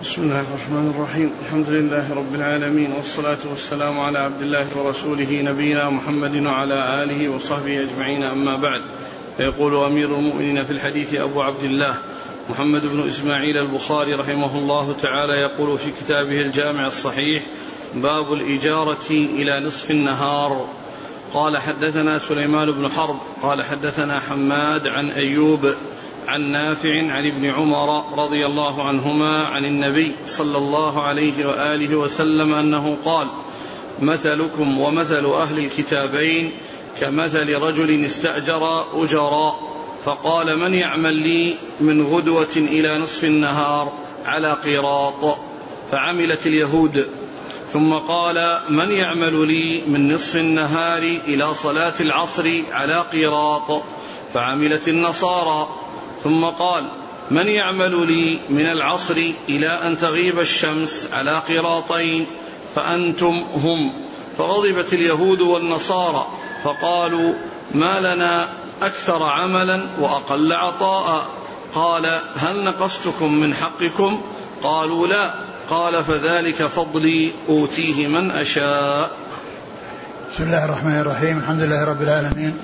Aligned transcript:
بسم 0.00 0.22
الله 0.22 0.40
الرحمن 0.40 0.92
الرحيم. 0.96 1.32
الحمد 1.46 1.68
لله 1.68 2.14
رب 2.14 2.34
العالمين 2.34 2.92
والصلاة 2.92 3.38
والسلام 3.50 4.00
على 4.00 4.18
عبد 4.18 4.42
الله 4.42 4.66
ورسوله 4.76 5.42
نبينا 5.42 5.90
محمد 5.90 6.46
وعلى 6.46 7.04
آله 7.04 7.28
وصحبه 7.28 7.80
أجمعين. 7.80 8.22
أما 8.22 8.56
بعد 8.56 8.82
فيقول 9.36 9.84
أمير 9.84 10.08
المؤمنين 10.18 10.64
في 10.64 10.70
الحديث 10.70 11.14
أبو 11.14 11.42
عبد 11.42 11.64
الله 11.64 11.94
محمد 12.50 12.86
بن 12.86 13.08
إسماعيل 13.08 13.56
البخاري 13.56 14.14
رحمه 14.14 14.58
الله 14.58 14.96
تعالى 15.02 15.32
يقول 15.32 15.78
في 15.78 15.90
كتابه 15.90 16.40
الجامع 16.40 16.86
الصحيح 16.86 17.42
باب 17.94 18.32
الإجارة 18.32 19.10
إلى 19.10 19.66
نصف 19.66 19.90
النهار. 19.90 20.68
قال 21.34 21.58
حدثنا 21.58 22.18
سليمان 22.18 22.72
بن 22.72 22.88
حرب 22.88 23.18
قال 23.42 23.64
حدثنا 23.64 24.20
حماد 24.20 24.86
عن 24.86 25.10
أيوب 25.10 25.74
عن 26.30 26.52
نافع 26.52 27.12
عن 27.12 27.26
ابن 27.26 27.44
عمر 27.44 28.04
رضي 28.24 28.46
الله 28.46 28.82
عنهما 28.82 29.46
عن 29.46 29.64
النبي 29.64 30.14
صلى 30.26 30.58
الله 30.58 31.02
عليه 31.02 31.46
وآله 31.46 31.96
وسلم 31.96 32.54
أنه 32.54 32.96
قال 33.04 33.26
مثلكم 34.00 34.80
ومثل 34.80 35.24
أهل 35.26 35.58
الكتابين 35.58 36.52
كمثل 37.00 37.54
رجل 37.54 38.04
استأجر 38.04 38.84
اجراء 38.94 39.60
فقال 40.04 40.58
من 40.58 40.74
يعمل 40.74 41.14
لي 41.14 41.56
من 41.80 42.06
غدوة 42.06 42.56
إلى 42.56 42.98
نصف 42.98 43.24
النهار 43.24 43.92
على 44.24 44.52
قيراط؟ 44.52 45.38
فعملت 45.90 46.46
اليهود. 46.46 47.06
ثم 47.72 47.92
قال 47.94 48.58
من 48.68 48.90
يعمل 48.90 49.46
لي 49.46 49.82
من 49.86 50.14
نصف 50.14 50.36
النهار 50.36 51.02
إلى 51.02 51.54
صلاة 51.54 51.94
العصر 52.00 52.50
على 52.72 53.04
قيراط؟ 53.12 53.82
فعملت 54.34 54.88
النصارى. 54.88 55.68
ثم 56.24 56.44
قال 56.44 56.84
من 57.30 57.48
يعمل 57.48 58.06
لي 58.06 58.38
من 58.48 58.66
العصر 58.66 59.32
إلى 59.48 59.68
أن 59.68 59.98
تغيب 59.98 60.40
الشمس 60.40 61.06
على 61.12 61.42
قراطين 61.48 62.26
فأنتم 62.74 63.44
هم 63.54 63.92
فغضبت 64.38 64.92
اليهود 64.92 65.40
والنصارى 65.40 66.26
فقالوا 66.64 67.34
ما 67.74 68.00
لنا 68.00 68.48
أكثر 68.82 69.22
عملا 69.22 69.82
وأقل 70.00 70.52
عطاء 70.52 71.26
قال 71.74 72.20
هل 72.36 72.64
نقصتكم 72.64 73.34
من 73.34 73.54
حقكم؟ 73.54 74.20
قالوا 74.62 75.06
لا. 75.06 75.34
قال 75.70 76.04
فذلك 76.04 76.66
فضلي 76.66 77.32
أوتيه 77.48 78.06
من 78.06 78.30
أشاء. 78.30 79.10
بسم 80.32 80.42
الله 80.42 80.64
الرحمن 80.64 81.00
الرحيم. 81.00 81.38
الحمد 81.38 81.60
لله 81.60 81.84
رب 81.84 82.02
العالمين 82.02 82.58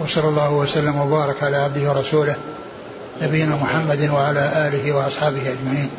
وصلى 0.00 0.28
الله 0.28 0.52
وسلم 0.52 1.00
وبارك 1.00 1.42
على 1.42 1.56
عبده 1.56 1.90
ورسوله 1.90 2.36
نبينا 3.22 3.56
محمد 3.56 4.10
وعلى 4.10 4.68
آله 4.68 4.92
وأصحابه 4.92 5.40
أجمعين. 5.52 5.90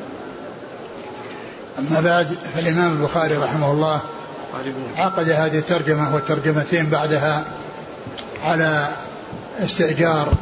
أما 1.80 2.02
بعد 2.02 2.38
فالإمام 2.55 2.94
البخاري 2.94 3.38
رحمه 3.38 3.71
الله 3.71 4.02
عقد 4.95 5.30
هذه 5.30 5.58
الترجمة 5.58 6.16
والترجمتين 6.16 6.89
بعدها 6.89 7.43
على 8.43 8.88
استئجار 9.59 10.33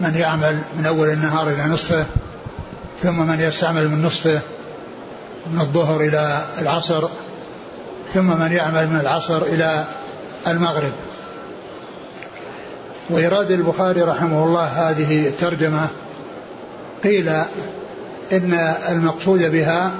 من 0.00 0.14
يعمل 0.14 0.58
من 0.78 0.86
أول 0.86 1.08
النهار 1.08 1.48
إلى 1.48 1.66
نصفه 1.66 2.06
ثم 3.02 3.26
من 3.26 3.40
يستعمل 3.40 3.88
من 3.88 4.02
نصفه 4.02 4.40
من 5.50 5.60
الظهر 5.60 6.00
إلى 6.00 6.42
العصر 6.58 7.08
ثم 8.14 8.40
من 8.40 8.52
يعمل 8.52 8.86
من 8.86 9.00
العصر 9.00 9.42
إلى 9.42 9.84
المغرب. 10.46 10.92
وإيراد 13.10 13.50
البخاري 13.50 14.02
رحمه 14.02 14.44
الله 14.44 14.64
هذه 14.64 15.28
الترجمة 15.28 15.86
قيل 17.04 17.28
إن 18.32 18.74
المقصود 18.88 19.50
بها 19.50 19.92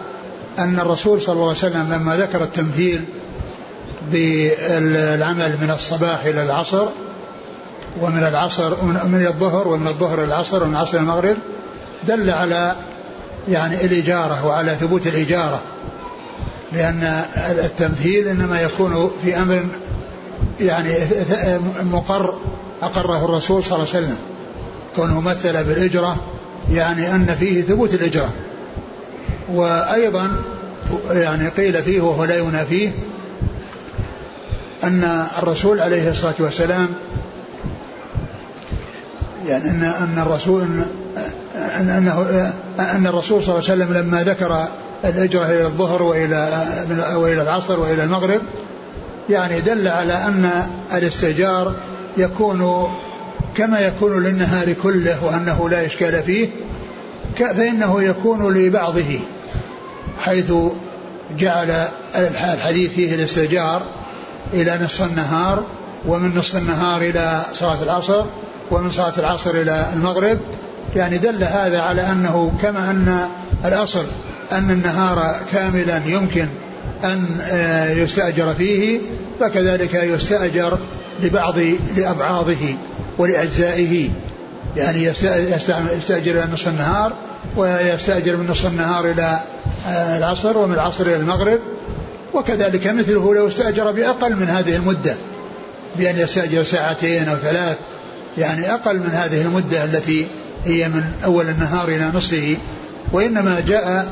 أن 0.58 0.80
الرسول 0.80 1.22
صلى 1.22 1.32
الله 1.32 1.48
عليه 1.48 1.58
وسلم 1.58 1.92
لما 1.92 2.16
ذكر 2.16 2.42
التمثيل 2.42 3.04
بالعمل 4.12 5.56
من 5.60 5.70
الصباح 5.70 6.24
إلى 6.24 6.42
العصر 6.42 6.86
ومن 8.00 8.22
العصر 8.22 8.84
من 8.84 9.26
الظهر 9.26 9.68
ومن 9.68 9.86
الظهر 9.86 10.24
العصر 10.24 10.62
ومن 10.62 10.74
العصر 10.74 10.98
المغرب 10.98 11.36
دل 12.08 12.30
على 12.30 12.74
يعني 13.48 13.84
الإجارة 13.84 14.46
وعلى 14.46 14.74
ثبوت 14.74 15.06
الإجارة 15.06 15.62
لأن 16.72 17.24
التمثيل 17.36 18.28
إنما 18.28 18.62
يكون 18.62 19.10
في 19.24 19.38
أمر 19.38 19.64
يعني 20.60 20.94
مقر 21.82 22.38
أقره 22.86 23.24
الرسول 23.24 23.64
صلى 23.64 23.76
الله 23.78 23.88
عليه 23.94 24.06
وسلم. 24.06 24.18
كونه 24.96 25.20
مثل 25.20 25.64
بالإجرة 25.64 26.16
يعني 26.72 27.14
أن 27.14 27.36
فيه 27.40 27.62
ثبوت 27.62 27.94
الإجرة 27.94 28.32
وأيضا 29.52 30.30
يعني 31.10 31.48
قيل 31.48 31.82
فيه 31.82 32.00
وهو 32.00 32.24
لا 32.24 32.38
ينافيه 32.38 32.92
أن 34.84 35.26
الرسول 35.38 35.80
عليه 35.80 36.10
الصلاة 36.10 36.34
والسلام 36.38 36.88
يعني 39.46 39.70
أن 39.70 39.84
أن 39.84 40.18
الرسول 40.26 40.62
أن 41.56 41.88
أنه 41.88 42.52
أن 42.78 43.06
الرسول 43.06 43.42
صلى 43.42 43.58
الله 43.58 43.70
عليه 43.70 43.84
وسلم 43.84 43.96
لما 43.96 44.24
ذكر 44.24 44.68
الهجرة 45.04 45.46
إلى 45.46 45.66
الظهر 45.66 46.02
وإلى 46.02 46.66
وإلى 47.14 47.42
العصر 47.42 47.80
وإلى 47.80 48.02
المغرب 48.02 48.40
يعني 49.30 49.60
دل 49.60 49.88
على 49.88 50.12
أن 50.12 50.50
الاستئجار 50.92 51.74
يكون 52.18 52.88
كما 53.56 53.80
يكون 53.80 54.24
للنهار 54.24 54.72
كله 54.72 55.24
وأنه 55.24 55.68
لا 55.68 55.86
إشكال 55.86 56.22
فيه 56.22 56.48
فإنه 57.38 58.02
يكون 58.02 58.54
لبعضه 58.54 59.20
حيث 60.20 60.52
جعل 61.38 61.86
الحديث 62.14 62.92
فيه 62.92 63.14
الاستئجار 63.14 63.82
إلى 64.54 64.78
نصف 64.84 65.02
النهار 65.02 65.64
ومن 66.06 66.38
نصف 66.38 66.56
النهار 66.56 67.00
إلى 67.00 67.42
صلاة 67.54 67.82
العصر 67.82 68.24
ومن 68.70 68.90
صلاة 68.90 69.12
العصر 69.18 69.50
إلى 69.50 69.86
المغرب. 69.92 70.38
يعني 70.96 71.18
دل 71.18 71.44
هذا 71.44 71.80
على 71.80 72.02
أنه 72.02 72.52
كما 72.62 72.90
أن 72.90 73.28
الأصل 73.64 74.04
أن 74.52 74.70
النهار 74.70 75.36
كاملا 75.52 76.02
يمكن 76.06 76.46
أن 77.04 77.36
آه، 77.40 77.90
يستأجر 77.92 78.54
فيه 78.54 79.00
فكذلك 79.40 79.94
يستأجر 79.94 80.78
لبعض 81.22 81.54
لأبعاضه 81.96 82.76
ولأجزائه. 83.18 84.08
يعني 84.76 85.04
يستأجر 85.04 86.30
إلى 86.30 86.48
نصف 86.52 86.68
النهار 86.68 87.12
ويستأجر 87.56 88.36
من 88.36 88.46
نصف 88.46 88.66
النهار 88.66 89.10
إلى 89.10 89.40
آه، 89.88 90.18
العصر 90.18 90.58
ومن 90.58 90.74
العصر 90.74 91.06
إلى 91.06 91.16
المغرب. 91.16 91.60
وكذلك 92.34 92.86
مثله 92.86 93.34
لو 93.34 93.48
استأجر 93.48 93.92
بأقل 93.92 94.36
من 94.36 94.48
هذه 94.48 94.76
المدة 94.76 95.16
بأن 95.96 96.18
يستأجر 96.18 96.62
ساعتين 96.62 97.28
أو 97.28 97.36
ثلاث. 97.36 97.78
يعني 98.38 98.74
أقل 98.74 98.96
من 98.96 99.10
هذه 99.12 99.42
المدة 99.42 99.84
التي 99.84 100.26
هي 100.64 100.88
من 100.88 101.04
أول 101.24 101.48
النهار 101.48 101.88
إلى 101.88 102.10
نصفه. 102.14 102.56
وإنما 103.12 103.60
جاء 103.60 104.06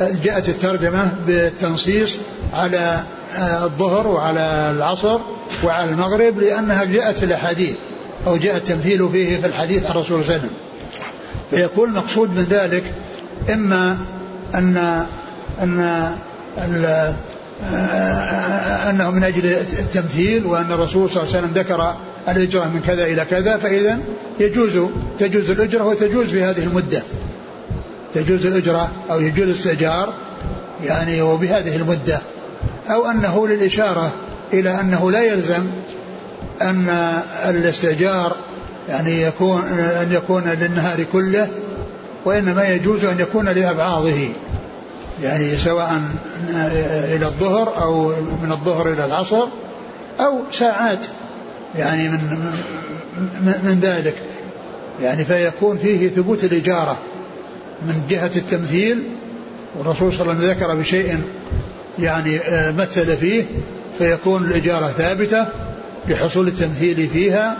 جاءت 0.00 0.48
الترجمة 0.48 1.08
بالتنصيص 1.26 2.16
على 2.52 3.00
آه، 3.36 3.64
الظهر 3.64 4.06
وعلى 4.06 4.72
العصر. 4.76 5.20
وعلى 5.64 5.90
المغرب 5.90 6.38
لأنها 6.38 6.84
جاءت 6.84 7.16
في 7.16 7.24
الأحاديث 7.24 7.74
أو 8.26 8.36
جاء 8.36 8.56
التمثيل 8.56 9.08
فيه 9.12 9.36
في 9.36 9.46
الحديث 9.46 9.84
عن 9.84 9.90
الرسول 9.90 10.04
صلى 10.06 10.20
الله 10.20 10.32
عليه 10.32 10.38
وسلم. 10.38 10.50
فيكون 11.50 11.88
المقصود 11.88 12.36
من 12.36 12.46
ذلك 12.50 12.84
إما 13.52 13.96
أن 14.54 15.04
أن 15.62 16.14
أنه 18.90 19.10
من 19.10 19.24
أجل 19.24 19.46
التمثيل 19.56 20.46
وأن 20.46 20.72
الرسول 20.72 21.10
صلى 21.10 21.22
الله 21.22 21.36
عليه 21.36 21.46
وسلم 21.46 21.62
ذكر 21.62 21.94
الهجرة 22.28 22.64
من 22.64 22.82
كذا 22.86 23.04
إلى 23.04 23.24
كذا 23.24 23.56
فإذا 23.56 23.98
يجوز 24.40 24.88
تجوز 25.18 25.50
الأجرة 25.50 25.84
وتجوز 25.84 26.26
في 26.26 26.44
هذه 26.44 26.64
المدة. 26.64 27.02
تجوز 28.14 28.46
الأجرة 28.46 28.90
أو 29.10 29.20
يجوز 29.20 29.48
الاستئجار 29.48 30.14
يعني 30.84 31.22
وبهذه 31.22 31.76
المدة. 31.76 32.20
أو 32.90 33.10
أنه 33.10 33.48
للإشارة 33.48 34.12
إلى 34.52 34.80
أنه 34.80 35.10
لا 35.10 35.22
يلزم 35.22 35.66
أن 36.62 36.88
الاستئجار 37.48 38.36
يعني 38.88 39.22
يكون 39.22 39.62
أن 39.78 40.12
يكون 40.12 40.44
للنهار 40.44 41.04
كله 41.12 41.48
وإنما 42.24 42.68
يجوز 42.68 43.04
أن 43.04 43.20
يكون 43.20 43.48
لأبعاضه 43.48 44.28
يعني 45.22 45.58
سواء 45.58 46.02
إلى 47.14 47.26
الظهر 47.26 47.82
أو 47.82 48.08
من 48.42 48.52
الظهر 48.52 48.92
إلى 48.92 49.04
العصر 49.04 49.46
أو 50.20 50.38
ساعات 50.52 51.06
يعني 51.78 52.08
من 52.08 52.52
من 53.64 53.80
ذلك. 53.82 54.14
يعني 55.02 55.24
فيكون 55.24 55.78
فيه 55.78 56.08
ثبوت 56.08 56.44
الإجارة 56.44 56.98
من 57.82 58.02
جهة 58.10 58.30
التمثيل 58.36 59.10
والرسول 59.78 60.12
صلى 60.12 60.22
الله 60.22 60.34
عليه 60.34 60.44
وسلم 60.44 60.50
ذكر 60.50 60.74
بشيء 60.74 61.20
يعني 61.98 62.38
آه، 62.38 62.70
مثل 62.70 63.16
فيه 63.16 63.44
فيكون 64.00 64.44
الإجارة 64.44 64.88
ثابتة 64.88 65.46
لحصول 66.08 66.48
التمثيل 66.48 67.08
فيها 67.08 67.56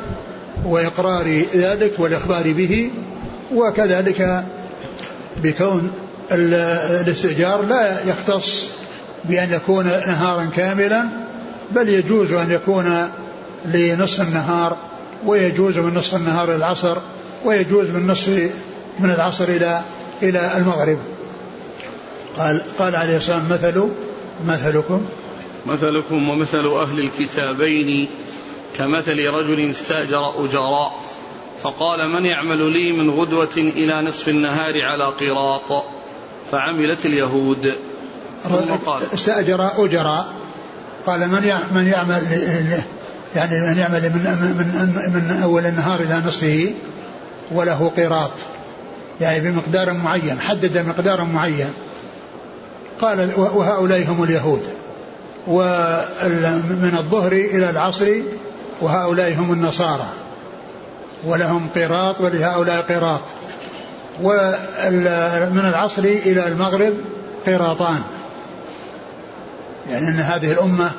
وإقرار 0.64 1.42
ذلك 1.54 1.92
والإخبار 1.98 2.52
به 2.52 2.90
وكذلك 3.54 4.44
بكون 5.42 5.90
الاستئجار 6.32 7.62
لا 7.62 8.04
يختص 8.04 8.68
بأن 9.24 9.52
يكون 9.52 9.86
نهارا 9.86 10.50
كاملا 10.56 11.04
بل 11.70 11.88
يجوز 11.88 12.32
أن 12.32 12.50
يكون 12.50 13.08
لنصف 13.64 14.20
النهار 14.20 14.76
ويجوز 15.26 15.78
من 15.78 15.94
نصف 15.94 16.16
النهار 16.16 16.44
إلى 16.44 16.56
العصر 16.56 16.96
ويجوز 17.44 17.86
من 17.90 18.06
نصف 18.06 18.50
من 19.00 19.10
العصر 19.10 19.44
إلى 19.44 19.80
إلى 20.22 20.56
المغرب. 20.56 20.98
قال 22.38 22.62
قال 22.78 22.96
عليه 22.96 23.16
الصلاة 23.16 23.36
والسلام 23.36 23.72
مثل 23.72 23.88
مثلكم. 24.46 25.06
مثلكم 25.66 26.28
ومثل 26.28 26.66
أهل 26.66 27.00
الكتابين 27.00 28.08
كمثل 28.76 29.18
رجل 29.18 29.70
استأجر 29.70 30.44
أجراء 30.44 30.92
فقال 31.62 32.08
من 32.08 32.26
يعمل 32.26 32.72
لي 32.72 32.92
من 32.92 33.10
غدوة 33.10 33.56
إلى 33.56 34.02
نصف 34.02 34.28
النهار 34.28 34.82
على 34.82 35.04
قراط؟ 35.04 35.84
فعملت 36.52 37.06
اليهود. 37.06 37.74
ثم 38.42 38.74
قال 38.86 39.02
استأجر 39.14 39.70
أجراء 39.78 40.34
قال 41.06 41.28
من 41.28 41.42
من 41.74 41.86
يعمل 41.86 42.22
يعني 43.36 43.60
من 43.60 43.78
يعمل 43.78 44.02
من 44.02 44.54
من 44.58 45.12
من 45.14 45.42
أول 45.42 45.66
النهار 45.66 46.00
إلى 46.00 46.22
نصفه 46.26 46.74
وله 47.50 47.92
قراط. 47.96 48.32
يعني 49.20 49.50
بمقدار 49.50 49.92
معين 49.92 50.40
حدد 50.40 50.78
مقدارا 50.78 51.24
معين. 51.24 51.72
قال 53.00 53.30
وهؤلاء 53.36 54.04
هم 54.08 54.24
اليهود. 54.24 54.79
ومن 55.46 56.94
الظهر 56.98 57.32
إلى 57.32 57.70
العصر 57.70 58.08
وهؤلاء 58.80 59.34
هم 59.34 59.52
النصارى. 59.52 60.06
ولهم 61.24 61.68
قراط 61.74 62.20
ولهؤلاء 62.20 62.80
قراط 62.80 63.20
ومن 64.22 65.64
العصر 65.68 66.02
إلى 66.02 66.48
المغرب 66.48 66.94
قراطان 67.46 68.00
يعني 69.90 70.08
أن 70.08 70.20
هذه 70.20 70.52
الأمة 70.52 70.90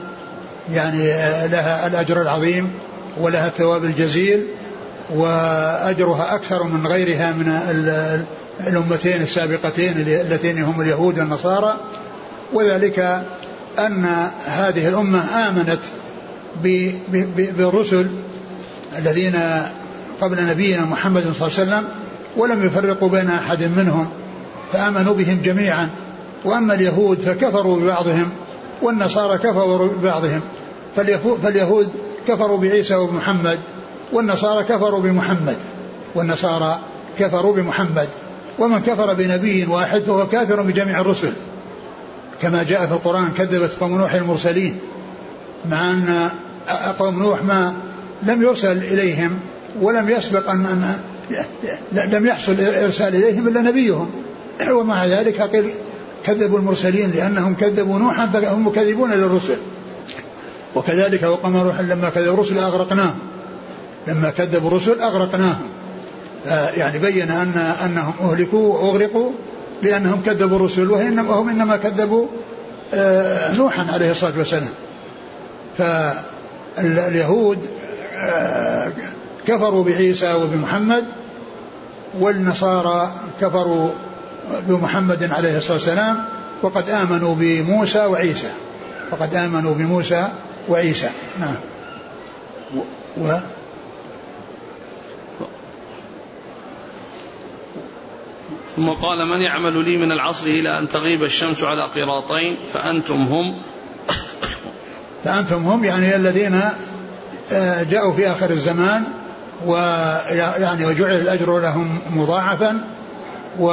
يعني 0.74 1.04
لها 1.48 1.88
الأجر 1.88 2.22
العظيم 2.22 2.72
ولها 3.18 3.48
الثواب 3.48 3.84
الجزيل 3.84 4.48
وأجرها 5.16 6.36
أكثر 6.36 6.64
من 6.64 6.88
غيرها 6.88 7.32
من 7.32 7.62
الأمتين 8.68 9.22
السابقتين 9.22 9.98
اللتين 9.98 10.64
هم 10.64 10.82
اليهود 10.82 11.20
والنصارى. 11.20 11.78
وذلك 12.54 13.22
أن 13.80 14.06
هذه 14.46 14.90
الأمة 14.90 15.48
آمنت 15.48 15.80
بالرسل 17.58 18.08
الذين 18.98 19.40
قبل 20.22 20.46
نبينا 20.46 20.86
محمد 20.86 21.22
صلى 21.24 21.48
الله 21.48 21.60
عليه 21.60 21.72
وسلم 21.72 21.88
ولم 22.38 22.66
يفرقوا 22.66 23.10
بين 23.10 23.30
أحد 23.30 23.64
منهم 23.64 24.08
فآمنوا 24.74 25.14
بهم 25.14 25.42
جميعا. 25.44 25.90
وأما 26.46 26.74
اليهود 26.74 27.20
فكفروا 27.20 27.80
ببعضهم 27.80 28.30
والنصارى 28.82 29.38
كفروا 29.38 29.88
ببعضهم. 29.88 30.42
فاليهود 30.96 31.90
كفروا 32.28 32.58
بعيسى 32.58 32.96
ومحمد 32.96 33.60
والنصارى 34.14 34.64
كفروا 34.64 35.00
بمحمد 35.00 35.58
والنصارى 36.16 36.80
كفروا 37.20 37.56
بمحمد. 37.56 38.08
ومن 38.60 38.80
كفر 38.80 39.14
بنبي 39.14 39.66
واحد 39.66 40.02
فهو 40.02 40.28
كافر 40.28 40.62
بجميع 40.62 41.02
الرسل. 41.02 41.34
كما 42.42 42.64
جاء 42.64 42.88
في 42.88 42.94
القرآن 42.94 43.32
كذبت 43.38 43.72
قوم 43.80 43.98
نوح 43.98 44.14
المرسلين 44.14 44.80
مع 45.70 45.92
أن 45.92 46.30
قوم 47.00 47.20
نوح 47.20 47.44
ما 47.44 47.74
لم 48.24 48.42
يرسل 48.42 48.78
إليهم 48.78 49.40
ولم 49.82 50.10
يسبق 50.10 50.50
أن, 50.50 50.96
أن 51.94 52.10
لم 52.12 52.26
يحصل 52.26 52.56
إرسال 52.62 53.16
إليهم 53.16 53.48
إلا 53.48 53.62
نبيهم. 53.62 54.10
ومع 54.72 55.06
ذلك 55.06 55.42
قيل 55.42 55.70
كذبوا 56.26 56.60
المرسلين 56.60 57.12
لأنهم 57.12 57.56
كذبوا 57.56 58.00
نوحا 58.00 58.26
فهم 58.26 58.68
مكذبون 58.68 59.12
للرسل. 59.12 59.58
وكذلك 60.76 61.24
وقام 61.24 61.58
نوح 61.58 61.80
لما 61.80 62.10
كذب 62.10 62.34
الرسل 62.34 62.60
أغرقناهم. 62.60 63.20
لما 64.08 64.30
كذبوا 64.30 64.70
الرسل 64.70 65.02
أغرقناهم. 65.02 65.68
يعني 66.78 67.00
بين 67.00 67.32
أن 67.32 67.74
أنهم 67.86 68.14
أهلكوا 68.22 68.78
وأغرقوا. 68.78 69.32
لأنهم 69.82 70.22
كذبوا 70.26 70.58
الرسل 70.58 70.92
وإنما 70.92 71.34
هم 71.34 71.50
إنما 71.50 71.78
كذبوا 71.78 72.28
آه، 72.94 73.56
نوحا 73.56 73.88
عليه 73.94 74.12
الصلاة 74.12 74.34
والسلام. 74.38 74.70
فاليهود 75.78 77.58
آه، 78.16 78.92
كفروا 79.48 79.84
بعيسى 79.84 80.34
وبمحمد 80.34 81.06
والنصارى 82.20 83.12
كفروا 83.42 83.90
بمحمد 84.68 85.32
عليه 85.32 85.58
الصلاة 85.58 85.74
والسلام 85.74 86.24
وقد 86.62 86.90
آمنوا 86.90 87.36
بموسى 87.40 88.06
وعيسى. 88.06 88.50
وقد 89.12 89.36
آمنوا 89.36 89.74
بموسى 89.74 90.28
وعيسى. 90.70 91.10
نعم. 91.40 91.56
و 93.18 93.38
ثم 98.76 98.90
قال 98.90 99.28
من 99.28 99.42
يعمل 99.42 99.86
لي 99.86 99.98
من 99.98 100.12
العصر 100.12 100.46
إلى 100.46 100.80
أن 100.80 100.90
تغيب 100.90 101.24
الشمس 101.24 101.64
على 101.64 101.84
قراطين 101.84 102.58
فأنتم 102.74 103.22
هم؟ 103.22 103.58
فأنتم 105.24 105.64
هم 105.64 105.84
يعني 105.84 106.16
الذين 106.16 106.62
آه، 107.52 107.84
جاءوا 107.84 108.14
في 108.14 108.28
آخر 108.32 108.50
الزمان 108.50 109.04
ويعني 109.66 110.86
وجعل 110.86 111.12
الأجر 111.12 111.60
لهم 111.60 112.00
مضاعفا 112.16 112.88
و 113.60 113.66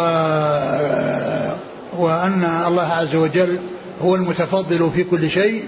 وأن 1.98 2.44
الله 2.66 2.92
عز 2.92 3.16
وجل 3.16 3.58
هو 4.02 4.14
المتفضل 4.14 4.90
في 4.94 5.04
كل 5.04 5.30
شيء 5.30 5.64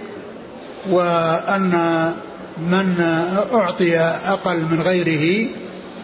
وأن 0.90 1.72
من 2.58 2.94
أعطي 3.52 3.98
أقل 4.26 4.60
من 4.60 4.82
غيره 4.82 5.48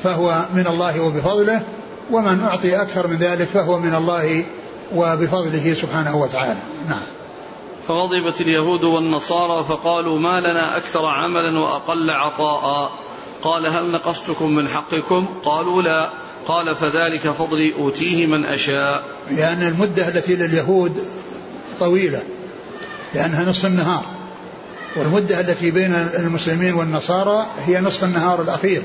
فهو 0.05 0.43
من 0.55 0.67
الله 0.67 1.01
وبفضله. 1.01 1.63
ومن 2.11 2.41
أعطي 2.41 2.83
أكثر 2.83 3.07
من 3.07 3.17
ذلك 3.17 3.49
فهو 3.49 3.79
من 3.79 3.95
الله 3.95 4.45
وبفضله 4.95 5.75
سبحانه 5.75 6.17
وتعالى. 6.17 6.61
نعم. 6.89 7.03
فغضبت 7.89 8.41
اليهود 8.41 8.85
والنصارى 8.85 9.65
فقالوا 9.65 10.19
ما 10.19 10.41
لنا 10.41 10.77
أكثر 10.77 11.07
عملا 11.07 11.59
وأقل 11.59 12.11
عطاء. 12.11 12.91
قال 13.43 13.67
هل 13.67 13.91
نقصتكم 13.91 14.51
من 14.55 14.69
حقكم؟ 14.69 15.27
قالوا 15.45 15.83
لا. 15.83 16.11
قال 16.47 16.77
فذلك 16.77 17.29
فضلي 17.29 17.75
أوتيه 17.75 18.27
من 18.27 18.45
أشاء. 18.45 19.05
لأن 19.31 19.63
المدة 19.63 20.09
التي 20.09 20.37
لليهود 20.37 21.05
طويلة 21.81 22.23
لأنها 23.15 23.51
نصف 23.51 23.67
النهار. 23.67 24.05
والمدة 24.97 25.41
التي 25.41 25.71
بين 25.71 25.95
المسلمين 25.95 26.75
والنصارى 26.75 27.47
هي 27.67 27.81
نصف 27.81 28.05
النهار 28.05 28.43
الأخير. 28.43 28.83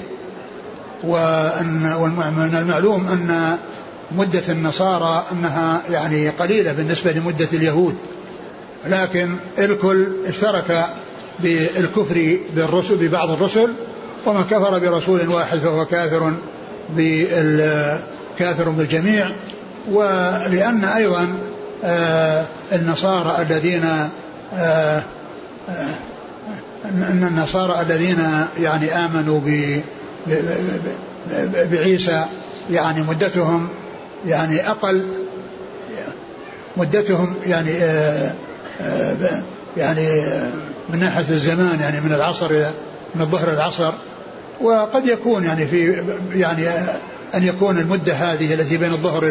وأن 1.04 1.94
ومن 2.00 2.56
المعلوم 2.56 3.08
أن 3.08 3.58
مدة 4.12 4.44
النصارى 4.50 5.24
أنها 5.32 5.82
يعني 5.90 6.30
قليلة 6.30 6.72
بالنسبة 6.72 7.12
لمدة 7.12 7.48
اليهود. 7.54 7.96
لكن 8.88 9.36
الكل 9.60 10.08
اشترك 10.28 10.86
بالكفر 11.40 12.38
بالرسل 12.56 12.96
ببعض 12.96 13.30
الرسل 13.30 13.68
ومن 14.26 14.44
كفر 14.44 14.80
برسول 14.80 15.28
واحد 15.28 15.58
فهو 15.58 15.86
كافر 15.86 16.34
كافر 18.40 18.70
بالجميع. 18.70 19.32
ولأن 19.92 20.86
أيضا 20.86 21.38
آه، 21.84 22.46
النصارى 22.74 23.42
الذين 23.42 23.84
آه، 24.54 25.04
آه، 25.70 25.96
أن 26.86 27.28
النصارى 27.28 27.82
الذين 27.82 28.24
يعني 28.60 28.96
آمنوا 28.96 29.40
بعيسى 31.72 32.26
يعني 32.72 33.02
مدتهم 33.02 33.68
يعني 34.28 34.70
أقل 34.70 35.04
مدتهم 36.78 37.34
يعني 37.48 37.72
يعني 39.78 40.26
من 40.90 41.00
ناحية 41.00 41.30
الزمان 41.30 41.80
يعني 41.80 42.02
من 42.02 42.14
العصر 42.14 42.52
إلى 42.52 42.72
من 43.16 43.22
الظهر 43.22 43.54
العصر. 43.54 43.94
وقد 44.62 45.06
يكون 45.06 45.44
يعني 45.44 45.66
في 45.66 46.04
يعني 46.36 46.68
أن 47.36 47.44
يكون 47.44 47.80
المدة 47.80 48.14
هذه 48.14 48.54
التي 48.54 48.78
بين 48.78 48.92
الظهر 48.92 49.24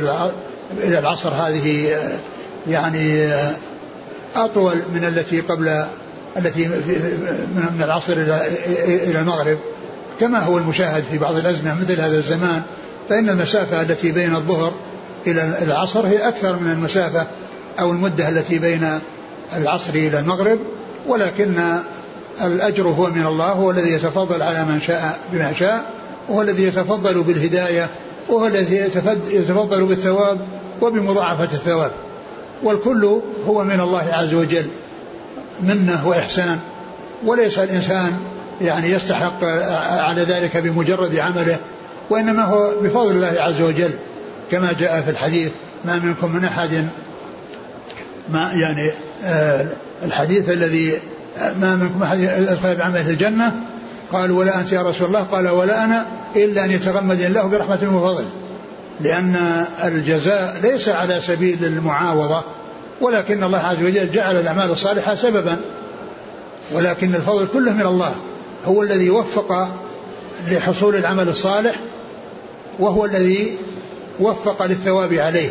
إلى 0.83 0.99
العصر 0.99 1.29
هذه 1.29 1.97
يعني 2.69 3.33
أطول 4.37 4.83
من 4.95 5.05
التي 5.05 5.41
قبل 5.41 5.85
التي 6.37 6.69
من 7.77 7.83
العصر 7.85 8.13
إلى 8.13 8.49
إلى 8.85 9.21
المغرب. 9.21 9.59
كما 10.21 10.39
هو 10.39 10.59
المشاهد 10.59 11.03
في 11.03 11.19
بعض 11.19 11.37
الأزمنة 11.37 11.75
مثل 11.75 12.01
هذا 12.01 12.19
الزمان 12.19 12.63
فإن 13.09 13.31
المسافة 13.31 13.83
التي 13.83 14.13
بين 14.13 14.35
الظهر 14.35 14.73
إلى 15.27 15.59
العصر 15.63 16.07
هي 16.07 16.29
أكثر 16.29 16.57
من 16.57 16.71
المسافة 16.71 17.27
أو 17.81 17.91
المدة 17.91 18.29
التي 18.29 18.59
بين 18.59 18.99
العصر 19.57 19.95
إلى 19.95 20.19
المغرب 20.19 20.59
ولكن 21.07 21.55
الأجر 22.45 22.87
هو 22.89 23.11
من 23.11 23.27
الله 23.27 23.47
هو 23.47 23.71
الذي 23.71 23.93
يتفضل 23.93 24.43
على 24.43 24.65
من 24.65 24.81
شاء 24.81 25.19
بما 25.33 25.53
شاء 25.53 25.91
وهو 26.29 26.43
الذي 26.43 26.63
يتفضل 26.63 27.23
بالهداية 27.23 27.89
وهو 28.29 28.47
الذي 28.47 28.77
يتفضل 29.31 29.85
بالثواب 29.85 30.39
وبمضاعفة 30.83 31.45
الثواب. 31.45 31.91
والكل 32.63 33.21
هو 33.49 33.65
من 33.65 33.81
الله 33.81 34.09
عز 34.13 34.35
وجل 34.35 34.67
منة 35.63 36.09
وإحسان 36.09 36.59
وليس 37.27 37.59
الإنسان 37.59 38.13
يعني 38.61 38.91
يستحق 38.91 39.45
على 39.85 40.23
ذلك 40.23 40.57
بمجرد 40.57 41.17
عمله 41.17 41.59
وإنما 42.11 42.45
هو 42.45 42.71
بفضل 42.83 43.11
الله 43.11 43.35
عز 43.39 43.63
وجل 43.63 43.91
كما 44.51 44.73
جاء 44.81 45.01
في 45.01 45.11
الحديث 45.11 45.51
ما 45.85 45.97
منكم 45.97 46.33
من 46.33 46.45
أحد 46.45 46.89
ما 48.29 48.53
يعني 48.53 48.91
آه 49.25 49.67
الحديث 50.05 50.51
الذي 50.51 50.93
ما 51.61 51.77
منكم 51.77 52.03
أحد 52.03 52.19
يدخل 52.19 52.77
بعمله 52.77 53.11
الجنة؟ 53.11 53.53
قال 54.13 54.31
ولا 54.31 54.61
أنت 54.61 54.73
يا 54.73 54.83
رسول 54.83 55.09
الله؟ 55.09 55.23
قال 55.23 55.49
ولا 55.49 55.85
أنا 55.85 56.07
إلا 56.37 56.65
أن 56.65 56.71
يتغمد 56.71 57.21
الله 57.21 57.43
برحمة 57.43 57.97
وفضل 57.97 58.25
لأن 59.01 59.65
الجزاء 59.85 60.57
ليس 60.63 60.89
على 60.89 61.21
سبيل 61.21 61.65
المعاوضة 61.65 62.43
ولكن 63.01 63.45
الله 63.45 63.59
عز 63.59 63.83
وجل 63.83 64.13
جعل 64.13 64.37
الأعمال 64.37 64.71
الصالحة 64.71 65.15
سببا 65.15 65.57
ولكن 66.73 67.15
الفضل 67.15 67.47
كله 67.53 67.73
من 67.73 67.87
الله. 67.87 68.15
هو 68.67 68.83
الذي 68.83 69.11
وفق 69.11 69.69
لحصول 70.49 70.97
العمل 70.97 71.29
الصالح 71.29 71.81
وهو 72.79 73.05
الذي 73.05 73.57
وفق 74.21 74.67
للثواب 74.67 75.15
عليه. 75.15 75.51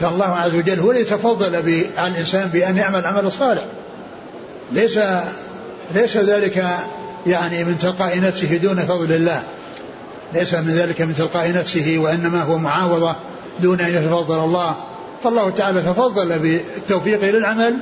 فالله 0.00 0.26
عز 0.26 0.54
وجل 0.54 0.80
هو 0.80 0.90
الذي 0.90 1.04
تفضل 1.04 1.54
على 1.96 2.12
الإنسان 2.12 2.48
بأن 2.48 2.76
يعمل 2.76 2.98
العمل 2.98 3.26
الصالح 3.26 3.64
ليس 4.72 4.98
ليس 5.94 6.16
ذلك 6.16 6.66
يعني 7.26 7.64
من 7.64 7.78
تلقاء 7.78 8.20
نفسه 8.20 8.56
دون 8.56 8.76
فضل 8.76 9.12
الله. 9.12 9.42
ليس 10.34 10.54
من 10.54 10.70
ذلك 10.70 11.00
من 11.02 11.14
تلقاء 11.14 11.52
نفسه 11.52 11.98
وإنما 11.98 12.42
هو 12.42 12.58
معاوضة 12.58 13.16
دون 13.60 13.80
أن 13.80 13.90
يتفضل 13.90 14.44
الله. 14.44 14.76
فالله 15.24 15.50
تعالى 15.50 15.82
تفضل 15.82 16.38
بالتوفيق 16.38 17.24
للعمل 17.24 17.76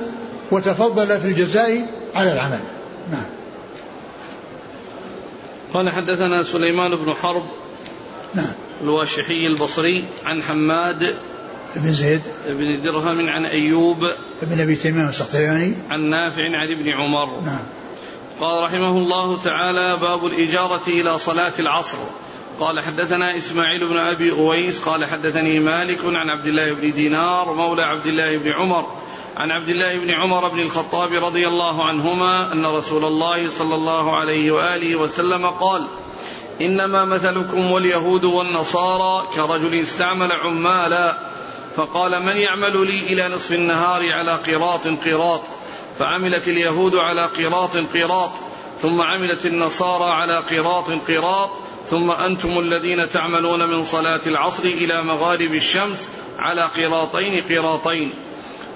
وتفضل 0.51 1.19
في 1.19 1.27
الجزاء 1.27 1.85
على 2.15 2.33
العمل. 2.33 2.59
نعم. 3.11 3.34
قال 5.75 5.89
حدثنا 5.89 6.43
سليمان 6.43 6.95
بن 6.95 7.13
حرب 7.13 7.43
نعم. 8.33 8.53
الواشحي 8.81 9.47
البصري 9.47 10.05
عن 10.25 10.43
حماد 10.43 11.15
بن 11.75 11.93
زيد. 11.93 12.21
بن 12.47 12.81
درهم 12.81 13.29
عن 13.29 13.45
أيوب 13.45 13.97
بن 14.41 14.59
أبي 14.61 14.75
تيمية 14.75 15.09
السختياني. 15.09 15.75
عن 15.89 16.01
نافع 16.01 16.43
عن 16.43 16.71
ابن 16.71 16.89
عمر. 16.89 17.41
نعم. 17.41 17.63
قال 18.39 18.63
رحمه 18.63 18.97
الله 18.97 19.41
تعالى 19.41 19.97
باب 20.01 20.25
الإجارة 20.25 20.87
إلى 20.87 21.17
صلاة 21.17 21.53
العصر. 21.59 21.97
قال 22.59 22.79
حدثنا 22.79 23.37
إسماعيل 23.37 23.87
بن 23.87 23.97
أبي 23.97 24.31
أويس 24.31 24.79
قال 24.79 25.05
حدثني 25.05 25.59
مالك 25.59 25.99
عن 26.05 26.29
عبد 26.29 26.47
الله 26.47 26.73
بن 26.73 26.93
دينار 26.93 27.53
مولى 27.53 27.81
عبد 27.81 28.07
الله 28.07 28.37
بن 28.37 28.51
عمر. 28.51 28.87
عن 29.37 29.51
عبد 29.51 29.69
الله 29.69 29.97
بن 29.97 30.11
عمر 30.11 30.47
بن 30.47 30.59
الخطاب 30.59 31.13
رضي 31.13 31.47
الله 31.47 31.85
عنهما 31.85 32.53
أن 32.53 32.65
رسول 32.65 33.05
الله 33.05 33.49
صلى 33.49 33.75
الله 33.75 34.15
عليه 34.15 34.51
وآله 34.51 34.95
وسلم 34.95 35.45
قال 35.45 35.87
إنما 36.61 37.05
مثلكم 37.05 37.71
واليهود 37.71 38.23
والنصارى 38.23 39.27
كرجل 39.35 39.75
استعمل 39.75 40.31
عمالا 40.31 41.17
فقال 41.75 42.23
من 42.23 42.37
يعمل 42.37 42.85
لي 42.85 42.99
إلى 42.99 43.35
نصف 43.35 43.51
النهار 43.51 44.11
على 44.11 44.31
قراط 44.31 44.87
قراط 45.05 45.41
فعملت 45.99 46.47
اليهود 46.47 46.95
على 46.95 47.25
قراط 47.25 47.77
قراط 47.93 48.31
ثم 48.81 49.01
عملت 49.01 49.45
النصارى 49.45 50.11
على 50.11 50.37
قراط 50.37 50.91
قراط 51.07 51.49
ثم 51.89 52.11
أنتم 52.11 52.59
الذين 52.59 53.09
تعملون 53.09 53.67
من 53.67 53.83
صلاة 53.83 54.21
العصر 54.27 54.63
إلى 54.63 55.03
مغارب 55.03 55.53
الشمس 55.53 56.09
على 56.39 56.61
قراطين 56.61 57.43
قراطين. 57.49 58.13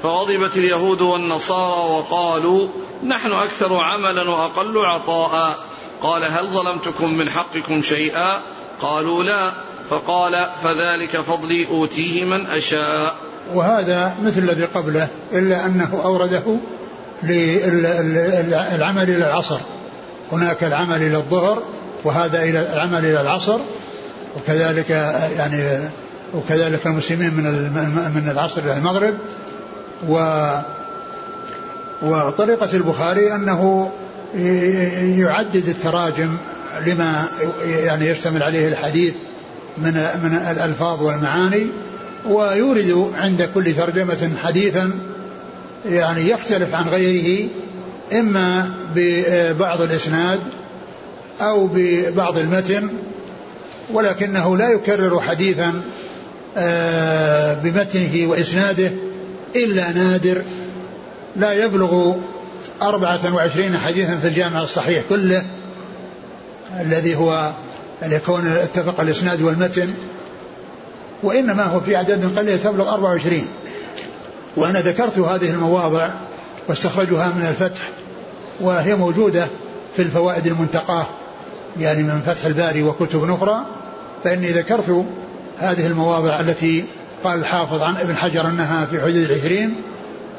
فغضبت 0.04 0.58
اليهود 0.58 1.02
والنصارى 1.02 1.92
وقالوا 1.92 2.68
نحن 3.08 3.32
أكثر 3.32 3.78
عملا 3.78 4.30
وأقل 4.30 4.78
عطاء. 4.78 5.58
قال 6.02 6.24
هل 6.24 6.50
ظلمتكم 6.50 7.14
من 7.14 7.30
حقكم 7.30 7.82
شيئا؟ 7.82 8.42
قالوا 8.82 9.24
لا. 9.24 9.52
فقال 9.90 10.50
فذلك 10.64 11.22
فضلي 11.22 11.68
أوتيه 11.68 12.26
من 12.26 12.46
أشاء. 12.48 13.16
وهذا 13.54 14.18
مثل 14.24 14.40
الذي 14.40 14.66
قبله 14.66 15.08
إلا 15.34 15.66
أنه 15.66 16.02
أورده 16.04 16.58
للعمل 17.24 19.04
إلى 19.04 19.26
العصر. 19.26 19.60
هناك 20.32 20.64
العمل 20.64 21.02
إلى 21.02 21.18
الظهر 21.18 21.64
وهذا 22.04 22.44
إلى 22.44 22.74
العمل 22.74 23.06
إلى 23.06 23.22
العصر. 23.22 23.60
وكذلك 24.38 24.90
يعني 25.38 25.90
وكذلك 26.34 26.88
المسلمين 26.88 27.34
من 27.34 27.44
من 28.16 28.30
العصر 28.32 28.62
إلى 28.62 28.78
المغرب. 28.78 29.14
و 30.08 30.50
وطريقة 32.02 32.70
البخاري 32.74 33.36
أنه 33.36 33.92
يعدد 35.18 35.68
التراجم 35.68 36.38
لما 36.88 37.28
يعني 37.66 38.06
يشتمل 38.06 38.44
عليه 38.44 38.68
الحديث 38.68 39.14
من 39.78 39.94
من 40.24 40.34
الألفاظ 40.52 41.02
والمعاني 41.02 41.68
ويورد 42.30 43.12
عند 43.18 43.44
كل 43.54 43.74
ترجمة 43.74 44.32
حديثا 44.44 44.92
يعني 45.90 46.30
يختلف 46.30 46.76
عن 46.76 46.90
غيره 46.90 47.50
إما 48.14 48.72
ببعض 48.96 49.82
الإسناد 49.82 50.40
أو 51.42 51.70
ببعض 51.74 52.38
المتن 52.38 52.90
ولكنه 53.94 54.58
لا 54.58 54.70
يكرر 54.70 55.20
حديثا 55.20 55.74
آه، 56.58 57.54
بمتنه 57.54 58.30
وإسناده. 58.30 58.92
إلا 59.56 59.92
نادر 59.92 60.42
لا 61.36 61.54
يبلغ 61.54 62.16
أربعة 62.82 63.36
وعشرين 63.36 63.78
حديثا 63.78 64.18
في 64.18 64.28
الجامع 64.28 64.62
الصحيح 64.62 65.04
كله 65.10 65.46
الذي 66.82 67.16
هو 67.16 67.52
يكون 68.04 68.48
اتفق 68.48 69.02
الإسناد 69.02 69.42
والمتن 69.42 69.94
وإنما 71.24 71.64
هو 71.64 71.80
في 71.80 71.96
أعداد 71.96 72.38
قليلة 72.40 72.58
تبلغ 72.58 72.94
24 72.94 73.48
وأنا 74.58 74.80
ذكرت 74.80 75.20
هذه 75.20 75.50
المواضع 75.52 76.10
واستخرجها 76.68 77.28
من 77.28 77.46
الفتح 77.46 77.90
وهي 78.62 78.96
موجودة 78.96 79.48
في 79.96 80.02
الفوائد 80.02 80.48
المنتقاة 80.48 81.08
يعني 81.80 82.04
من 82.04 82.22
فتح 82.26 82.46
الباري 82.46 82.84
وكتب 82.84 83.32
أخرى 83.32 83.66
فإني 84.24 84.52
ذكرت 84.52 85.06
هذه 85.60 85.88
المواضع 85.88 86.40
التي 86.40 86.86
قال 87.24 87.40
الحافظ 87.40 87.82
عن 87.82 87.98
ابن 87.98 88.16
حجر 88.16 88.48
أنها 88.48 88.86
في 88.86 89.02
حدود 89.02 89.16
العشرين 89.16 89.76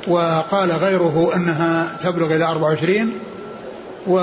وقال 0.08 0.72
غيره 0.72 1.30
أنها 1.37 1.87
تبلغ 2.02 2.37
إلى 2.37 2.44
أربع 2.44 2.68
وعشرين 2.68 3.12
و 4.06 4.16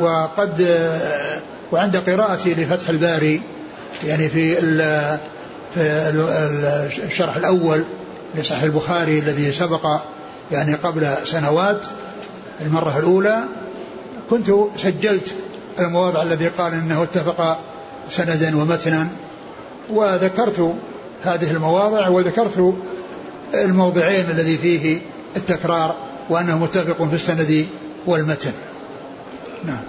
وقد 0.00 0.88
وعند 1.72 1.96
قراءتي 1.96 2.54
لفتح 2.54 2.88
الباري 2.88 3.42
يعني 4.04 4.28
في 4.28 4.54
في 5.74 7.02
الشرح 7.06 7.36
الأول 7.36 7.84
لصحيح 8.34 8.62
البخاري 8.62 9.18
الذي 9.18 9.52
سبق 9.52 10.00
يعني 10.52 10.74
قبل 10.74 11.14
سنوات 11.24 11.86
المرة 12.60 12.98
الأولى 12.98 13.38
كنت 14.30 14.50
سجلت 14.82 15.34
المواضع 15.78 16.22
الذي 16.22 16.48
قال 16.48 16.72
إنه 16.72 17.02
اتفق 17.02 17.58
سندا 18.10 18.56
ومتنا 18.56 19.08
وذكرت 19.90 20.74
هذه 21.22 21.50
المواضع 21.50 22.08
وذكرت 22.08 22.74
الموضعين 23.54 24.30
الذي 24.30 24.58
فيه 24.58 25.00
التكرار 25.36 25.96
وأنه 26.30 26.58
متفق 26.58 27.08
في 27.08 27.14
السند 27.14 27.66
والمتن. 28.06 28.52
نعم. 29.64 29.82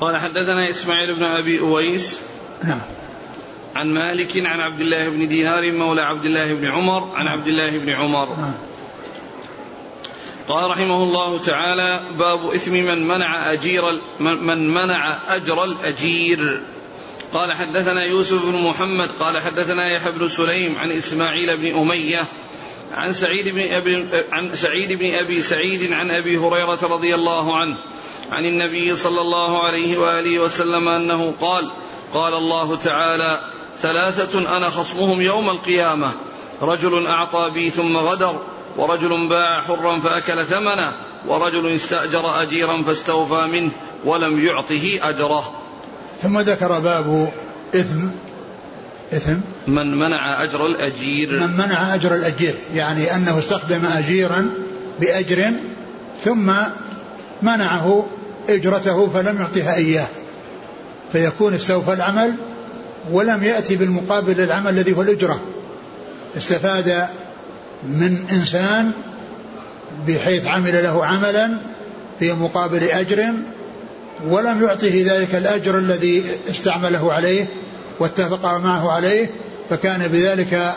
قال 0.00 0.16
حدثنا 0.16 0.70
إسماعيل 0.70 1.16
بن 1.16 1.22
أبي 1.22 1.60
أويس 1.60 2.20
نعم. 2.64 2.80
عن 3.74 3.86
مالك 3.86 4.46
عن 4.46 4.60
عبد 4.60 4.80
الله 4.80 5.08
بن 5.08 5.28
دينار 5.28 5.72
مولى 5.72 6.02
عبد 6.02 6.24
الله 6.24 6.54
بن 6.54 6.66
عمر 6.66 7.10
عن 7.14 7.28
عبد 7.28 7.46
الله 7.46 7.78
بن 7.78 7.90
عمر. 7.90 8.36
نعم. 8.36 8.54
قال 10.48 10.70
رحمه 10.70 11.02
الله 11.02 11.38
تعالى 11.38 12.00
باب 12.18 12.46
إثم 12.46 12.72
من 12.72 13.08
منع 13.08 13.52
أجير 13.52 13.82
من 14.20 14.74
منع 14.74 15.18
أجر 15.36 15.64
الأجير. 15.64 16.60
قال 17.32 17.52
حدثنا 17.52 18.04
يوسف 18.04 18.46
بن 18.46 18.62
محمد 18.62 19.10
قال 19.20 19.40
حدثنا 19.40 19.92
يحيى 19.92 20.12
بن 20.12 20.28
سليم 20.28 20.78
عن 20.78 20.90
إسماعيل 20.90 21.56
بن 21.56 21.78
أمية 21.78 22.24
عن 22.92 23.12
سعيد 23.12 23.48
بن 23.48 23.72
أبي 23.72 24.06
عن 24.32 24.54
سعيد 24.54 24.98
بن 24.98 25.14
أبي 25.14 25.42
سعيد 25.42 25.92
عن 25.92 26.10
أبي 26.10 26.38
هريرة 26.38 26.78
رضي 26.82 27.14
الله 27.14 27.56
عنه 27.56 27.76
عن 28.30 28.44
النبي 28.44 28.96
صلى 28.96 29.20
الله 29.20 29.64
عليه 29.64 29.98
وآله 29.98 30.38
وسلم 30.38 30.88
أنه 30.88 31.34
قال 31.40 31.70
قال 32.14 32.34
الله 32.34 32.76
تعالى 32.76 33.40
ثلاثة 33.78 34.56
أنا 34.56 34.70
خصمهم 34.70 35.20
يوم 35.20 35.50
القيامة 35.50 36.12
رجل 36.62 37.06
أعطى 37.06 37.50
بي 37.54 37.70
ثم 37.70 37.96
غدر 37.96 38.40
ورجل 38.76 39.28
باع 39.28 39.60
حرا 39.60 39.98
فأكل 40.00 40.44
ثمنه 40.44 40.92
ورجل 41.26 41.66
استأجر 41.66 42.42
أجيرا 42.42 42.82
فاستوفى 42.82 43.46
منه 43.46 43.70
ولم 44.04 44.44
يعطه 44.44 44.98
أجره. 45.02 45.59
ثم 46.22 46.40
ذكر 46.40 46.78
باب 46.78 47.32
إثم. 47.74 48.08
إثم. 49.12 49.36
من 49.66 49.98
منع 49.98 50.44
أجر 50.44 50.66
الأجير. 50.66 51.40
من 51.40 51.56
منع 51.56 51.94
أجر 51.94 52.14
الأجير 52.14 52.54
يعني 52.74 53.14
أنه 53.14 53.38
استخدم 53.38 53.86
أجيرا 53.86 54.50
بأجر 55.00 55.52
ثم 56.24 56.52
منعه 57.42 58.06
إجرته 58.48 59.08
فلم 59.08 59.36
يعطها 59.40 59.74
إياه. 59.74 60.06
فيكون 61.12 61.54
استوفى 61.54 61.92
العمل 61.92 62.34
ولم 63.10 63.44
يأتي 63.44 63.76
بالمقابل 63.76 64.32
للعمل 64.32 64.70
الذي 64.70 64.96
هو 64.96 65.02
الأجرة. 65.02 65.40
استفاد 66.36 67.06
من 67.84 68.26
إنسان 68.32 68.90
بحيث 70.08 70.46
عمل 70.46 70.82
له 70.82 71.06
عملا 71.06 71.60
في 72.18 72.32
مقابل 72.32 72.82
أجر 72.82 73.32
ولم 74.28 74.62
يعطه 74.62 75.04
ذلك 75.06 75.34
الأجر 75.34 75.78
الذي 75.78 76.24
استعمله 76.50 77.12
عليه 77.12 77.46
واتفق 77.98 78.44
معه 78.44 78.90
عليه 78.90 79.30
فكان 79.70 80.08
بذلك 80.08 80.72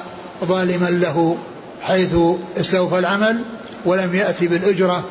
ظالما 0.46 0.86
له 0.86 1.38
حيث 1.82 2.16
استوفى 2.58 3.00
العمل 3.00 3.40
ولم 3.86 4.16
يأتي 4.16 4.48
بالأجرة 4.48 5.04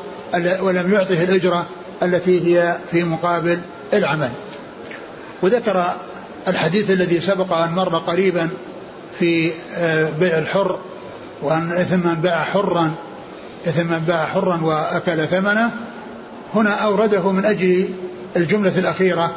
ولم 0.61 0.93
يعطه 0.93 1.23
الأجرة 1.23 1.65
التي 2.03 2.47
هي 2.47 2.77
في 2.91 3.03
مقابل 3.03 3.59
العمل. 3.93 4.29
وذكر 5.41 5.85
الحديث 6.47 6.91
الذي 6.91 7.21
سبق 7.21 7.53
أن 7.53 7.71
مر 7.71 7.97
قريبا 7.97 8.49
في 9.19 9.51
آه، 9.75 10.09
بيع 10.19 10.37
الحر 10.37 10.79
وأن 11.41 11.71
إثم 11.71 12.07
من 12.07 12.15
باع 12.15 12.43
حرا 12.43 12.91
إثم 13.67 13.87
من 13.87 14.03
باع 14.07 14.25
حرا 14.25 14.59
وأكل 14.63 15.27
ثمنه. 15.27 15.71
هنا 16.55 16.69
أورده 16.69 17.31
من 17.31 17.45
أجل 17.45 17.89
الجملة 18.35 18.79
الأخيرة 18.79 19.35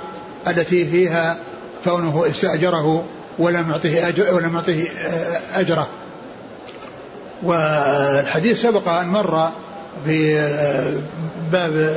التي 0.48 0.86
فيها 0.86 1.38
كونه 1.84 2.26
استأجره 2.30 3.04
ولم 3.38 3.70
يعطه 3.70 4.08
أجر 4.08 4.34
ولم 4.34 4.54
يعطه 4.54 4.84
آه، 5.06 5.60
أجره. 5.60 5.88
والحديث 7.42 8.62
سبق 8.62 8.88
أن 8.88 9.08
مر 9.08 9.50
في 10.04 10.38
آه، 10.38 10.92
باب 11.52 11.96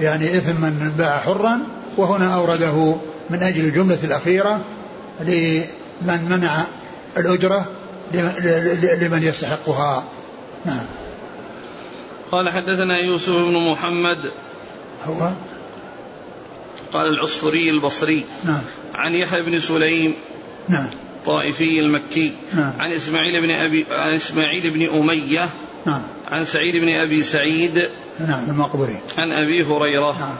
يعني 0.00 0.36
إثم 0.36 0.60
من 0.60 0.92
باع 0.98 1.18
حرا 1.18 1.58
وهنا 1.96 2.34
أورده 2.34 2.94
من 3.30 3.42
أجل 3.42 3.64
الجملة 3.64 3.98
الأخيرة 4.04 4.60
لمن 5.20 6.28
منع 6.30 6.64
الأجرة 7.16 7.66
لمن 9.00 9.22
يستحقها. 9.22 10.04
نعم. 10.64 10.84
قال 12.32 12.48
حدثنا 12.48 12.98
يوسف 12.98 13.32
بن 13.32 13.70
محمد. 13.70 14.30
هو؟ 15.06 15.30
قال 16.96 17.06
العصفري 17.06 17.70
البصري. 17.70 18.24
نعم. 18.44 18.62
عن 18.94 19.14
يحيى 19.14 19.42
بن 19.42 19.60
سليم 19.60 20.14
نعم. 20.68 20.90
الطائفي 21.16 21.80
المكي. 21.80 22.32
نعم. 22.54 22.72
عن 22.78 22.92
إسماعيل 22.92 23.40
بن 23.40 23.50
أبي 23.50 23.86
عن 23.90 24.14
إسماعيل 24.14 24.70
بن 24.70 24.88
أمية. 24.98 25.48
نعم. 25.86 26.02
عن 26.30 26.44
سعيد 26.44 26.76
بن 26.76 26.88
أبي 26.88 27.22
سعيد. 27.22 27.88
نعم 28.20 28.50
المقبري 28.50 28.96
عن 29.18 29.32
أبي 29.32 29.64
هريرة. 29.64 30.18
نعم. 30.20 30.36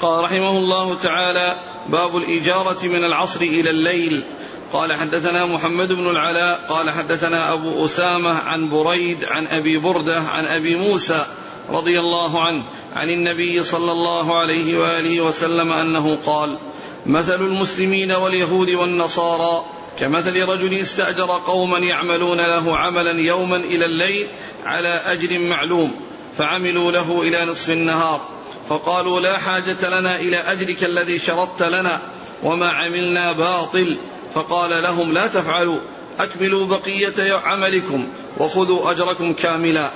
قال 0.00 0.24
رحمه 0.24 0.58
الله 0.58 0.94
تعالى 0.94 1.56
باب 1.88 2.16
الإجارة 2.16 2.86
من 2.86 3.04
العصر 3.04 3.40
إلى 3.40 3.70
الليل. 3.70 4.24
قال 4.72 4.92
حدثنا 4.92 5.46
محمد 5.46 5.92
بن 5.92 6.10
العلاء 6.10 6.66
قال 6.68 6.90
حدثنا 6.90 7.52
أبو 7.52 7.84
أسامة 7.84 8.30
عن 8.30 8.70
بريد 8.70 9.24
عن 9.24 9.46
أبي 9.46 9.78
بردة 9.78 10.20
عن 10.20 10.44
أبي 10.44 10.76
موسى. 10.76 11.26
رضي 11.70 12.00
الله 12.00 12.42
عنه 12.42 12.62
عن 12.96 13.10
النبي 13.10 13.64
صلى 13.64 13.92
الله 13.92 14.38
عليه 14.38 14.78
وآله 14.78 15.20
وسلم 15.20 15.72
أنه 15.72 16.18
قال 16.26 16.58
مثل 17.06 17.40
المسلمين 17.40 18.12
واليهود 18.12 18.70
والنصارى 18.70 19.64
كمثل 20.00 20.44
رجل 20.48 20.74
استأجر 20.74 21.30
قوما 21.46 21.78
يعملون 21.78 22.40
له 22.40 22.76
عملا 22.76 23.20
يوما 23.20 23.56
إلى 23.56 23.84
الليل 23.84 24.26
على 24.64 24.88
أجر 24.88 25.38
معلوم 25.38 25.94
فعملوا 26.38 26.92
له 26.92 27.22
إلى 27.22 27.44
نصف 27.44 27.70
النهار 27.70 28.20
فقالوا 28.68 29.20
لا 29.20 29.38
حاجة 29.38 30.00
لنا 30.00 30.20
إلى 30.20 30.36
أجرك 30.36 30.84
الذي 30.84 31.18
شرطت 31.18 31.62
لنا 31.62 32.02
وما 32.42 32.68
عملنا 32.68 33.32
باطل 33.32 33.96
فقال 34.34 34.82
لهم 34.82 35.12
لا 35.12 35.26
تفعلوا 35.26 35.78
أكملوا 36.18 36.66
بقية 36.66 37.34
عملكم 37.34 38.08
وخذوا 38.38 38.90
أجركم 38.90 39.32
كاملا 39.32 39.90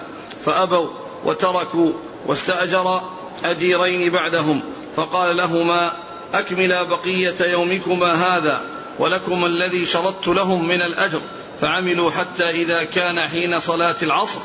فأبوا. 0.45 0.89
وتركوا 1.29 1.93
واستأجر 2.27 3.01
أجيرين 3.45 4.13
بعدهم 4.13 4.61
فقال 4.97 5.37
لهما 5.37 5.93
أكملا 6.35 6.83
بقية 6.83 7.37
يومكما 7.41 8.15
هذا 8.15 8.61
ولكم 8.99 9.45
الذي 9.45 9.85
شرطت 9.85 10.29
لهم 10.29 10.69
من 10.69 10.83
الأجر 10.83 11.21
فعملوا 11.61 12.11
حتى 12.11 12.51
إذا 12.51 12.85
كان 12.85 13.29
حين 13.29 13.61
صلاة 13.61 13.97
العصر. 14.03 14.39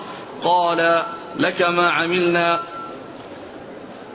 قال 0.44 1.04
لك 1.36 1.62
ما 1.62 1.90
عملنا 1.90 2.60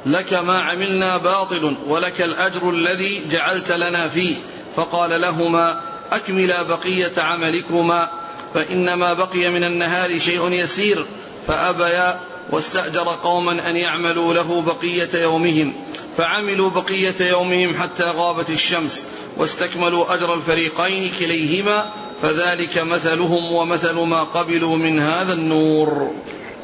لك 0.06 0.34
ما 0.34 0.60
عملنا 0.60 1.16
باطل 1.16 1.76
ولك 1.86 2.22
الأجر 2.22 2.70
الذي 2.70 3.24
جعلت 3.28 3.72
لنا 3.72 4.08
فيه. 4.08 4.36
فقال 4.76 5.20
لهما 5.20 5.80
أكملا 6.12 6.62
بقية 6.62 7.22
عملكما 7.22 8.10
فإنما 8.54 9.12
بقي 9.12 9.48
من 9.48 9.64
النهار 9.64 10.18
شيء 10.18 10.52
يسير 10.52 11.06
فأبيا 11.46 12.20
واستأجر 12.50 13.08
قوما 13.22 13.70
أن 13.70 13.76
يعملوا 13.76 14.34
له 14.34 14.62
بقية 14.62 15.22
يومهم 15.22 15.72
فعملوا 16.16 16.70
بقية 16.70 17.14
يومهم 17.20 17.74
حتى 17.74 18.04
غابت 18.04 18.50
الشمس 18.50 19.02
واستكملوا 19.36 20.14
أجر 20.14 20.34
الفريقين 20.34 21.12
كليهما 21.18 21.84
فذلك 22.22 22.78
مثلهم 22.78 23.52
ومثل 23.52 23.94
ما 23.94 24.22
قبلوا 24.22 24.76
من 24.76 25.00
هذا 25.00 25.32
النور. 25.32 26.12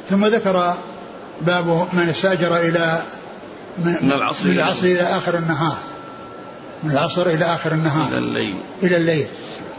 ثم 0.08 0.26
ذكر 0.26 0.74
باب 1.40 1.88
من 1.92 2.08
استأجر 2.08 2.56
إلى 2.56 3.02
من, 3.78 3.96
من 4.02 4.12
العصر, 4.12 4.48
من 4.48 4.58
العصر 4.58 4.86
إلى 4.86 5.02
آخر 5.02 5.38
النهار. 5.38 5.76
من 6.82 6.90
العصر 6.90 7.26
إلى 7.26 7.44
آخر 7.44 7.72
النهار. 7.72 8.08
إلى 8.08 8.18
الليل. 8.18 8.56
إلى 8.82 8.96
الليل. 8.96 9.26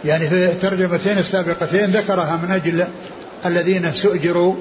يعني 0.06 0.30
في 0.30 0.46
الترجمتين 0.46 1.18
السابقتين 1.18 1.92
ذكرها 1.92 2.40
من 2.44 2.52
أجل 2.52 2.88
الذين 3.46 3.86
استؤجروا 3.86 4.56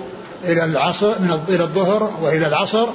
إلى 0.47 0.65
العصر 0.65 1.19
من 1.21 1.41
إلى 1.49 1.65
الظهر 1.65 2.11
وإلى 2.23 2.47
العصر 2.47 2.87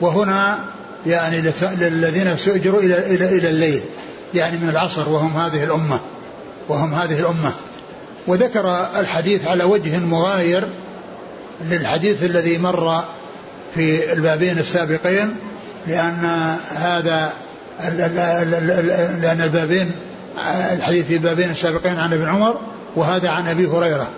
وهنا 0.00 0.58
يعني 1.06 1.42
للذين 1.62 2.26
استؤجروا 2.26 2.80
إلى 2.80 3.14
إلى 3.14 3.38
إلى 3.38 3.48
الليل 3.48 3.82
يعني 4.34 4.56
من 4.56 4.68
العصر 4.68 5.08
وهم 5.08 5.36
هذه 5.36 5.64
الأمة 5.64 6.00
وهم 6.68 6.94
هذه 6.94 7.20
الأمة. 7.20 7.52
وذكر 8.26 8.86
الحديث 8.98 9.46
على 9.46 9.64
وجه 9.64 9.98
مغاير 9.98 10.68
للحديث 11.70 12.24
الذي 12.24 12.58
مر 12.58 13.04
في 13.74 14.12
البابين 14.12 14.58
السابقين 14.58 15.36
لأن 15.86 16.56
هذا 16.74 17.32
لأن 19.22 19.40
البابين 19.44 19.90
الحديث 20.72 21.06
في 21.06 21.16
البابين 21.16 21.50
السابقين 21.50 21.98
عن 21.98 22.12
ابن 22.12 22.28
عمر 22.28 22.60
وهذا 22.96 23.30
عن 23.30 23.48
أبي 23.48 23.66
هريرة. 23.66 24.08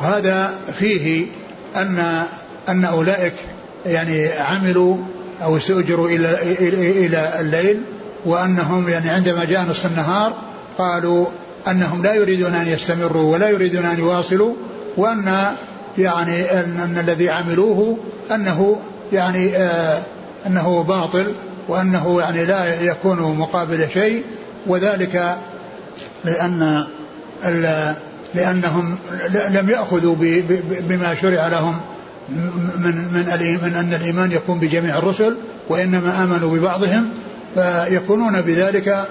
وهذا 0.00 0.54
فيه 0.78 1.26
أن 1.76 2.22
أن 2.68 2.84
أولئك 2.84 3.34
يعني 3.86 4.32
عملوا 4.32 4.96
أو 5.42 5.56
استؤجروا 5.56 6.08
إلى 6.08 6.42
إلى 7.06 7.40
الليل 7.40 7.82
وأنهم 8.24 8.88
يعني 8.88 9.10
عندما 9.10 9.44
جاء 9.44 9.62
نصف 9.62 9.86
النهار 9.86 10.36
قالوا 10.78 11.26
أنهم 11.68 12.02
لا 12.02 12.14
يريدون 12.14 12.54
أن 12.54 12.66
يستمروا 12.66 13.32
ولا 13.32 13.48
يريدون 13.48 13.84
أن 13.84 13.98
يواصلوا 13.98 14.54
وأن 14.96 15.54
يعني 15.98 16.50
أن 16.50 16.98
الذي 17.00 17.30
عملوه 17.30 17.98
أنه 18.34 18.80
يعني 19.12 19.56
آه 19.56 20.02
أنه 20.46 20.82
باطل 20.82 21.34
وأنه 21.68 22.20
يعني 22.20 22.44
لا 22.44 22.82
يكون 22.82 23.38
مقابل 23.38 23.88
شيء 23.92 24.24
وذلك 24.66 25.38
لأن 26.24 26.84
لأنهم 28.34 28.98
لم 29.50 29.70
يأخذوا 29.70 30.14
بما 30.80 31.14
شرع 31.14 31.48
لهم 31.48 31.80
من 32.78 33.08
من 33.12 33.58
من 33.62 33.74
أن 33.74 33.94
الإيمان 33.94 34.32
يكون 34.32 34.58
بجميع 34.58 34.98
الرسل 34.98 35.36
وإنما 35.68 36.22
آمنوا 36.22 36.56
ببعضهم 36.56 37.08
فيكونون 37.54 38.40
بذلك 38.40 39.06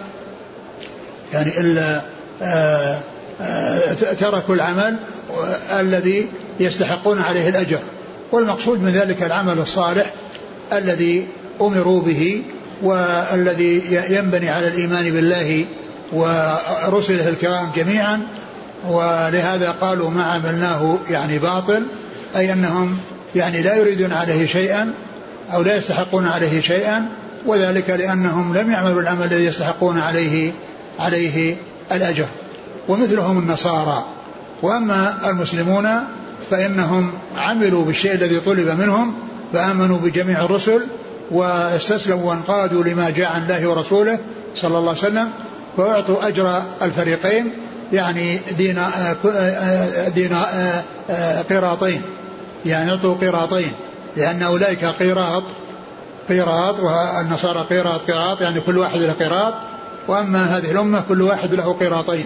يعني 1.33 1.59
إلا 1.59 2.01
آه، 2.41 2.99
آه، 3.41 3.93
تركوا 3.93 4.55
العمل 4.55 4.95
الذي 5.79 6.29
يستحقون 6.59 7.21
عليه 7.21 7.49
الأجر. 7.49 7.79
والمقصود 8.31 8.81
من 8.81 8.89
ذلك 8.89 9.23
العمل 9.23 9.59
الصالح 9.59 10.13
الذي 10.73 11.27
أمروا 11.61 12.01
به 12.01 12.43
والذي 12.81 13.81
ينبني 14.09 14.49
على 14.49 14.67
الإيمان 14.67 15.11
بالله 15.11 15.65
ورسله 16.13 17.29
الكرام 17.29 17.71
جميعا. 17.75 18.21
ولهذا 18.87 19.75
قالوا 19.81 20.09
ما 20.09 20.23
عملناه 20.23 20.97
يعني 21.09 21.39
باطل 21.39 21.83
أي 22.35 22.53
أنهم 22.53 22.97
يعني 23.35 23.61
لا 23.61 23.75
يريدون 23.75 24.13
عليه 24.13 24.45
شيئا 24.45 24.93
أو 25.53 25.61
لا 25.61 25.75
يستحقون 25.75 26.27
عليه 26.27 26.61
شيئا 26.61 27.05
وذلك 27.45 27.89
لأنهم 27.89 28.57
لم 28.57 28.71
يعملوا 28.71 29.01
العمل 29.01 29.23
الذي 29.23 29.45
يستحقون 29.45 29.99
عليه 29.99 30.51
عليه 30.99 31.55
الأجر. 31.91 32.25
ومثلهم 32.87 33.39
النصارى. 33.39 34.05
وأما 34.61 35.29
المسلمون 35.29 35.89
فإنهم 36.51 37.11
عملوا 37.37 37.85
بالشيء 37.85 38.13
الذي 38.13 38.39
طلب 38.39 38.79
منهم 38.79 39.13
فآمنوا 39.53 39.97
بجميع 39.97 40.45
الرسل 40.45 40.81
واستسلموا 41.31 42.29
وانقادوا 42.29 42.83
لما 42.83 43.09
جاء 43.09 43.31
عن 43.33 43.43
الله 43.43 43.67
ورسوله 43.67 44.19
صلى 44.55 44.77
الله 44.77 44.89
عليه 44.89 44.99
وسلم 44.99 45.29
فأعطوا 45.77 46.27
أجر 46.27 46.61
الفريقين 46.81 47.49
يعني 47.93 48.39
دين 48.57 48.79
دين 50.15 50.35
قيراطين 51.49 52.01
يعني 52.65 52.91
أعطوا 52.91 53.17
قيراطين 53.17 53.71
لأن 54.17 54.41
أولئك 54.41 54.85
قيراط 54.85 55.43
قيراط 56.29 56.79
والنصارى 56.79 57.67
قيراط 57.69 58.01
قيراط. 58.01 58.41
يعني 58.41 58.59
كل 58.59 58.77
واحد 58.77 58.99
له 58.99 59.13
قيراط. 59.13 59.53
وأما 60.07 60.57
هذه 60.57 60.71
الأمة 60.71 61.03
كل 61.09 61.21
واحد 61.21 61.53
له 61.53 61.73
قيراطين. 61.73 62.25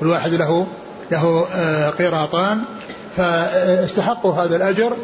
كل 0.00 0.06
واحد 0.06 0.30
له 0.30 0.66
له 1.10 1.46
آه، 1.54 1.90
قيراطان. 1.90 2.62
فاستحقوا 3.16 4.34
هذا 4.34 4.56
الأجر 4.56 4.96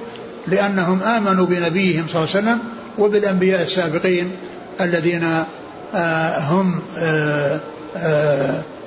لأنهم 0.47 1.03
آمنوا 1.03 1.47
بنبيهم 1.47 2.07
صلى 2.09 2.25
الله 2.25 2.37
عليه 2.37 2.47
وسلم 2.47 2.59
وبالأنبياء 2.99 3.63
السابقين 3.63 4.37
الذين 4.81 5.45
آه، 5.95 6.39
هم 6.39 6.83
آه، 6.99 7.61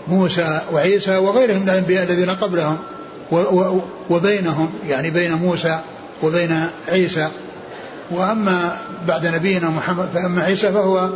موسى 0.08 0.62
وعيسى 0.74 1.18
وغيرهم 1.18 1.62
من 1.62 1.70
الأنبياء 1.70 2.04
الذين 2.04 2.30
قبلهم 2.30 2.78
وبينهم 4.10 4.74
يعني 4.88 5.10
بين 5.10 5.34
موسى 5.34 5.80
وبين 6.24 6.60
عيسى. 6.88 7.28
وأما 8.12 8.78
بعد 9.08 9.26
نبينا 9.26 9.70
محمد 9.70 10.08
فأما 10.14 10.42
عيسى 10.42 10.72
فهو 10.72 11.10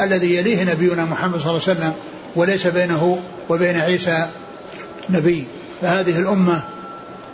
الذي 0.00 0.36
يليه 0.36 0.64
نبينا 0.64 1.04
محمد 1.04 1.40
صلى 1.40 1.50
الله 1.50 1.62
عليه 1.68 1.72
وسلم 1.72 1.92
وليس 2.36 2.66
بينه 2.66 3.18
وبين 3.48 3.76
عيسى 3.76 4.26
نبي. 5.10 5.44
فهذه 5.82 6.18
الأمة 6.18 6.62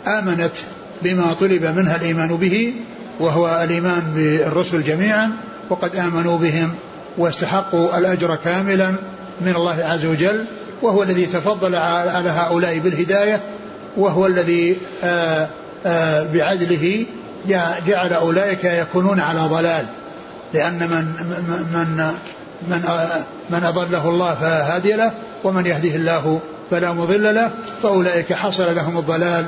آمنت 0.07 0.53
بما 1.01 1.33
طلب 1.33 1.65
منها 1.65 1.95
الإيمان 1.95 2.35
به 2.35 2.73
وهو 3.19 3.61
الإيمان 3.63 4.01
بالرسل 4.15 4.83
جميعا 4.83 5.31
وقد 5.69 5.95
آمنوا 5.95 6.37
بهم 6.37 6.73
واستحقوا 7.17 7.97
الأجر 7.97 8.35
كاملا 8.35 8.89
من 9.41 9.53
الله 9.55 9.83
عز 9.83 10.05
وجل. 10.05 10.45
وهو 10.81 11.03
الذي 11.03 11.25
تفضل 11.25 11.75
على 11.75 12.29
هؤلاء 12.29 12.79
بالهداية 12.79 13.41
وهو 13.97 14.27
الذي 14.27 14.77
آآ 15.03 15.47
آآ 15.85 16.23
بعدله 16.33 17.05
جعل 17.87 18.13
أولئك 18.13 18.63
يكونون 18.63 19.19
على 19.19 19.39
ضلال. 19.39 19.85
لأن 20.53 20.79
من 20.79 21.05
من 21.73 22.11
من 22.67 22.79
من 23.49 23.63
أضله 23.63 24.09
الله 24.09 24.35
فلا 24.35 24.75
هادي 24.75 24.93
له 24.93 25.11
ومن 25.43 25.65
يهده 25.65 25.95
الله 25.95 26.39
فلا 26.71 26.91
مضل 26.91 27.35
له 27.35 27.51
فأولئك 27.83 28.33
حصل 28.33 28.75
لهم 28.75 28.97
الضلال 28.97 29.45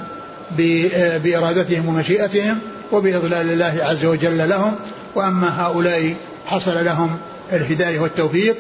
بإرادتهم 1.24 1.88
ومشيئتهم 1.88 2.58
وبإضلال 2.91 3.52
الله 3.52 3.78
عز 3.82 4.06
وجل 4.06 4.50
لهم. 4.50 4.76
وأما 5.15 5.65
هؤلاء 5.65 6.15
حصل 6.46 6.86
لهم 6.86 7.17
الهداية 7.54 8.00
والتوفيق 8.00 8.56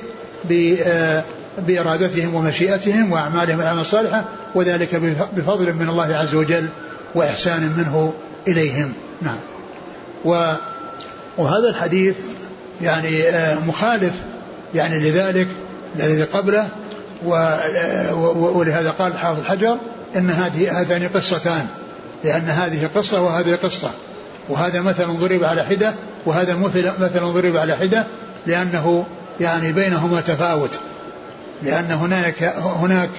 بإرادتهم 1.57 2.35
ومشيئتهم 2.35 3.11
وأعمالهم 3.11 3.59
الأعمال 3.59 3.81
الصالحة 3.81 4.25
وذلك 4.55 4.95
بفضل 5.35 5.73
من 5.73 5.89
الله 5.89 6.15
عز 6.15 6.35
وجل 6.35 6.67
وإحسان 7.15 7.61
منه 7.77 8.13
إليهم. 8.47 8.93
نعم. 9.21 9.37
وهذا 11.37 11.69
الحديث 11.69 12.15
يعني 12.81 13.23
آه، 13.23 13.59
مخالف 13.67 14.13
يعني 14.75 14.99
لذلك 14.99 15.47
الذي 15.95 16.23
قبله 16.23 16.67
ولهذا 18.35 18.93
قال 18.99 19.11
الحافظ 19.11 19.43
حجر 19.43 19.77
إن 20.15 20.29
هذه 20.29 20.79
هاتان 20.79 21.07
قصتان 21.07 21.67
لأن 22.23 22.41
هذه 22.41 22.89
قصة 22.95 23.21
وهذه 23.21 23.55
قصة. 23.63 23.91
وهذا 24.49 24.81
مثل 24.81 25.07
ضرب 25.07 25.43
على 25.43 25.63
حدة 25.63 25.93
وهذا 26.25 26.55
مثل 26.55 26.91
مثل 26.99 27.19
ضرب 27.19 27.57
على 27.57 27.75
حدة 27.75 28.05
لأنه 28.47 29.05
يعني 29.39 29.71
بينهما 29.71 30.21
تفاوت. 30.21 30.79
لأن 31.63 31.91
هناك 31.91 32.43
هناك 32.57 33.09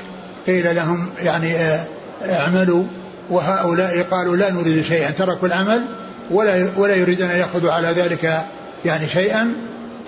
قيل 0.46 0.76
لهم 0.76 1.08
يعني 1.18 1.56
آه، 1.56 1.86
اعملوا 2.22 2.84
وهؤلاء 3.30 4.02
قالوا 4.10 4.36
لا 4.36 4.50
نريد 4.50 4.84
شيئا 4.84 5.10
تركوا 5.10 5.48
العمل 5.48 5.84
ولا 6.30 6.68
ولا 6.76 6.94
يريدون 6.94 7.30
أن 7.30 7.36
يأخذوا 7.36 7.72
على 7.72 7.88
ذلك 7.88 8.44
يعني 8.84 9.08
شيئا. 9.08 9.54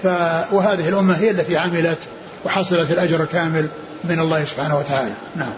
ف 0.02 0.06
وهذه 0.52 0.88
الأمة 0.88 1.16
هي 1.16 1.30
التي 1.30 1.56
عملت 1.56 1.98
وحصلت 2.44 2.90
الأجر 2.90 3.22
الكامل 3.22 3.68
من 4.04 4.18
الله 4.18 4.44
سبحانه 4.44 4.78
وتعالى. 4.78 5.12
نعم. 5.36 5.52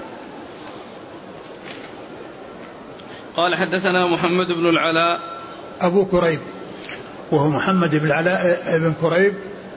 قال 3.37 3.55
حدثنا 3.55 4.15
محمد 4.15 4.47
بن 4.47 4.67
العلاء. 4.67 5.21
أبو 5.81 6.05
كريب 6.05 6.41
وهو 7.31 7.49
محمد 7.49 7.97
بن 7.97 8.07
العلاء 8.07 8.59
بن 8.79 8.95
كريب 9.03 9.35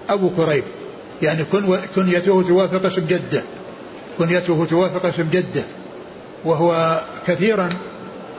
أبو 0.09 0.29
كريب. 0.29 0.63
يعني 1.21 1.43
كنيته 1.95 2.43
توافق 2.47 2.85
اسم 2.85 3.05
جده 3.05 3.41
كنيته 4.17 4.65
توافق 4.69 5.05
اسم 5.05 5.27
جده 5.31 5.63
وهو 6.45 7.01
كثيرا 7.27 7.69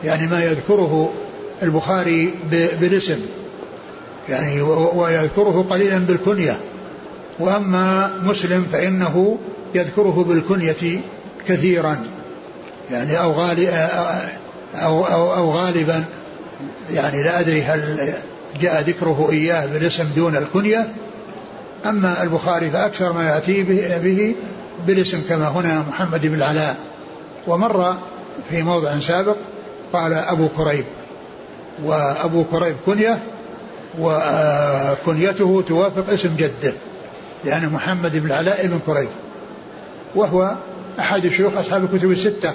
يعني 0.04 0.26
ما 0.26 0.44
يذكره 0.44 1.12
البخاري 1.62 2.34
بالاسم. 2.80 3.18
يعني 4.28 4.60
ويذكره 4.94 5.66
قليلا 5.70 5.98
بالكنية. 5.98 6.60
وأما 7.38 8.14
مسلم 8.22 8.66
فإنه 8.72 9.38
يذكره 9.74 10.24
بالكنية 10.28 11.00
كثيرا. 11.48 12.02
يعني 12.90 13.18
أو, 13.18 13.32
غالي 13.32 13.68
أو, 14.74 15.04
أو, 15.06 15.34
أو 15.34 15.50
غالبا. 15.50 16.04
يعني 16.90 17.22
لا 17.22 17.40
أدري 17.40 17.62
هل 17.62 18.12
جاء 18.60 18.82
ذكره 18.82 19.28
إياه 19.32 19.66
بالاسم 19.66 20.08
دون 20.16 20.36
الكنية. 20.36 20.88
أما 21.86 22.22
البخاري 22.22 22.70
فأكثر 22.70 23.12
ما 23.12 23.24
يأتي 23.28 23.62
به, 23.62 24.34
بالاسم 24.86 25.20
كما 25.28 25.48
هنا 25.48 25.84
محمد 25.88 26.26
بن 26.26 26.34
العلاء. 26.34 26.76
ومر 27.46 27.96
في 28.50 28.62
موضع 28.62 28.98
سابق 28.98 29.36
قال 29.92 30.12
أبو 30.12 30.48
كريب. 30.48 30.84
وأبو 31.84 32.44
كريب 32.44 32.76
كنية 32.86 33.18
وكنيته 34.00 35.64
توافق 35.68 36.12
اسم 36.12 36.36
جده 36.36 36.72
لأن 37.44 37.68
محمد 37.68 38.16
بن 38.16 38.26
العلاء 38.26 38.66
بن 38.66 38.80
كريب. 38.86 39.08
وهو 40.14 40.54
أحد 40.98 41.28
شيوخ 41.28 41.56
أصحاب 41.56 41.84
الكتب 41.84 42.10
الستة. 42.10 42.52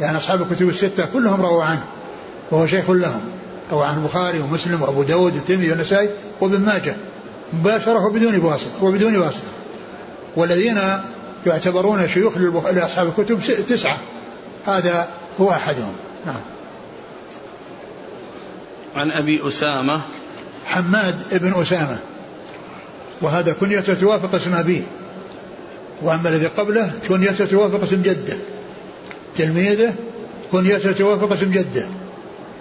لأن 0.00 0.16
أصحاب 0.16 0.42
الكتب 0.42 0.68
الستة 0.68 1.06
كلهم 1.12 1.40
رووا 1.40 1.62
عنه 1.62 1.84
وهو 2.50 2.66
شيخ 2.66 2.90
لهم. 2.90 3.20
روى 3.72 3.86
عن 3.86 3.96
البخاري 3.96 4.40
ومسلم 4.40 4.82
وأبو 4.82 5.02
داود 5.02 5.34
والترمذي 5.34 5.70
والنسائي 5.70 6.10
وابن 6.40 6.60
ماجه. 6.60 6.96
مباشرة 7.52 8.06
وبدون 8.06 8.38
واسطة 8.38 8.84
وبدون 8.84 9.16
واسطة. 9.16 9.48
والذين 10.36 10.80
يعتبرون 11.46 12.08
شيوخ 12.08 12.36
لأصحاب 12.72 13.12
الكتب 13.18 13.40
تسعة. 13.68 13.98
هذا 14.66 15.08
هو 15.40 15.50
أحدهم. 15.50 15.92
نعم. 16.26 16.40
عن 18.96 19.10
أبي 19.10 19.48
أسامة. 19.48 20.00
حماد 20.66 21.18
بن 21.32 21.62
أسامة. 21.62 21.98
وهذا 23.22 23.52
كنيته 23.52 23.94
توافق 23.94 24.34
اسم 24.34 24.54
أبيه. 24.54 24.82
وأما 26.02 26.28
الذي 26.28 26.46
قبله 26.46 26.92
كنيته 27.08 27.44
توافق 27.44 27.82
اسم 27.82 28.02
جده. 28.02 28.36
تلميذه 29.36 29.94
كنيته 30.52 30.92
توافق 30.92 31.32
اسم 31.32 31.50
جده. 31.50 31.86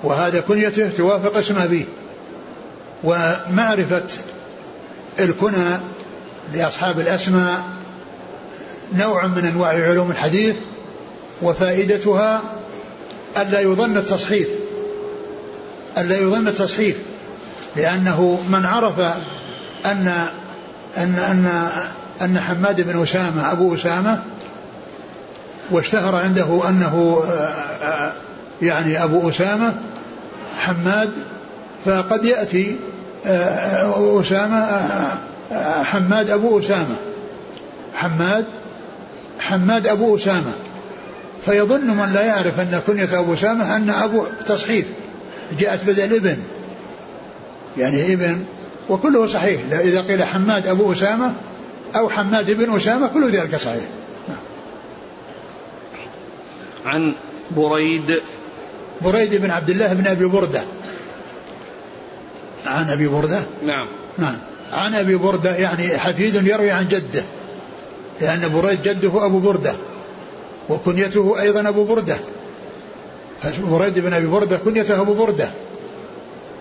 وهذا 0.04 0.40
كنيته 0.40 0.90
توافق 0.90 1.38
اسم 1.38 1.58
أبيه. 1.58 1.86
ومعرفة 3.04 4.08
الكنى 5.20 5.78
لأصحاب 6.54 7.00
الأسماء 7.00 7.64
نوع 8.94 9.28
من 9.28 9.46
أنواع 9.46 9.70
علوم 9.70 10.12
الحديث 10.12 10.56
وفائدتها 11.42 12.42
ألا 13.38 13.60
يظن 13.60 13.98
التصحيف 13.98 14.48
ألا 15.98 16.18
يظن 16.18 16.48
التصحيف 16.48 16.98
لأنه 17.76 18.44
من 18.50 18.66
عرف 18.66 19.00
أن 19.86 20.28
أن 20.98 21.16
أن 21.16 21.70
أن 22.22 22.40
حماد 22.40 22.82
بن 22.82 23.04
أسامة 23.04 23.52
أبو 23.52 23.76
أسامة 23.76 24.24
واشتهر 25.72 26.16
عنده 26.16 26.70
أنه 26.70 27.24
يعني 28.62 29.04
أبو 29.04 29.30
أسامة 29.30 29.76
حماد 30.60 31.14
فقد 31.86 32.26
يأتي 32.26 32.76
أسامة 33.26 34.68
حماد 35.84 36.30
أبو 36.30 36.60
أسامة. 36.60 36.96
حماد 37.96 38.46
حماد 39.40 39.88
أبو 39.88 40.16
أسامة. 40.16 40.52
فيظن 41.46 41.88
من 41.88 42.14
لا 42.14 42.22
يعرف 42.22 42.60
أن 42.60 42.82
كنية 42.88 43.20
أبو 43.20 43.34
أسامة 43.34 43.76
أن 43.76 43.90
أبو 43.90 44.26
تصحيف. 44.48 44.86
جاءت 45.60 45.86
بدل 45.86 46.16
ابن. 46.16 46.38
يعني 47.78 48.14
ابن 48.14 48.44
وكله 48.90 49.28
صحيح. 49.28 49.62
إذا 49.72 50.02
قيل 50.02 50.24
حماد 50.24 50.68
أبو 50.68 50.94
أسامة 50.94 51.34
أو 51.96 52.10
حماد 52.10 52.52
بن 52.52 52.76
أسامة 52.76 53.08
كل 53.08 53.30
ذلك 53.32 53.56
صحيح. 53.56 53.84
عن 56.86 57.16
بريد. 57.52 58.22
بريد 59.02 59.36
بن 59.36 59.52
عبد 59.52 59.70
الله 59.70 59.94
بن 59.94 60.08
أبي 60.08 60.26
بردة. 60.26 60.62
عن 62.66 62.90
أبي 62.90 63.08
بردة؟ 63.08 63.42
نعم. 63.64 63.88
نعم. 64.18 64.38
عن 64.74 64.96
أبي 64.96 65.16
بردة 65.16 65.56
يعني 65.56 65.98
حفيد 65.98 66.36
يروي 66.36 66.72
عن 66.72 66.88
جده 66.88 67.24
لأن 68.22 68.50
بريد 68.54 68.82
جده 68.82 69.26
أبو 69.26 69.40
بردة 69.40 69.74
وكنيته 70.70 71.42
أيضا 71.42 71.70
أبو 71.70 71.84
بردة. 71.84 72.18
بريد 73.72 74.00
بن 74.00 74.14
أبي 74.14 74.28
بردة 74.28 74.58
كنيته 74.58 75.02
أبو 75.02 75.14
بردة 75.14 75.50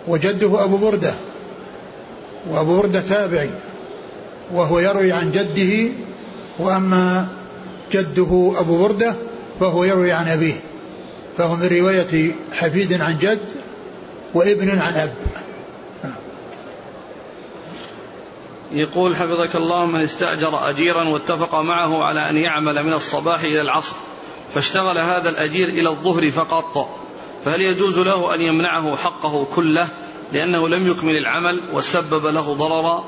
وجده 0.08 0.64
أبو 0.64 0.76
بردة 0.76 1.14
وأبو 2.50 2.76
بردة 2.76 3.00
تابعي 3.00 3.50
وهو 4.52 4.78
يروي 4.78 5.12
عن 5.12 5.30
جده 5.30 5.92
وأما 6.58 7.28
جده 7.92 8.52
أبو 8.56 8.78
بردة 8.78 9.14
فهو 9.60 9.84
يروي 9.84 10.12
عن 10.12 10.28
أبيه. 10.28 10.60
فهو 11.38 11.56
من 11.56 11.66
رواية 11.66 12.32
حفيد 12.52 13.00
عن 13.00 13.18
جد 13.18 13.48
وابن 14.34 14.78
عن 14.78 14.94
أب. 14.94 15.12
يقول 18.72 19.16
حفظك 19.16 19.56
الله 19.56 19.86
من 19.86 20.00
استأجر 20.00 20.70
أجيرا 20.70 21.08
واتفق 21.08 21.54
معه 21.54 22.02
على 22.04 22.30
أن 22.30 22.36
يعمل 22.36 22.84
من 22.84 22.92
الصباح 22.92 23.40
إلى 23.40 23.60
العصر 23.60 23.96
فاشتغل 24.54 24.98
هذا 24.98 25.28
الأجير 25.28 25.68
إلى 25.68 25.88
الظهر 25.88 26.30
فقط. 26.30 26.98
فهل 27.44 27.60
يجوز 27.60 27.98
له 27.98 28.34
أن 28.34 28.40
يمنعه 28.40 28.96
حقه 28.96 29.46
كله 29.54 29.88
لأنه 30.32 30.68
لم 30.68 30.86
يكمل 30.86 31.16
العمل 31.16 31.60
وسبب 31.72 32.26
له 32.26 32.54
ضررا؟ 32.54 33.04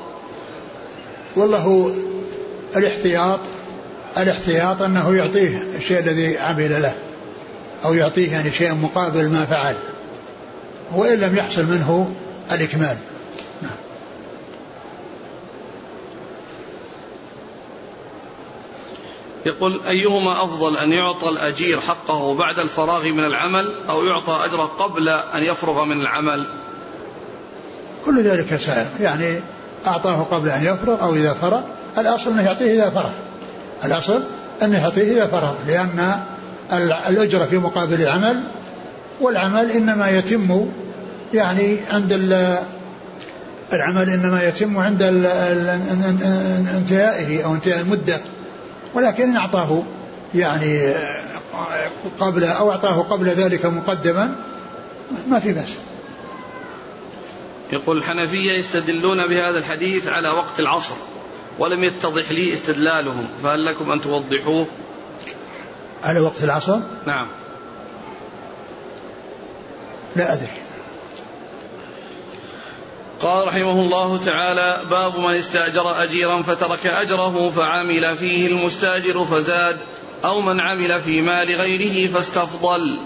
والله 1.35 1.95
الاحتياط 2.75 3.39
الاحتياط 4.17 4.81
أنه 4.81 5.15
يعطيه 5.15 5.63
الشيء 5.77 5.99
الذي 5.99 6.37
عمل 6.37 6.81
له 6.81 6.93
أو 7.85 7.93
يعطيه 7.93 8.31
يعني 8.31 8.51
شيء 8.51 8.73
مقابل 8.73 9.29
ما 9.29 9.45
فعل 9.45 9.75
وإن 10.95 11.19
لم 11.19 11.37
يحصل 11.37 11.65
منه 11.65 12.13
الإكمال. 12.51 12.97
يقول 19.45 19.81
أيهما 19.87 20.43
أفضل 20.43 20.77
أن 20.77 20.91
يعطى 20.91 21.29
الأجير 21.29 21.81
حقه 21.81 22.35
بعد 22.35 22.59
الفراغ 22.59 23.03
من 23.03 23.23
العمل 23.23 23.73
أو 23.89 24.03
يعطى 24.05 24.45
أجره 24.45 24.63
قبل 24.63 25.09
أن 25.09 25.43
يفرغ 25.43 25.85
من 25.85 26.01
العمل؟ 26.01 26.47
كل 28.05 28.23
ذلك 28.23 28.55
سائر 28.55 28.87
يعني 29.01 29.39
أعطاه 29.87 30.23
قبل 30.23 30.49
أن 30.49 30.65
يفرغ 30.65 31.03
أو 31.03 31.15
إذا 31.15 31.33
فرغ. 31.33 31.61
الأصل 31.97 32.31
أنه 32.31 32.41
يعطيه 32.41 32.73
إذا 32.73 32.89
فرغ. 32.89 33.11
الأصل 33.85 34.23
أنه 34.63 34.81
يعطيه 34.81 35.11
إذا 35.11 35.27
فرغ. 35.27 35.53
لأن 35.67 36.19
الأجرة 37.09 37.45
في 37.45 37.57
مقابل 37.57 38.01
العمل 38.01 38.43
والعمل 39.21 39.71
إنما 39.71 40.09
يتم 40.09 40.69
يعني 41.33 41.77
عند 41.91 42.11
العمل 43.73 44.09
إنما 44.09 44.43
يتم 44.43 44.77
عند 44.77 45.01
انتهائه 46.75 47.45
أو 47.45 47.53
انتهاء 47.53 47.79
المدة. 47.79 48.21
ولكن 48.93 49.23
إن 49.23 49.35
أعطاه 49.37 49.83
يعني 50.35 50.93
قبل 52.19 52.43
أو 52.43 52.71
أعطاه 52.71 53.01
قبل 53.01 53.29
ذلك 53.29 53.65
مقدما 53.65 54.35
ما 55.27 55.39
في 55.39 55.53
بأس. 55.53 55.69
يقول 57.71 57.97
الحنفية 57.97 58.51
يستدلون 58.51 59.27
بهذا 59.27 59.57
الحديث 59.57 60.07
على 60.07 60.29
وقت 60.29 60.59
العصر 60.59 60.95
ولم 61.59 61.83
يتضح 61.83 62.31
لي 62.31 62.53
استدلالهم 62.53 63.27
فهل 63.43 63.65
لكم 63.65 63.91
أن 63.91 64.01
توضحوه؟ 64.01 64.67
على 66.03 66.19
وقت 66.19 66.43
العصر؟ 66.43 66.79
نعم. 67.07 67.27
لا 70.15 70.33
أدري. 70.33 70.47
قال 73.21 73.47
رحمه 73.47 73.71
الله 73.71 74.17
تعالى 74.17 74.81
باب 74.89 75.19
من 75.19 75.35
استأجر 75.35 76.03
أجيرا 76.03 76.41
فترك 76.41 76.85
أجره 76.87 77.49
فعمل 77.49 78.17
فيه 78.17 78.47
المستأجر 78.47 79.25
فزاد 79.25 79.77
أو 80.25 80.41
من 80.41 80.59
عمل 80.59 81.01
في 81.01 81.21
مال 81.21 81.55
غيره 81.55 82.11
فاستفضل. 82.11 82.97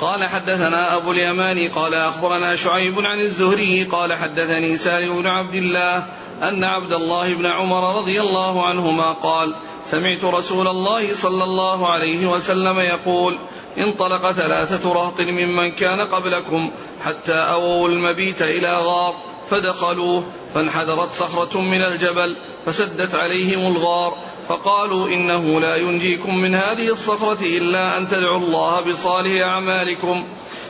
قال 0.00 0.24
حدثنا 0.24 0.96
أبو 0.96 1.12
اليمان 1.12 1.68
قال 1.68 1.94
أخبرنا 1.94 2.56
شعيب 2.56 3.00
عن 3.00 3.20
الزهري 3.20 3.84
قال 3.84 4.12
حدثني 4.12 4.76
سالم 4.76 5.22
بن 5.22 5.26
عبد 5.26 5.54
الله 5.54 6.06
أن 6.42 6.64
عبد 6.64 6.92
الله 6.92 7.34
بن 7.34 7.46
عمر 7.46 7.98
رضي 7.98 8.20
الله 8.20 8.66
عنهما 8.66 9.12
قال 9.12 9.54
سمعت 9.84 10.24
رسول 10.24 10.68
الله 10.68 11.14
صلى 11.14 11.44
الله 11.44 11.88
عليه 11.88 12.26
وسلم 12.26 12.80
يقول 12.80 13.38
انطلق 13.78 14.32
ثلاثة 14.32 14.92
رهط 14.92 15.20
ممن 15.20 15.72
كان 15.72 16.00
قبلكم 16.00 16.70
حتى 17.04 17.34
أووا 17.34 17.88
المبيت 17.88 18.42
إلى 18.42 18.76
غار. 18.78 19.14
فدخلوه 19.52 20.24
فانحدرت 20.54 21.12
صخرة 21.12 21.60
من 21.60 21.82
الجبل 21.82 22.36
فسدت 22.66 23.14
عليهم 23.14 23.76
الغار 23.76 24.16
فقالوا 24.48 25.08
إنه 25.08 25.60
لا 25.60 25.76
ينجيكم 25.76 26.38
من 26.38 26.54
هذه 26.54 26.88
الصخرة 26.88 27.42
إلا 27.42 27.98
أن 27.98 28.08
تدعوا 28.08 28.38
الله 28.38 28.80
بصالح 28.80 29.42
أعمالكم. 29.46 30.24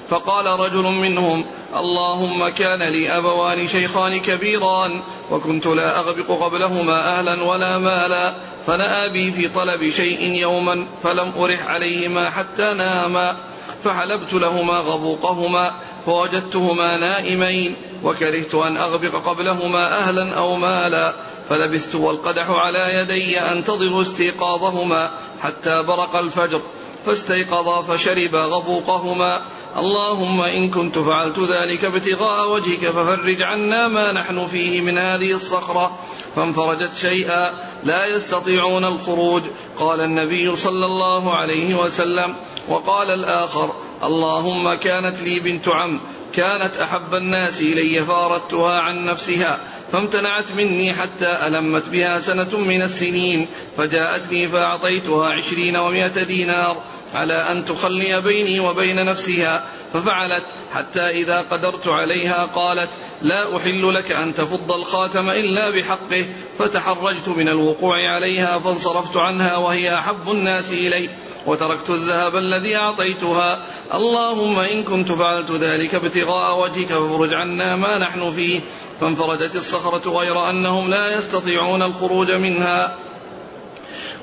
فقال 0.09 0.47
رجل 0.47 0.83
منهم 0.83 1.45
اللهم 1.77 2.49
كان 2.49 2.83
لي 2.83 3.17
أبوان 3.17 3.69
شيخان 3.69 4.21
كبيران 4.21 5.03
وكنت 5.31 5.67
لا 5.67 5.99
أغبق 5.99 6.45
قبلهما 6.45 7.19
أهلا 7.19 7.43
ولا 7.43 7.79
مالا 7.79 8.35
فنأى 8.67 9.09
بي 9.09 9.33
في 9.33 9.49
طلب 9.49 9.91
شيء 9.91 10.33
يوما 10.35 10.87
فلم 11.03 11.33
أرح 11.39 11.67
عليهما 11.67 12.31
حتى 12.31 12.75
ناما. 12.75 13.37
فحلبت 13.85 14.33
لهما 14.33 14.79
غبوقهما 14.79 15.73
فوجدتهما 16.07 16.97
نائمين 16.97 17.77
وكرهت 18.05 18.55
أن 18.55 18.77
أغبق 18.77 19.29
قبلهما 19.29 19.99
أهلا 19.99 20.35
أو 20.35 20.57
مالا 20.57 21.15
فلبثت 21.49 21.95
والقدح 21.95 22.51
على 22.51 22.95
يدي 22.95 23.41
أنتظر 23.41 24.03
استيقاظهما 24.03 25.11
حتى 25.43 25.83
برق 25.83 26.17
الفجر 26.17 26.61
فاستيقظا 27.07 27.83
فشربا 27.83 28.43
غبوقهما 28.43 29.43
اللهم 29.77 30.41
إن 30.41 30.71
كنت 30.71 30.99
فعلت 30.99 31.39
ذلك 31.39 31.85
ابتغاء 31.85 32.51
وجهك 32.51 32.87
ففرج 32.87 33.43
عنا 33.43 33.89
ما 33.89 34.13
نحن 34.13 34.47
فيه 34.47 34.81
من 34.81 34.99
هذه 34.99 35.31
الصخرة 35.31 35.99
فانفرجت 36.37 36.97
شيئا 36.97 37.51
لا 37.85 38.07
يستطيعون 38.07 38.85
الخروج. 38.85 39.43
قال 39.79 40.01
النبي 40.01 40.57
صلى 40.57 40.87
الله 40.87 41.35
عليه 41.35 41.75
وسلم 41.75 42.35
وقال 42.69 43.11
الآخر 43.11 43.71
اللهم 44.03 44.75
كانت 44.75 45.23
لي 45.23 45.41
بنت 45.41 45.69
عم 45.69 46.01
كانت 46.33 46.77
أحب 46.77 47.15
الناس 47.15 47.61
إلي 47.61 48.05
فاردتها 48.05 48.81
عن 48.81 49.05
نفسها 49.05 49.59
فامتنعت 49.93 50.53
مني 50.53 50.93
حتى 50.93 51.47
ألمت 51.47 51.89
بها 51.89 52.19
سنة 52.19 52.59
من 52.59 52.83
السنين 52.83 53.47
فجاءتني 53.77 54.49
فأعطيتها 54.49 55.29
عشرين 55.29 55.77
ومائة 55.77 56.23
دينار 56.23 56.83
على 57.15 57.35
أن 57.35 57.65
تخلي 57.65 58.21
بيني 58.21 58.61
وبين 58.61 59.07
نفسها 59.07 59.65
ففعلت 59.93 60.45
حتى 60.75 61.01
إذا 61.01 61.45
قدرت 61.51 61.89
عليها 61.89 62.45
قالت 62.55 62.91
لا 63.23 63.57
أحل 63.57 63.95
لك 63.95 64.13
أن 64.13 64.35
تفض 64.35 64.73
الخاتم 64.73 65.31
إلا 65.31 65.71
بحقه 65.71 66.27
فتحرجت 66.59 67.29
من 67.29 67.49
الوقوع 67.49 68.09
عليها 68.15 68.59
فانصرفت 68.59 69.17
عنها 69.17 69.57
وهي 69.57 69.95
أحب 69.95 70.31
الناس 70.31 70.73
إلي 70.73 71.09
وتركت 71.47 71.91
الذهب 71.91 72.37
الذي 72.37 72.77
أعطيتها 72.77 73.59
اللهم 73.95 74.59
إن 74.59 74.83
كنت 74.83 75.13
فعلت 75.13 75.51
ذلك 75.51 75.95
ابتغاء 75.95 76.61
وجهك 76.61 76.89
فافرج 76.89 77.33
عنا 77.35 77.77
ما 77.77 77.99
نحن 77.99 78.31
فيه 78.31 78.61
فانفرجت 79.01 79.57
الصخرة 79.57 80.11
غير 80.11 80.51
أنهم 80.51 80.91
لا 80.91 81.17
يستطيعون 81.17 81.83
الخروج 81.83 82.31
منها. 82.31 82.97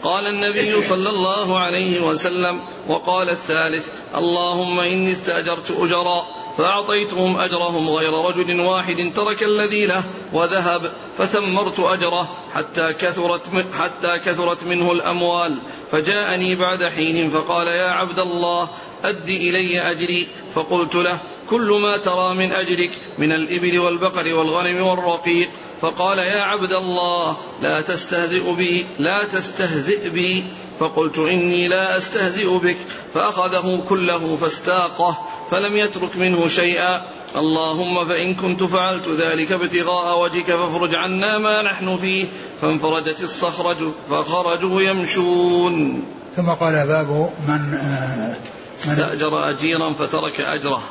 قال 0.04 0.28
النبي 0.28 0.82
صلى 0.82 1.10
الله 1.10 1.60
عليه 1.60 2.00
وسلم 2.00 2.62
وقال 2.88 3.30
الثالث 3.30 3.88
اللهم 4.16 4.80
إني 4.80 5.12
استأجرت 5.12 5.72
أجرا 5.80 6.26
فأعطيتهم 6.58 7.38
أجرهم 7.38 7.90
غير 7.90 8.14
رجل 8.14 8.60
واحد 8.60 9.12
ترك 9.16 9.44
الذي 9.44 9.86
له 9.86 10.04
وذهب 10.34 10.92
فثمرت 11.18 11.80
أجره 11.80 12.30
حتى 12.54 12.94
كثرت 12.94 13.42
حتى 13.74 14.20
كثرت 14.26 14.64
منه 14.64 14.92
الأموال. 14.92 15.58
فجاءني 15.92 16.56
بعد 16.56 16.84
حين 16.84 17.30
فقال 17.30 17.68
يا 17.68 17.90
عبد 17.90 18.20
الله 18.20 18.70
أد 19.04 19.30
إلي 19.30 19.92
أجري. 19.92 20.28
فقلت 20.56 20.96
له 20.96 21.20
كل 21.50 21.80
ما 21.82 21.98
ترى 21.98 22.36
من 22.36 22.52
أجرك 22.52 22.92
من 23.18 23.32
الإبل 23.32 23.80
والبقر 23.80 24.34
والغنم 24.34 24.88
والرقيق 24.88 25.50
فقال 25.82 26.18
يا 26.18 26.42
عبد 26.42 26.72
الله 26.72 27.38
لا 27.62 27.82
تستهزئ 27.82 28.56
بي 28.56 28.88
لا 29.00 29.24
تستهزئ 29.24 30.10
بي. 30.10 30.44
فقلت 30.80 31.18
إني 31.18 31.68
لا 31.68 31.98
أستهزئ 31.98 32.58
بك. 32.58 32.78
فأخذه 33.14 33.84
كله 33.90 34.36
فاستاقه 34.36 35.18
فلم 35.52 35.78
يترك 35.78 36.18
منه 36.18 36.48
شيئا. 36.48 37.02
اللهم 37.36 38.08
فإن 38.08 38.36
كنت 38.36 38.64
فعلت 38.64 39.08
ذلك 39.08 39.52
ابتغاء 39.52 40.20
وجهك 40.20 40.46
فافرج 40.46 40.96
عنا 40.96 41.38
ما 41.38 41.62
نحن 41.62 41.98
فيه. 41.98 42.26
فانفردت 42.62 43.24
الصخرة 43.24 43.94
فخرجوا 44.10 44.82
يمشون. 44.82 46.04
ثم 46.36 46.50
قال 46.50 46.88
باب 46.88 47.30
من 47.48 47.74
آه، 47.74 48.36
استأجر 48.80 49.50
أجيرا 49.50 49.94
فترك 49.94 50.42
أجره 50.42 50.82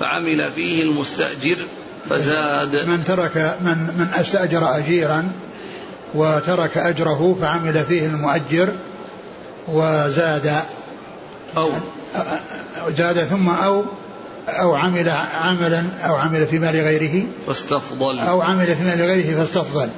فعمل 0.00 0.52
فيه 0.52 0.82
المستأجر. 0.82 1.56
فزاد. 2.10 2.88
من 2.88 3.04
ترك 3.04 3.56
من 3.60 3.76
من 3.98 4.08
أستأجر 4.20 4.76
أجيرا 4.76 5.32
وترك 6.14 6.78
أجره 6.78 7.36
فعمل 7.40 7.84
فيه 7.84 8.06
المؤجر 8.06 8.68
وزاد. 9.68 10.62
أو. 11.56 11.70
زاد 12.96 13.20
ثم 13.20 13.48
أو 13.48 13.84
أو 14.48 14.74
عمل 14.74 15.08
عملا 15.34 15.84
أو 16.04 16.14
عمل 16.14 16.46
في 16.46 16.58
مال 16.58 16.76
غيره. 16.80 17.26
فاستفضل. 17.46 18.18
أو 18.18 18.40
عمل 18.40 18.66
في 18.66 18.82
مال 18.84 19.02
غيره 19.02 19.36
فاستفضل. 19.36 19.88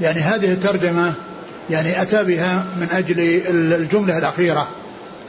يعني 0.00 0.20
هذه 0.20 0.52
الترجمة 0.52 1.12
يعني 1.70 2.02
أتى 2.02 2.24
بها 2.24 2.64
من 2.76 2.88
أجل 2.92 3.20
الجملة 3.74 4.18
الأخيرة 4.18 4.68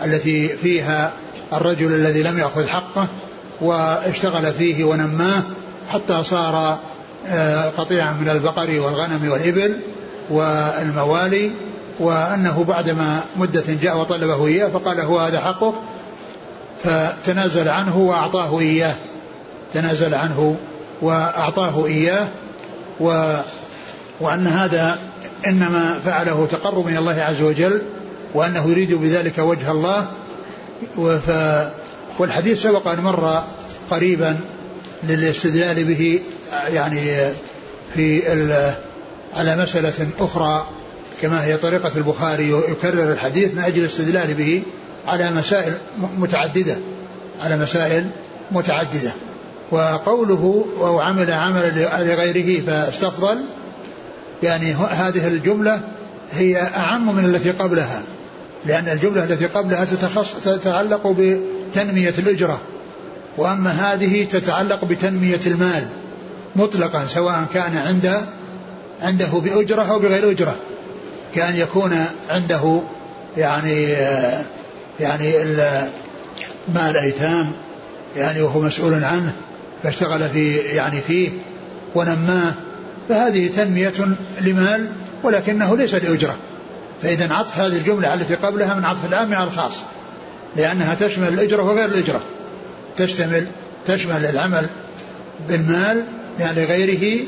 التي 0.05 0.47
فيها 0.47 1.13
الرجل 1.53 1.93
الذي 1.95 2.23
لم 2.23 2.39
يأخذ 2.39 2.67
حقه 2.67 3.07
واشتغل 3.63 4.53
فيه 4.53 4.83
ونماه 4.83 5.43
حتى 5.89 6.23
صار 6.23 6.79
آه، 7.27 7.69
قطيعا 7.69 8.11
من 8.11 8.29
البقر 8.29 8.79
والغنم 8.79 9.29
والإبل 9.31 9.79
والموالي 10.29 11.51
وأنه 11.99 12.63
بعدما 12.67 13.19
مدة 13.37 13.63
جاء 13.81 13.97
وطلبه 13.97 14.47
إياه 14.47 14.67
فقال 14.67 14.99
هو 14.99 15.19
هذا 15.19 15.39
حقك 15.39 15.73
فتنازل 16.83 17.69
عنه 17.69 17.97
وأعطاه 17.97 18.59
إياه 18.59 18.95
تنازل 19.73 20.15
عنه 20.15 20.55
وأعطاه 21.01 21.85
إياه 21.85 22.27
و 22.99 23.37
وأن 24.19 24.47
هذا 24.47 24.97
إنما 25.47 25.99
فعله 26.05 26.47
تقرب 26.47 26.85
من 26.85 26.97
الله 26.97 27.15
عز 27.15 27.41
وجل 27.41 27.81
وأنه 28.33 28.69
يريد 28.69 28.93
بذلك 28.93 29.37
وجه 29.37 29.71
الله 29.71 30.07
والحديث 32.19 32.61
سبق 32.61 32.87
أن 32.87 32.99
مر 32.99 33.43
قريبا 33.91 34.39
للاستدلال 35.03 35.83
به 35.83 36.19
يعني 36.67 37.31
في 37.93 38.21
على 39.33 39.55
مسألة 39.55 40.07
أخرى 40.19 40.67
كما 41.21 41.43
هي 41.43 41.57
طريقة 41.57 41.91
البخاري 41.97 42.49
يكرر 42.49 43.11
الحديث 43.11 43.53
من 43.53 43.59
أجل 43.59 43.79
الاستدلال 43.79 44.33
به 44.33 44.63
على 45.07 45.31
مسائل 45.31 45.73
متعددة 46.17 46.77
على 47.41 47.57
مسائل 47.57 48.07
متعددة. 48.51 49.11
وقوله 49.71 50.65
أو 50.77 50.99
عمل 50.99 51.31
عملا 51.31 51.69
لغيره 52.03 52.65
فاستفضل 52.65 53.45
يعني 54.43 54.73
هذه 54.73 55.27
الجملة 55.27 55.81
هي 56.33 56.61
أعم 56.61 57.15
من 57.15 57.25
التي 57.25 57.51
قبلها. 57.51 58.03
لأن 58.65 58.89
الجملة 58.89 59.23
التي 59.23 59.45
قبلها 59.45 59.85
تتعلق 60.45 61.15
بتنمية 61.19 62.13
الأجرة. 62.17 62.61
وأما 63.37 63.71
هذه 63.71 64.23
تتعلق 64.23 64.85
بتنمية 64.85 65.39
المال 65.47 65.87
مطلقا 66.55 67.05
سواء 67.07 67.45
كان 67.53 67.77
عنده 67.77 68.21
عنده 69.01 69.27
بأجرة 69.27 69.83
أو 69.83 69.99
بغير 69.99 70.31
أجرة. 70.31 70.55
كأن 71.35 71.55
يكون 71.55 72.05
عنده 72.29 72.79
يعني 73.37 73.83
يعني 74.99 75.33
مال 76.75 76.97
أيتام 76.97 77.51
يعني 78.15 78.41
وهو 78.41 78.61
مسؤول 78.61 79.03
عنه 79.03 79.33
فاشتغل 79.83 80.29
في 80.29 80.57
يعني 80.57 81.01
فيه 81.01 81.29
ونماه. 81.95 82.53
فهذه 83.09 83.47
تنمية 83.47 83.93
لمال 84.41 84.91
ولكنه 85.23 85.77
ليس 85.77 85.93
لأجرة. 85.95 86.35
فإذا 87.03 87.33
عطف 87.33 87.57
هذه 87.57 87.77
الجملة 87.77 88.13
التي 88.13 88.35
قبلها 88.35 88.73
من 88.73 88.85
عطف 88.85 89.05
العام 89.05 89.33
على 89.33 89.47
الخاص 89.47 89.73
لأنها 90.55 90.95
تشمل 90.95 91.27
الأجرة 91.27 91.63
وغير 91.63 91.85
الأجرة. 91.85 92.21
تشتمل 92.97 93.47
تشمل 93.87 94.25
العمل 94.25 94.65
بالمال 95.49 96.03
يعني 96.39 96.65
غيره 96.65 97.25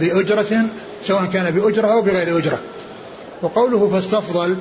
بأجرة 0.00 0.66
سواء 1.04 1.24
كان 1.24 1.50
بأجرة 1.50 1.86
أو 1.86 2.02
بغير 2.02 2.38
أجرة. 2.38 2.58
وقوله 3.42 3.88
فاستفضل 3.92 4.56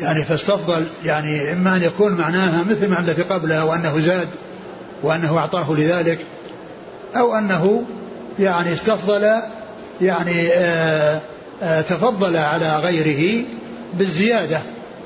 يعني 0.00 0.24
فاستفضل 0.24 0.86
يعني 1.04 1.52
إما 1.52 1.76
أن 1.76 1.82
يكون 1.82 2.14
معناها 2.14 2.64
مثل 2.70 2.88
ما 2.88 3.00
التي 3.00 3.22
قبلها 3.22 3.62
وأنه 3.62 4.00
زاد 4.00 4.28
وأنه 5.02 5.38
أعطاه 5.38 5.72
لذلك 5.72 6.18
أو 7.16 7.34
أنه 7.34 7.84
يعني 8.38 8.72
استفضل 8.72 9.40
يعني 10.00 10.48
آآ 10.48 11.20
تفضل 11.60 12.36
على 12.36 12.76
غيره 12.76 13.44
بالزيادة 13.94 14.60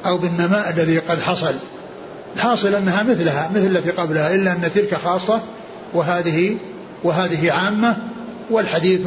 أو 0.07 0.19
بالنماء 0.19 0.71
الذي 0.71 0.99
قد 0.99 1.21
حصل. 1.21 1.55
الحاصل 2.37 2.75
أنها 2.75 3.03
مثلها 3.03 3.51
مثل 3.55 3.67
التي 3.67 3.91
قبلها 3.91 4.35
إلا 4.35 4.53
أن 4.53 4.71
تلك 4.75 4.95
خاصة 4.95 5.41
وهذه 5.95 6.57
وهذه 7.05 7.53
عامة 7.53 7.97
والحديث 8.51 9.07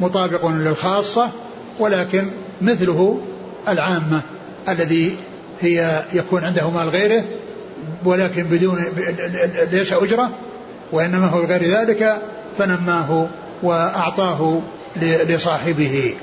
مطابق 0.00 0.46
للخاصة 0.46 1.30
ولكن 1.78 2.26
مثله 2.62 3.20
العامة 3.68 4.20
الذي 4.68 5.16
هي 5.60 6.02
يكون 6.12 6.44
عنده 6.44 6.70
مال 6.70 6.88
غيره 6.88 7.24
ولكن 8.04 8.42
بدون 8.42 8.84
ليس 9.72 9.92
أجرة 9.92 10.30
وإنما 10.92 11.26
هو 11.26 11.44
غير 11.44 11.64
ذلك 11.64 12.22
فنماه 12.58 13.26
وأعطاه 13.62 14.60
لصاحبه. 15.02 16.14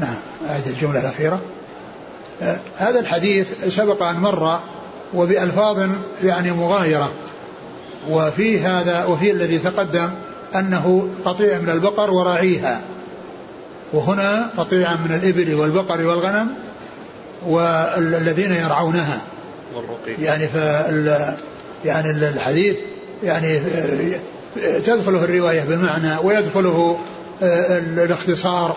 نعم 0.00 0.16
أعد 0.48 0.68
الجملة 0.68 1.00
الأخيرة. 1.00 1.40
هذا 2.78 3.00
الحديث 3.00 3.46
سبق 3.68 4.02
أن 4.02 4.16
مر 4.16 4.60
وبألفاظ 5.14 5.88
يعني 6.22 6.50
مغايرة 6.50 7.10
وفي 8.10 8.60
هذا 8.60 9.04
وفي 9.04 9.30
الذي 9.30 9.58
تقدم 9.58 10.10
أنه 10.54 11.08
قطيع 11.24 11.58
من 11.58 11.70
البقر 11.70 12.10
وراعيها 12.10 12.80
وهنا 13.92 14.50
قطيع 14.56 14.94
من 14.94 15.20
الإبل 15.22 15.54
والبقر 15.54 16.06
والغنم 16.06 16.48
والذين 17.46 18.52
يرعونها. 18.52 19.20
يعني 20.18 20.46
فال 20.46 21.34
يعني 21.84 22.10
الحديث 22.10 22.76
يعني 23.24 23.60
تدخله 24.84 25.24
الرواية 25.24 25.64
بمعنى 25.64 26.16
ويدخله 26.22 26.98
آه، 27.42 27.78
الاختصار 27.78 28.76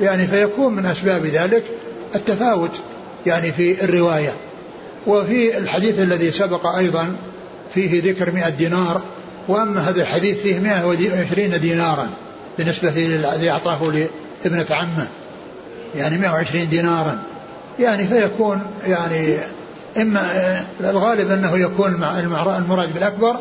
يعني 0.00 0.26
فيكون 0.26 0.74
من 0.74 0.86
أسباب 0.86 1.26
ذلك 1.26 1.62
التفاوت 2.14 2.80
يعني 3.26 3.52
في 3.52 3.84
الرواية. 3.84 4.32
وفي 5.06 5.58
الحديث 5.58 5.98
الذي 5.98 6.30
سبق 6.30 6.66
أيضا 6.66 7.16
فيه 7.74 8.10
ذكر 8.10 8.30
مئة 8.30 8.48
دينار 8.48 9.00
وأما 9.48 9.88
هذا 9.88 10.02
الحديث 10.02 10.40
فيه 10.40 10.58
مئة 10.58 10.84
وعشرين 10.86 11.60
دينارا 11.60 12.08
بالنسبة 12.58 12.90
للذي 12.90 13.50
أعطاه 13.50 14.08
لابنة 14.44 14.66
عمه 14.70 15.06
يعني 15.96 16.18
مئة 16.18 16.30
وعشرين 16.30 16.68
دينارا. 16.68 17.22
يعني 17.78 18.06
فيكون 18.06 18.62
يعني 18.86 19.36
إما 19.96 20.20
الغالب 20.80 21.30
أنه 21.30 21.58
يكون 21.58 22.04
المراد 22.58 22.94
بالأكبر 22.94 23.36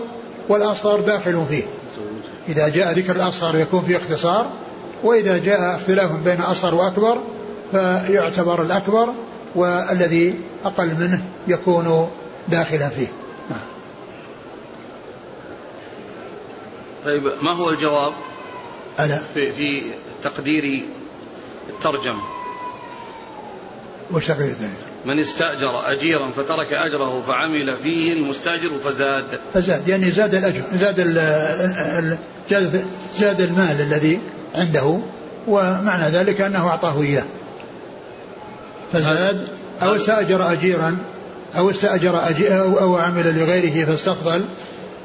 والأصغر 0.50 1.00
داخل 1.00 1.46
فيه. 1.50 1.64
إذا 2.50 2.68
جاء 2.68 2.94
ذكر 2.94 3.16
الأصغر 3.16 3.56
يكون 3.56 3.84
فيه 3.84 3.98
اختصار 3.98 4.50
وإذا 5.04 5.38
جاء 5.38 5.76
اختلاف 5.76 6.12
بين 6.12 6.42
أصغر 6.42 6.76
وأكبر 6.76 7.22
فيعتبر 7.72 8.62
الأكبر 8.62 9.14
والذي 9.56 10.36
أقل 10.66 10.88
منه 10.88 11.22
يكون 11.48 12.10
داخلا 12.48 12.90
فيه. 12.90 13.08
طيب 17.06 17.24
ما 17.42 17.52
هو 17.54 17.70
الجواب 17.70 18.14
ألا. 19.00 19.20
في, 19.34 19.52
في 19.52 19.94
تقدير 20.24 20.84
الترجمة؟ 21.70 22.22
وش 24.12 24.28
تقدير 24.28 24.56
من 25.06 25.20
استأجر 25.20 25.92
أجيرا 25.92 26.32
فترك 26.32 26.74
أجره 26.74 27.24
فعمل 27.28 27.78
فيه 27.84 28.14
المستأجر 28.14 28.72
فزاد. 28.86 29.40
فزاد 29.54 29.88
يعني 29.88 30.12
زاد 30.12 30.36
الأجر 30.36 30.62
زاد 30.80 31.00
ال 31.00 32.18
زاد, 32.50 32.86
زاد 33.20 33.42
المال 33.42 33.82
الذي 33.82 34.20
عنده 34.56 35.00
ومعنى 35.48 36.10
ذلك 36.10 36.42
أنه 36.42 36.68
أعطاه 36.68 37.02
إياه. 37.02 37.24
فزاد 38.94 39.48
أو 39.84 39.96
استأجر 39.96 40.52
أجيرا 40.52 40.98
أو 41.58 41.70
استأجر 41.70 42.20
أو, 42.40 42.80
أو 42.80 42.98
عمل 42.98 43.40
لغيره 43.40 43.86
فاستفضل 43.86 44.42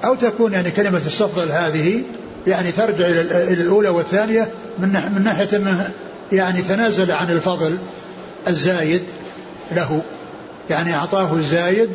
أو 0.05 0.14
تكون 0.14 0.53
يعني 0.53 0.70
كلمة 0.70 0.99
استفضل 1.07 1.49
هذه 1.49 2.03
يعني 2.46 2.72
ترجع 2.72 3.07
إلى 3.07 3.53
الأولى 3.53 3.88
والثانية 3.88 4.49
من 4.78 4.88
من 4.88 5.22
ناحية 5.24 5.57
أنه 5.57 5.90
يعني 6.32 6.62
تنازل 6.62 7.12
عن 7.12 7.30
الفضل 7.30 7.78
الزايد. 8.49 9.03
له. 9.72 10.02
يعني 10.70 10.94
أعطاه 10.94 11.32
الزايد 11.32 11.90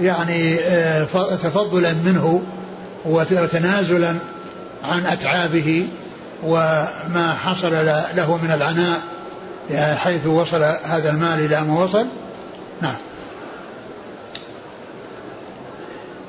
يعني 0.00 0.54
آه، 0.54 1.04
تفضلا 1.42 1.92
منه 1.92 2.42
وتنازلا 3.04 4.14
عن 4.84 5.06
أتعابه 5.06 5.88
وما 6.44 7.36
حصل 7.44 7.72
له 8.16 8.36
من 8.42 8.50
العناء 8.50 9.00
حيث 9.96 10.26
وصل 10.26 10.62
هذا 10.84 11.10
المال 11.10 11.44
إلى 11.44 11.60
ما 11.60 11.82
وصل. 11.82 12.06
نعم. 12.82 12.96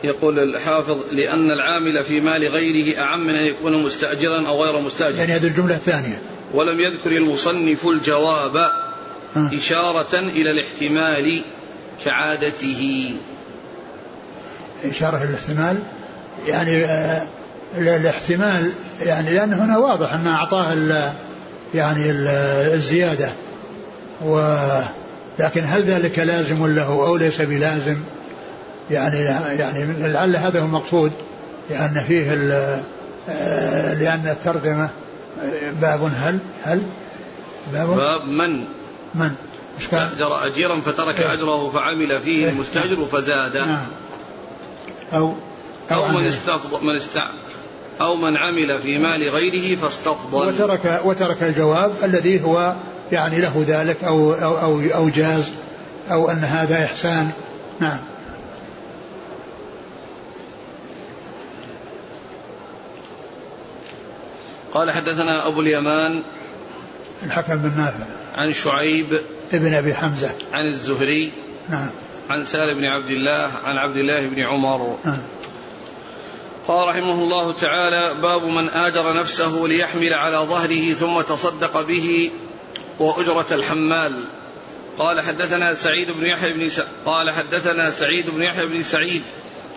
يقول 0.03 0.39
الحافظ 0.39 0.97
لأن 1.11 1.51
العامل 1.51 2.03
في 2.03 2.21
مال 2.21 2.47
غيره 2.47 3.01
أعم 3.01 3.19
من 3.19 3.35
أن 3.35 3.45
يكون 3.45 3.83
مستأجرا 3.83 4.47
أو 4.47 4.63
غير 4.63 4.81
مستأجر. 4.81 5.19
يعني 5.19 5.31
هذه 5.31 5.47
الجملة 5.47 5.75
الثانية. 5.75 6.21
ولم 6.53 6.79
يذكر 6.79 7.11
المصنف 7.11 7.87
الجواب. 7.87 8.71
إشارة 9.35 10.19
إلى 10.19 10.51
الاحتمال 10.51 11.43
كعادته. 12.05 13.13
إشارة 14.83 15.17
إلى 15.17 15.29
الاحتمال؟ 15.29 15.77
يعني 16.47 16.85
آه 16.85 17.27
الاحتمال 17.77 18.71
يعني 19.01 19.33
لأن 19.33 19.53
هنا 19.53 19.77
واضح 19.77 20.13
أن 20.13 20.27
أعطاه 20.27 20.73
يعني 21.73 22.11
الزيادة. 22.73 23.29
و 24.25 24.55
لكن 25.39 25.63
هل 25.65 25.83
ذلك 25.83 26.19
لازم 26.19 26.67
له 26.67 26.87
أو 26.87 27.17
ليس 27.17 27.41
بلازم؟ 27.41 27.97
يعني 28.91 29.19
يعني 29.59 29.85
لعل 30.07 30.35
هذا 30.35 30.59
هو 30.59 30.65
المقصود. 30.65 31.11
لأن 31.69 32.03
فيه 32.07 32.31
آه، 33.29 33.93
لأن 33.93 34.27
الترجمة 34.27 34.89
باب 35.81 36.03
هل 36.03 36.39
هل؟ 36.63 36.81
باب, 37.73 37.87
باب 37.87 38.25
من؟ 38.25 38.76
من؟ 39.15 39.31
استأجر 39.79 40.45
أجيرا 40.45 40.79
فترك 40.79 41.19
إيه؟ 41.19 41.33
أجره 41.33 41.69
فعمل 41.69 42.21
فيه 42.21 42.45
إيه؟ 42.45 42.49
المستأجر 42.49 43.05
فزاد. 43.05 43.57
نعم. 43.57 43.87
أو 45.13 45.33
أو, 45.91 46.05
أو 46.05 46.07
من 46.07 46.25
استفضل 46.25 46.85
من 46.85 46.95
استع 46.95 47.29
أو 48.01 48.15
من 48.15 48.37
عمل 48.37 48.79
في 48.79 48.97
مال 48.97 49.29
غيره 49.29 49.75
فاستفضل. 49.75 50.47
وترك 50.47 51.01
وترك 51.05 51.43
الجواب 51.43 51.93
الذي 52.03 52.43
هو 52.43 52.75
يعني 53.11 53.41
له 53.41 53.65
ذلك 53.67 54.03
أو 54.03 54.33
أو 54.33 54.57
أو, 54.57 54.81
أو 54.95 55.09
جاز 55.09 55.45
أو 56.11 56.31
أن 56.31 56.43
هذا 56.43 56.85
إحسان. 56.85 57.31
نعم. 57.79 57.99
قال 64.73 64.91
حدثنا 64.91 65.47
أبو 65.47 65.61
اليمان. 65.61 66.23
الحكم 67.23 67.57
بن 67.57 67.77
نافع. 67.77 68.05
عن 68.37 68.53
شعيب 68.53 69.21
ابن 69.53 69.73
أبي 69.73 69.93
حمزة. 69.93 70.31
عن 70.53 70.67
الزهري 70.67 71.33
نعم. 71.69 71.89
عن 72.29 72.45
سالم 72.45 72.77
بن 72.77 72.85
عبد 72.85 73.09
الله 73.09 73.51
عن 73.63 73.77
عبد 73.77 73.97
الله 73.97 74.27
بن 74.27 74.41
عمر. 74.41 74.97
نعم. 75.05 75.21
قال 76.67 76.87
رحمه 76.87 77.13
الله 77.13 77.53
تعالى 77.53 78.21
باب 78.21 78.43
من 78.43 78.69
آجر 78.69 79.19
نفسه 79.19 79.67
ليحمل 79.67 80.13
على 80.13 80.37
ظهره 80.37 80.93
ثم 80.93 81.21
تصدق 81.21 81.81
به 81.81 82.31
وأجرة 82.99 83.47
الحمال. 83.51 84.27
قال 84.97 85.21
حدثنا 85.21 85.73
سعيد 85.73 86.11
بن 86.11 86.25
يحيى 86.25 86.53
بن 86.53 86.69
س... 86.69 86.81
قال 87.05 87.31
حدثنا 87.31 87.91
سعيد 87.91 88.29
بن 88.29 88.41
يحيى 88.41 88.65
بن 88.65 88.83
سعيد 88.83 89.23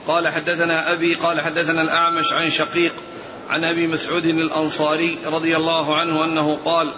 قال 0.07 0.29
حدثنا 0.29 0.93
أبي 0.93 1.15
قال 1.15 1.41
حدثنا 1.41 1.83
الأعمش 1.83 2.33
عن 2.33 2.51
شقيق 2.51 2.93
عن 3.49 3.65
أبي 3.65 3.87
مسعود 3.87 4.27
الأنصاري 4.27 5.19
رضي 5.27 5.57
الله 5.57 5.97
عنه 5.97 6.25
أنه 6.25 6.59
قال 6.65 6.93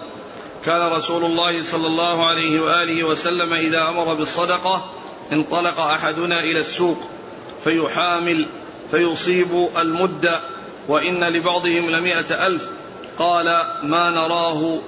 كان 0.65 0.91
رسول 0.91 1.25
الله 1.25 1.63
صلى 1.63 1.87
الله 1.87 2.27
عليه 2.27 2.59
وآله 2.61 3.03
وسلم 3.03 3.53
إذا 3.53 3.89
أمر 3.89 4.13
بالصدقة 4.13 4.85
انطلق 5.31 5.79
أحدنا 5.79 6.39
إلى 6.39 6.59
السوق 6.59 6.97
فيحامل 7.63 8.45
فيصيب 8.91 9.69
المد 9.77 10.29
وإن 10.87 11.23
لبعضهم 11.23 11.89
لمائة 11.89 12.47
ألف. 12.47 12.69
قال 13.19 13.45
ما 13.83 14.09
نراه 14.09 14.79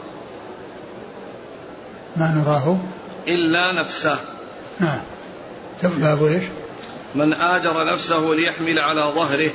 ما 2.18 2.32
نراه 2.32 2.78
إلا 3.28 3.72
نفسه. 3.72 4.20
نعم. 4.80 5.00
ثم 5.82 5.90
باب 5.90 6.24
إيش؟ 6.24 6.44
من 7.16 7.34
آجر 7.34 7.86
نفسه 7.94 8.34
ليحمل 8.34 8.80
على 8.80 9.12
ظهره. 9.16 9.52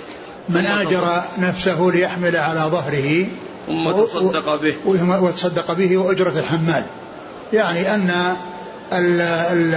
من 0.49 0.67
آجر 0.67 1.23
نفسه 1.39 1.91
ليحمل 1.95 2.37
على 2.37 2.61
ظهره 2.61 3.27
ثم 3.67 3.91
تصدق 3.91 4.61
به. 4.63 4.75
وتصدق 5.23 5.73
به 5.73 5.97
وأجرة 5.97 6.39
الحمال. 6.39 6.83
يعني 7.53 7.95
أن 7.95 8.11
ال 8.93 9.21
ال 9.21 9.75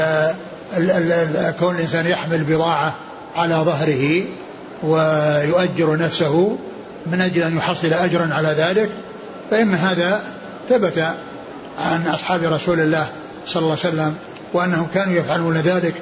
ال 0.78 1.12
ال 1.12 1.54
كون 1.60 1.76
الإنسان 1.76 2.06
يحمل 2.08 2.44
بضاعة 2.44 2.94
على 3.36 3.56
ظهره 3.56 4.24
ويؤجر 4.84 5.98
نفسه 5.98 6.58
من 7.06 7.22
أجل 7.22 7.42
أن 7.42 7.58
يحصل 7.58 7.88
أجرا 7.88 8.30
على 8.34 8.48
ذلك 8.48 8.90
فإن 9.52 9.74
هذا 9.74 10.24
ثبت 10.70 10.98
عن 11.80 12.08
أصحاب 12.08 12.44
رسول 12.44 12.80
الله 12.80 13.08
صلى 13.46 13.62
الله 13.62 13.78
عليه 13.84 13.94
وسلم 13.94 14.16
وأنهم 14.54 14.88
كانوا 14.94 15.14
يفعلون 15.14 15.58
ذلك. 15.58 15.94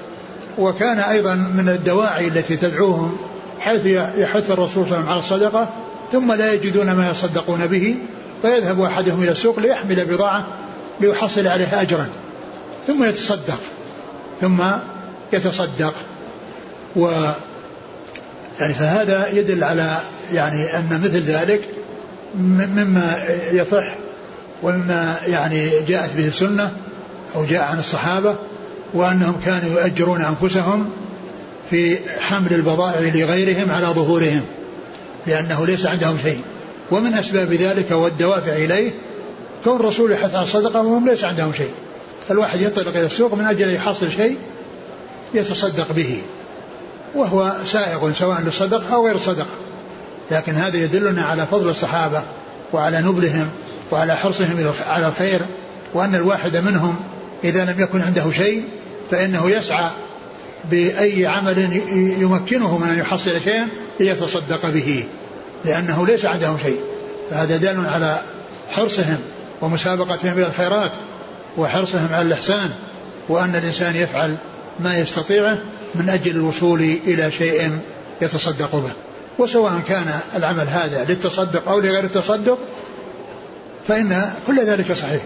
وكان 0.58 1.00
أيضا 1.00 1.36
من 1.36 1.70
الدواعي 1.70 2.28
التي 2.28 2.58
تدعوهم 2.58 3.18
حيث 3.60 3.86
يحث 4.16 4.52
الرسول 4.52 4.88
صلى 4.88 4.98
الله 4.98 4.98
عليه 4.98 4.98
وسلم 4.98 5.10
على 5.10 5.20
الصدقة 5.20 5.70
ثم 6.12 6.32
لا 6.34 6.54
يجدون 6.54 6.92
ما 6.92 7.10
يصدقون 7.10 7.68
به 7.68 7.96
فيذهب 8.42 8.82
أحدهم 8.82 9.24
إلى 9.24 9.32
السوق 9.32 9.60
ليحمل 9.60 10.06
بضاعة 10.06 10.48
ليحصل 11.02 11.48
عليها 11.48 11.82
أجرا. 11.82 12.08
ثم 12.88 13.04
يتصدق 13.04 13.60
ثم 14.42 14.62
يتصدق. 15.34 15.94
و 16.96 17.12
يعني 18.60 18.74
فهذا 18.74 19.28
يدل 19.34 19.64
على 19.64 19.98
يعني 20.34 20.78
أن 20.78 21.02
مثل 21.04 21.20
ذلك 21.20 21.70
مما 22.40 23.24
يصح 23.52 23.96
ومما 24.64 25.16
يعني 25.28 25.70
جاءت 25.88 26.16
به 26.18 26.28
السنة 26.28 26.72
أو 27.36 27.46
جاء 27.46 27.64
عن 27.64 27.80
الصحابة 27.80 28.36
وأنهم 28.94 29.36
كانوا 29.46 29.82
يؤجرون 29.82 30.22
أنفسهم 30.22 30.90
في 31.70 31.98
حمل 32.20 32.54
البضائع 32.54 33.00
لغيرهم 33.00 33.72
على 33.72 33.88
ظهورهم. 33.88 34.42
لأنه 35.28 35.66
ليس 35.66 35.86
عندهم 35.86 36.18
شيء. 36.24 36.42
ومن 36.92 37.14
أسباب 37.14 37.54
ذلك 37.54 37.92
والدوافع 37.92 38.52
إليه 38.52 38.92
كون 39.64 39.80
الرسول 39.80 40.12
يحث 40.12 40.36
على 40.36 40.44
الصدقة 40.44 40.82
وهم 40.82 41.10
ليس 41.10 41.24
عندهم 41.24 41.54
شيء. 41.54 41.72
الواحد 42.32 42.62
ينطلق 42.62 42.88
إلى 42.88 43.06
السوق 43.06 43.34
من 43.34 43.46
أجل 43.46 43.70
أن 43.70 43.76
يحصل 43.76 44.12
شيء 44.12 44.38
يتصدق 45.34 45.92
به. 45.92 46.22
وهو 47.16 47.54
سائغ 47.66 48.14
سواء 48.14 48.42
للصدقة 48.42 48.96
أو 48.96 49.06
غير 49.06 49.16
الصدقة. 49.16 49.56
لكن 50.32 50.56
هذا 50.56 50.78
يدلنا 50.78 51.24
على 51.24 51.46
فضل 51.46 51.70
الصحابة 51.70 52.24
وعلى 52.74 53.02
نبلهم 53.02 53.50
وعلى 53.92 54.16
حرصهم 54.16 54.74
على 54.88 55.08
الخير 55.08 55.42
وأن 55.94 56.16
الواحد 56.16 56.58
منهم 56.58 56.96
إذا 57.44 57.66
لم 57.66 57.82
يكن 57.82 58.02
عنده 58.02 58.32
شيء 58.32 58.64
فإنه 59.12 59.50
يسعى 59.50 59.90
بأي 60.70 61.28
عمل 61.28 61.58
يمكنه 62.22 62.78
من 62.78 62.90
أن 62.90 63.00
يحصل 63.00 63.42
شيئا 63.42 63.68
ليتصدق 64.00 64.70
به 64.70 65.06
لأنه 65.66 66.08
ليس 66.08 66.26
عندهم 66.26 66.58
شيء. 66.64 66.80
فهذا 67.30 67.58
دال 67.58 67.90
على 67.90 68.22
حرصهم 68.70 69.18
ومسابقتهم 69.62 70.34
إلى 70.34 70.46
الخيرات 70.48 70.92
وحرصهم 71.58 72.08
على 72.12 72.22
الإحسان 72.22 72.70
وأن 73.30 73.56
الإنسان 73.56 73.96
يفعل 73.96 74.38
ما 74.80 74.98
يستطيعه 74.98 75.58
من 75.96 76.10
أجل 76.10 76.32
الوصول 76.32 76.82
إلى 77.08 77.32
شيء 77.32 77.80
يتصدق 78.22 78.76
به. 78.76 78.92
وسواء 79.40 79.82
كان 79.88 80.20
العمل 80.36 80.68
هذا 80.68 81.06
للتصدق 81.10 81.70
أو 81.70 81.80
لغير 81.80 82.04
التصدق 82.04 82.58
فإن 83.88 84.32
كل 84.48 84.66
ذلك 84.66 84.94
صحيح 84.94 85.22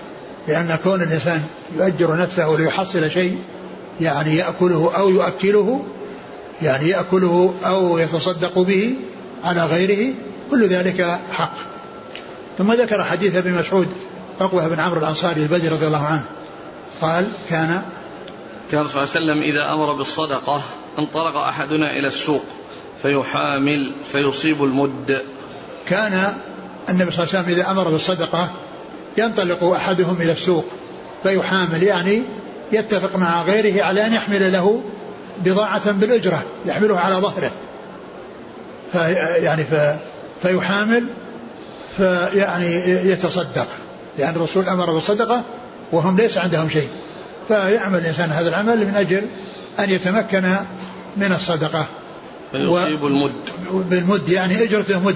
لأن 0.47 0.77
كون 0.83 1.01
الإنسان 1.01 1.43
يؤجر 1.77 2.17
نفسه 2.17 2.55
ليحصل 2.57 3.11
شيء 3.11 3.39
يعني 4.01 4.35
يأكله 4.35 4.91
أو 4.97 5.09
يؤكله 5.09 5.85
يعني 6.61 6.89
يأكله 6.89 7.53
أو 7.65 7.97
يتصدق 7.97 8.59
به 8.59 8.95
على 9.43 9.65
غيره 9.65 10.13
كل 10.51 10.67
ذلك 10.67 11.19
حق. 11.31 11.53
ثم 12.57 12.73
ذكر 12.73 13.03
حديث 13.03 13.35
ابن 13.35 13.53
مسعود 13.53 13.87
عقبة 14.41 14.67
بن 14.67 14.79
عمرو 14.79 14.99
الأنصاري 14.99 15.43
البدري 15.43 15.67
رضي 15.67 15.87
الله 15.87 16.05
عنه 16.05 16.23
قال 17.01 17.31
كان 17.49 17.81
كان 18.71 18.87
صلى 18.87 19.03
الله 19.03 19.15
عليه 19.15 19.25
وسلم 19.25 19.41
إذا 19.41 19.73
أمر 19.73 19.93
بالصدقة 19.93 20.61
انطلق 20.99 21.37
أحدنا 21.37 21.91
إلى 21.91 22.07
السوق 22.07 22.43
فيحامل 23.01 23.95
فيصيب 24.11 24.63
المد. 24.63 25.21
كان 25.87 26.33
النبي 26.89 27.11
صلى 27.11 27.23
الله 27.23 27.35
عليه 27.35 27.43
وسلم 27.43 27.59
إذا 27.59 27.71
أمر 27.71 27.89
بالصدقة 27.89 28.51
ينطلق 29.17 29.63
أحدهم 29.63 30.17
إلى 30.21 30.31
السوق 30.31 30.65
فيحامل 31.23 31.83
يعني 31.83 32.23
يتفق 32.71 33.15
مع 33.15 33.43
غيره 33.43 33.83
على 33.83 34.05
أن 34.05 34.13
يحمل 34.13 34.51
له 34.53 34.81
بضاعة 35.45 35.91
بالأجرة 35.91 36.43
يحملها 36.65 36.99
على 36.99 37.15
ظهره. 37.15 37.51
في 38.91 39.13
يعني 39.43 39.63
في 39.63 39.95
فيحامل 40.41 41.05
فيعني 41.97 42.75
يتصدق. 43.11 43.67
لأن 44.17 44.35
الرسول 44.35 44.69
أمر 44.69 44.91
بالصدقة 44.91 45.41
وهم 45.91 46.17
ليس 46.17 46.37
عندهم 46.37 46.69
شيء. 46.69 46.87
فيعمل 47.47 47.99
الإنسان 47.99 48.31
هذا 48.31 48.49
العمل 48.49 48.87
من 48.87 48.95
أجل 48.95 49.21
أن 49.79 49.89
يتمكن 49.89 50.55
من 51.17 51.31
الصدقة. 51.31 51.85
فيصيب 52.51 53.03
و... 53.03 53.07
المد. 53.07 53.31
بالمد 53.71 54.29
يعني 54.29 54.63
أجرته 54.63 54.99
مد 54.99 55.15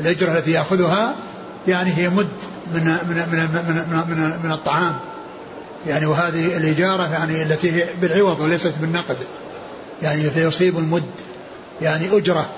الأجرة 0.00 0.38
التي 0.38 0.50
يأخذها 0.50 1.14
يعني 1.68 1.96
هي 1.96 2.08
مد 2.08 2.28
من 2.74 2.84
من 2.84 3.16
من 3.32 3.38
من, 3.52 4.04
من, 4.08 4.16
من, 4.16 4.38
من 4.44 4.52
الطعام. 4.52 4.94
يعني 5.86 6.06
وهذه 6.06 6.56
الإجارة 6.56 7.12
يعني 7.12 7.42
التي 7.42 7.72
هي 7.72 7.88
بالعوض 8.00 8.40
وليست 8.40 8.74
بالنقد. 8.80 9.16
يعني 10.02 10.22
فيصيب 10.30 10.78
المد. 10.78 11.10
يعني 11.82 12.16
أجرة. 12.16 12.48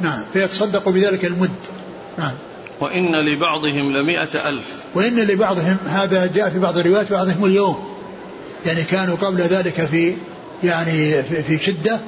نعم. 0.00 0.20
فيتصدق 0.32 0.88
بذلك 0.88 1.24
المد. 1.24 1.56
نعم. 2.18 2.32
وإن 2.80 3.26
لبعضهم 3.32 3.92
لمئة 3.92 4.48
ألف. 4.48 4.66
وإن 4.94 5.16
لبعضهم 5.16 5.76
هذا 5.86 6.26
جاء 6.26 6.50
في 6.50 6.58
بعض 6.58 6.76
الروايات 6.76 7.12
بعضهم 7.12 7.44
اليوم 7.44 7.88
يعني 8.66 8.82
كانوا 8.82 9.16
قبل 9.16 9.40
ذلك 9.40 9.80
في 9.80 10.14
يعني 10.64 11.22
في 11.22 11.58
شدة 11.58 11.98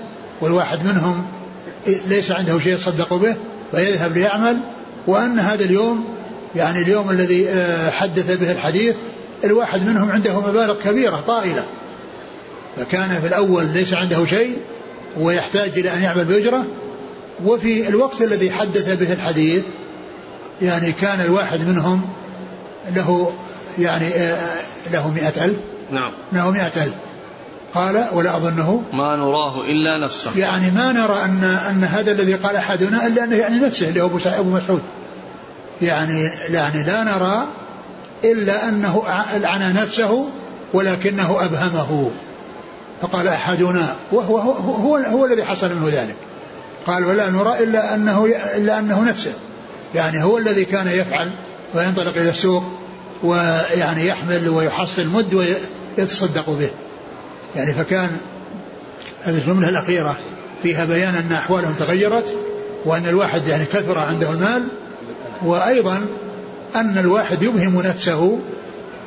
والواحد 0.40 0.84
منهم 0.84 1.26
ليس 2.06 2.30
عنده 2.30 2.58
شيء 2.58 2.72
يتصدق 2.72 3.14
به 3.14 3.36
فيذهب 3.72 4.16
ليعمل. 4.16 4.58
وأن 5.06 5.38
هذا 5.38 5.64
اليوم 5.64 6.04
يعني 6.56 6.82
اليوم 6.82 7.10
الذي 7.10 7.48
آه، 7.48 7.90
حدث 7.90 8.36
به 8.36 8.52
الحديث 8.52 8.94
الواحد 9.44 9.86
منهم 9.86 10.10
عنده 10.10 10.40
مبالغ 10.40 10.74
كبيرة 10.84 11.20
طائلة. 11.26 11.64
فكان 12.76 13.20
في 13.20 13.26
الأول 13.26 13.66
ليس 13.66 13.94
عنده 13.94 14.26
شيء 14.26 14.58
ويحتاج 15.18 15.78
إلى 15.78 15.94
أن 15.94 16.02
يعمل 16.02 16.24
بأجرة 16.24 16.66
وفي 17.44 17.88
الوقت 17.88 18.22
الذي 18.22 18.50
حدث 18.50 18.92
به 18.92 19.12
الحديث 19.12 19.64
يعني 20.62 20.92
كان 20.92 21.20
الواحد 21.20 21.68
منهم 21.68 22.08
له 22.96 23.32
يعني 23.78 24.06
آه، 24.06 24.62
له 24.92 25.10
مئة 25.10 25.44
ألف. 25.44 25.56
نعم. 25.90 26.12
له 26.32 26.50
مئة 26.50 26.84
ألف. 26.84 26.94
قال 27.74 28.06
ولا 28.12 28.36
أظنه. 28.36 28.82
ما 28.92 29.16
نراه 29.16 29.60
إلا 29.60 30.04
نفسه. 30.04 30.30
يعني 30.38 30.70
ما 30.70 30.92
نرى 30.92 31.24
أن 31.24 31.44
أن 31.44 31.84
هذا 31.84 32.12
الذي 32.12 32.34
قال 32.34 32.56
أحدنا 32.56 33.06
إلا 33.06 33.24
أنه 33.24 33.36
يعني 33.36 33.58
نفسه 33.58 33.88
اللي 33.88 34.02
هو 34.02 34.10
أبو 34.26 34.50
مسعود. 34.50 34.82
يعني 35.82 36.30
يعني 36.48 36.82
لا 36.82 37.04
نرى 37.04 37.46
إلا 38.24 38.68
أنه 38.68 39.02
ألعن 39.36 39.74
نفسه 39.74 40.28
ولكنه 40.72 41.44
أبهمه. 41.44 42.10
فقال 43.02 43.28
أحدنا 43.28 43.96
وهو 44.12 44.38
هو, 44.38 44.52
هو, 44.52 44.96
هو 44.96 45.26
الذي 45.26 45.44
حصل 45.44 45.74
منه 45.74 45.88
ذلك. 45.88 46.16
قال 46.86 47.04
ولا 47.04 47.30
نرى 47.30 47.62
إلا 47.62 47.94
أنه 47.94 48.26
إلا 48.56 48.78
أنه 48.78 49.04
نفسه. 49.04 49.32
يعني 49.94 50.24
هو 50.24 50.38
الذي 50.38 50.64
كان 50.64 50.86
يفعل 50.86 51.30
وينطلق 51.74 52.16
إلى 52.16 52.30
السوق 52.30 52.64
ويعني 53.22 54.06
يحمل 54.06 54.48
ويحصل 54.48 55.06
مد 55.06 55.34
ويتصدق 55.98 56.50
به. 56.50 56.70
يعني 57.56 57.74
فكان 57.74 58.10
هذه 59.22 59.38
الجملة 59.38 59.68
الأخيرة 59.68 60.16
فيها 60.62 60.84
بيان 60.84 61.14
أن 61.14 61.32
أحوالهم 61.32 61.74
تغيرت 61.78 62.34
وأن 62.84 63.06
الواحد 63.06 63.46
يعني 63.46 63.64
كثر 63.64 63.98
عنده 63.98 64.30
المال. 64.30 64.68
وأيضا 65.44 66.06
أن 66.76 66.98
الواحد 66.98 67.42
يبهم 67.42 67.82
نفسه 67.82 68.38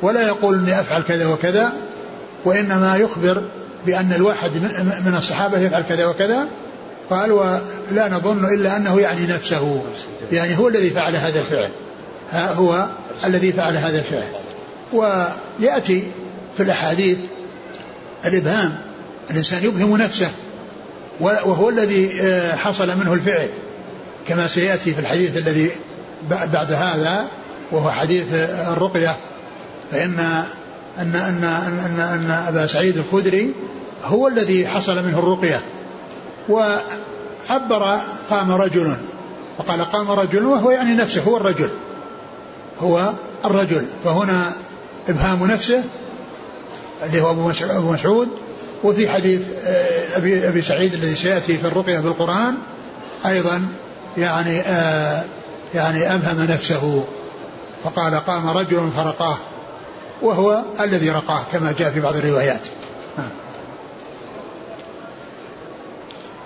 ولا 0.02 0.26
يقول 0.26 0.58
أني 0.58 0.80
أفعل 0.80 1.02
كذا 1.02 1.26
وكذا 1.26 1.72
وإنما 2.44 2.96
يخبر 2.96 3.42
بأن 3.86 4.12
الواحد 4.12 4.50
من 5.06 5.14
الصحابة 5.18 5.58
يفعل 5.58 5.82
كذا 5.88 6.06
وكذا. 6.06 6.46
قال 7.10 7.32
ولا 7.32 8.08
نظن 8.10 8.44
إلا 8.54 8.76
أنه 8.76 9.00
يعني 9.00 9.26
نفسه. 9.26 9.82
يعني 10.32 10.58
هو 10.58 10.68
الذي 10.68 10.90
فعل 10.90 11.16
هذا 11.16 11.40
الفعل. 11.40 11.70
ها 12.32 12.52
هو 12.52 12.88
الذي 13.24 13.52
فعل 13.52 13.76
هذا 13.76 13.98
الفعل. 13.98 14.24
ويأتي 14.92 16.02
في 16.56 16.62
الأحاديث 16.62 17.18
الإبهام. 18.24 18.74
الإنسان 19.30 19.64
يبهم 19.64 19.96
نفسه 19.96 20.30
وهو 21.20 21.68
الذي 21.68 22.20
آه، 22.20 22.56
حصل 22.56 22.98
منه 22.98 23.12
الفعل. 23.12 23.48
كما 24.28 24.48
سيأتي 24.48 24.94
في 24.94 25.00
الحديث 25.00 25.36
الذي 25.36 25.70
بعد 26.30 26.72
هذا 26.72 27.28
وهو 27.72 27.90
حديث 27.90 28.26
الرقية 28.68 29.16
فإن 29.92 30.44
أن 30.98 31.14
أن 31.14 31.44
أن 31.44 32.00
أن 32.00 32.30
أبا 32.48 32.66
سعيد 32.66 32.96
الخدري 32.96 33.52
هو 34.04 34.28
الذي 34.28 34.66
حصل 34.66 35.04
منه 35.04 35.18
الرقية 35.18 35.60
وعبر 36.48 37.98
قام 38.30 38.52
رجل 38.52 38.96
فقال 39.58 39.84
قام 39.84 40.10
رجل 40.10 40.46
وهو 40.46 40.70
يعني 40.70 40.94
نفسه 40.94 41.22
هو 41.22 41.36
الرجل 41.36 41.70
هو 42.80 43.12
الرجل 43.44 43.86
فهنا 44.04 44.52
إبهام 45.08 45.46
نفسه 45.46 45.82
اللي 47.06 47.20
هو 47.20 47.30
أبو 47.30 47.92
مسعود 47.92 48.28
وفي 48.84 49.08
حديث 49.08 49.40
آه، 49.66 50.16
أبي, 50.16 50.48
أبي 50.48 50.62
سعيد 50.62 50.94
الذي 50.94 51.14
سيأتي 51.14 51.58
في 51.58 51.66
الرقية 51.66 51.98
بالقرآن 51.98 52.54
أيضا 53.26 53.66
يعني 54.18 54.60
آه 54.60 55.24
يعني 55.74 56.14
أبهم 56.14 56.46
نفسه. 56.50 57.04
فقال 57.84 58.14
قام 58.14 58.48
رجل 58.48 58.90
فرقاه 58.96 59.36
وهو 60.22 60.62
الذي 60.80 61.10
رقاه 61.10 61.42
كما 61.52 61.74
جاء 61.78 61.90
في 61.90 62.00
بعض 62.00 62.16
الروايات. 62.16 62.60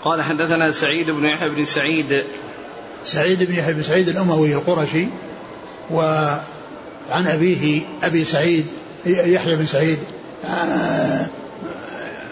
قال 0.05 0.23
حدثنا 0.23 0.73
سعيد 0.73 1.11
بن 1.11 1.25
يحيى 1.25 1.49
بن 1.49 1.65
سعيد. 1.65 2.25
سعيد 3.05 3.43
بن 3.43 3.55
يحيى 3.55 3.75
بن 3.75 3.83
سعيد 3.83 4.09
الأموي 4.09 4.55
القرشي 4.55 5.09
وعن 5.91 6.41
أبيه 7.11 7.83
أبي 8.03 8.25
سعيد 8.25 8.67
يحيى 9.07 9.57
بن 9.57 9.67
سعيد 9.67 9.99
آه 10.45 11.27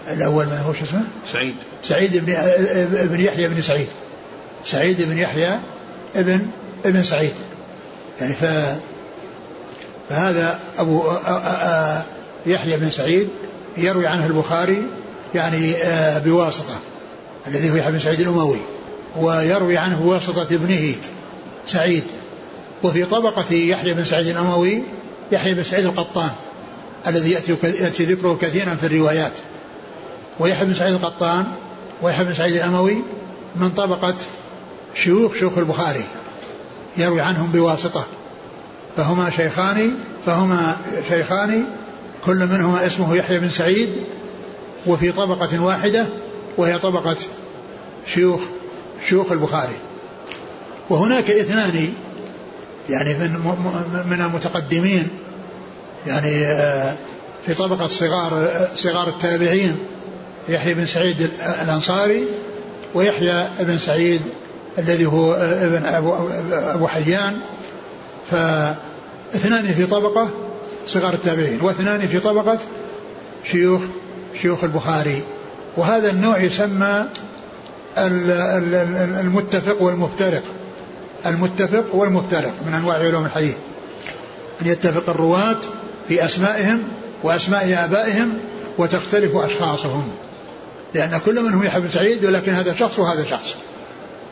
الأول 0.09 0.47
من 0.47 0.63
هو 0.67 0.73
شو 0.73 0.85
اسمه؟ 0.85 1.05
سعيد. 1.33 1.55
سعيد 1.83 2.17
بن 2.17 2.33
ابن 3.01 3.21
يحيى 3.21 3.49
بن 3.49 3.63
سعيد. 3.63 3.89
سعيد 4.65 5.03
بن 5.03 5.19
يحيى 5.19 5.59
ابن 6.17 6.49
ابن 6.85 7.03
سعيد. 7.03 7.35
يعني 8.21 8.35
ف 8.35 8.45
فهذا 10.09 10.61
أبو 10.79 11.05
يحيى 12.47 12.77
بن 12.77 12.91
سعيد 12.91 13.29
يروي 13.77 14.07
عنه 14.07 14.27
البخاري 14.27 14.83
يعني 15.35 15.75
بواسطة 16.25 16.75
الذي 17.47 17.71
هو 17.71 17.77
يحيى 17.77 17.93
بن 17.93 17.99
سعيد 17.99 18.21
الأموي 18.21 18.59
ويروي 19.17 19.77
عنه 19.79 19.97
بواسطة 19.97 20.43
ابنه 20.43 20.95
سعيد 21.67 22.05
وفي 22.83 23.05
طبقة 23.05 23.55
يحيى 23.55 23.95
بن 23.95 24.05
سعيد 24.05 24.27
الأموي 24.27 24.83
يحيى 25.33 25.55
بن 25.55 25.63
سعيد 25.63 25.85
القطان 25.85 26.31
الذي 27.07 27.31
يأتي 27.63 28.05
ذكره 28.05 28.39
كثيرا 28.41 28.75
في 28.75 28.87
الروايات. 28.87 29.33
ويحيى 30.41 30.65
بن 30.65 30.75
سعيد 30.75 30.95
القطان 30.95 31.45
ويحيى 32.03 32.25
بن 32.25 32.35
سعيد 32.35 32.55
الأموي 32.57 32.97
من 33.57 33.73
طبقة 33.73 34.15
شيوخ 34.95 35.35
شيوخ 35.35 35.59
البخاري 35.59 36.05
يروي 36.97 37.21
عنهم 37.21 37.53
بواسطة. 37.53 38.05
فهما 38.97 39.31
شيخان 39.31 39.95
فهما 40.27 40.77
شيخان 41.09 41.65
كل 42.25 42.47
منهما 42.47 42.87
اسمه 42.87 43.17
يحيى 43.17 43.39
بن 43.39 43.51
سعيد 43.51 43.89
وفي 44.87 45.13
طبقة 45.13 45.63
واحدة 45.63 46.07
وهي 46.57 46.79
طبقة 46.79 47.17
شيوخ 48.07 48.41
شيوخ 49.09 49.33
البخاري. 49.33 49.77
وهناك 50.91 51.31
اثنان 51.31 51.93
يعني 52.89 53.15
من 53.15 53.31
من 54.11 54.21
المتقدمين 54.21 55.09
يعني 56.07 56.47
آه، 56.47 56.97
في 57.47 57.55
طبقة 57.55 57.87
صغار 57.87 58.49
صغار 58.75 59.09
التابعين 59.09 59.77
يحيى 60.49 60.75
بن 60.75 60.87
سعيد 60.87 61.31
الأنصاري 61.63 62.25
ويحيى 62.95 63.49
بن 63.61 63.79
سعيد 63.79 64.23
الذي 64.79 65.07
هو 65.07 65.35
ابن 65.35 65.87
أبو, 65.87 66.15
أبو 66.53 66.87
حيان 66.87 67.41
فاثنان 68.31 69.75
في 69.75 69.87
طبقة 69.87 70.29
صغار 70.87 71.15
التابعين 71.15 71.61
واثنان 71.63 72.01
في 72.01 72.21
طبقة 72.21 72.59
شيوخ 73.45 73.83
شيوخ 74.43 74.65
البخاري. 74.65 75.23
وهذا 75.77 76.11
النوع 76.11 76.39
يسمى 76.39 77.07
المتفق 79.21 79.83
والمفترق. 79.83 80.43
المتفق 81.27 81.95
والمفترق 81.95 82.53
من 82.67 82.75
أنواع 82.75 82.97
علوم 82.97 83.25
الحديث. 83.25 83.57
أن 84.63 84.67
يتفق 84.67 85.11
الرواة 85.11 85.61
في 86.09 86.25
أسمائهم 86.25 86.83
وأسماء 87.23 87.85
آبائهم 87.85 88.39
وتختلف 88.79 89.37
أشخاصهم. 89.37 90.09
لأن 90.95 91.21
كل 91.27 91.43
منهم 91.43 91.65
يحيى 91.65 91.81
بن 91.81 91.89
سعيد 91.89 92.25
ولكن 92.25 92.53
هذا 92.53 92.75
شخص 92.75 92.99
وهذا 92.99 93.25
شخص. 93.25 93.57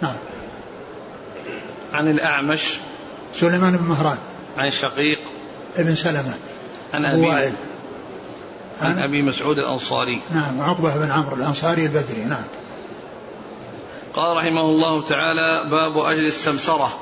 نعم. 0.03 0.17
عن 1.93 2.09
الأعمش 2.09 2.79
سليمان 3.41 3.77
بن 3.77 3.85
مهران. 3.85 4.19
عن 4.59 4.71
شقيق 4.71 5.19
ابن 5.77 5.95
سلمة. 5.95 6.35
عن 6.95 7.05
أبي 7.05 7.21
وائل. 7.21 7.53
عن 8.83 8.99
أبي 8.99 9.23
مسعود 9.23 9.59
الأنصاري. 9.59 10.21
نعم 10.35 10.61
عقبة 10.61 10.97
بن 10.97 11.11
عمرو 11.11 11.37
الأنصاري 11.37 11.87
البدري 11.87 12.25
نعم. 12.25 12.45
قال 14.15 14.37
رحمه 14.37 14.61
الله 14.61 15.03
تعالى 15.03 15.71
باب 15.71 15.99
أجل 15.99 16.27
السمسرة. 16.27 16.99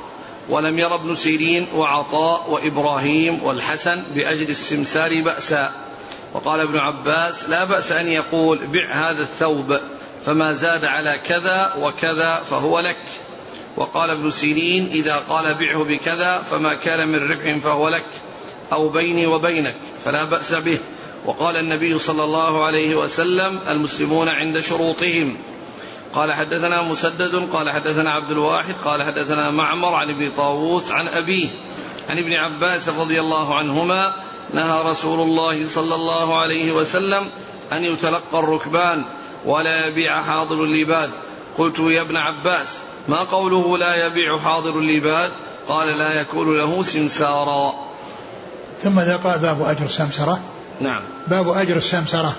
ولم 0.49 0.79
ير 0.79 0.95
ابن 0.95 1.15
سيرين 1.15 1.69
وعطاء 1.75 2.51
وإبراهيم 2.51 3.43
والحسن 3.43 4.03
بأجل 4.15 4.49
السمسار 4.51 5.23
بأسا. 5.25 5.73
وقال 6.35 6.61
ابن 6.61 6.79
عباس 6.79 7.49
لا 7.49 7.65
بأس 7.65 7.93
أن 7.93 8.09
يقول 8.09 8.59
بع 8.67 8.93
هذا 8.93 9.23
الثوب 9.23 9.81
فما 10.25 10.53
زاد 10.53 10.85
على 10.85 11.21
كذا 11.29 11.75
وكذا 11.81 12.43
فهو 12.51 12.81
لك. 12.81 12.99
وقال 13.77 14.11
ابن 14.11 14.31
سيرين 14.31 14.87
إذا 14.87 15.17
قال 15.17 15.55
بعه 15.55 15.85
بكذا 15.85 16.39
فما 16.39 16.75
كان 16.75 17.09
من 17.09 17.31
ربح 17.31 17.59
فهو 17.59 17.89
لك 17.89 18.07
أو 18.73 18.89
بيني 18.89 19.27
وبينك 19.27 19.77
فلا 20.05 20.25
بأس 20.25 20.53
به. 20.53 20.79
وقال 21.27 21.57
النبي 21.57 21.99
صلى 21.99 22.25
الله 22.25 22.65
عليه 22.65 22.97
وسلم 22.97 23.61
المسلمون 23.69 24.29
عند 24.29 24.61
شروطهم. 24.61 25.37
قال 26.15 26.33
حدثنا 26.33 26.83
مسدد 26.83 27.49
قال 27.53 27.71
حدثنا 27.71 28.13
عبد 28.13 28.31
الواحد 28.31 28.75
قال 28.85 29.03
حدثنا 29.03 29.51
معمر 29.51 29.95
عن 29.95 30.11
ابن 30.11 30.31
طاووس 30.37 30.93
عن 30.93 31.09
أبيه 31.09 31.49
عن 32.09 32.19
ابن 32.19 32.33
عباس 32.33 32.89
رضي 32.89 33.21
الله 33.21 33.55
عنهما 33.55 34.15
نهى 34.55 34.91
رسول 34.91 35.21
الله 35.21 35.69
صلى 35.69 35.95
الله 35.95 36.39
عليه 36.39 36.73
وسلم 36.73 37.31
أن 37.73 37.85
يتلقى 37.85 38.39
الركبان 38.39 39.05
ولا 39.45 39.87
يبيع 39.87 40.23
حاضر 40.23 40.65
اللباد. 40.65 41.11
قلت 41.59 41.79
يا 41.79 42.01
ابن 42.01 42.17
عباس 42.17 42.79
ما 43.09 43.25
قوله 43.25 43.79
لا 43.79 44.07
يبيع 44.07 44.39
حاضر 44.39 44.79
اللباد 44.79 45.31
قال 45.69 45.99
لا 45.99 46.21
يكون 46.21 46.59
له 46.59 46.83
سمسارا. 46.83 47.75
ثم 48.83 48.99
قال 48.99 49.39
باب 49.39 49.63
أجر 49.63 49.85
السمسرة. 49.85 50.41
نعم. 50.81 51.03
باب 51.29 51.49
أجر 51.49 51.77
السمسرة. 51.77 52.33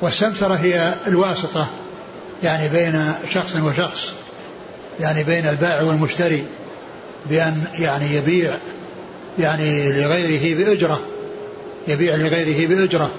والسمسرة 0.00 0.54
هي 0.54 0.94
الواسطة 1.06 1.66
يعني 2.42 2.68
بين 2.68 3.12
شخص 3.30 3.56
وشخص 3.56 4.12
يعني 5.00 5.24
بين 5.24 5.48
البائع 5.48 5.82
والمشتري 5.82 6.46
بأن 7.26 7.64
يعني 7.78 8.14
يبيع 8.14 8.56
يعني 9.38 9.92
لغيره 9.92 10.56
بأجرة 10.56 11.00
يبيع 11.88 12.14
لغيره 12.14 12.68
بأجرة. 12.68 13.10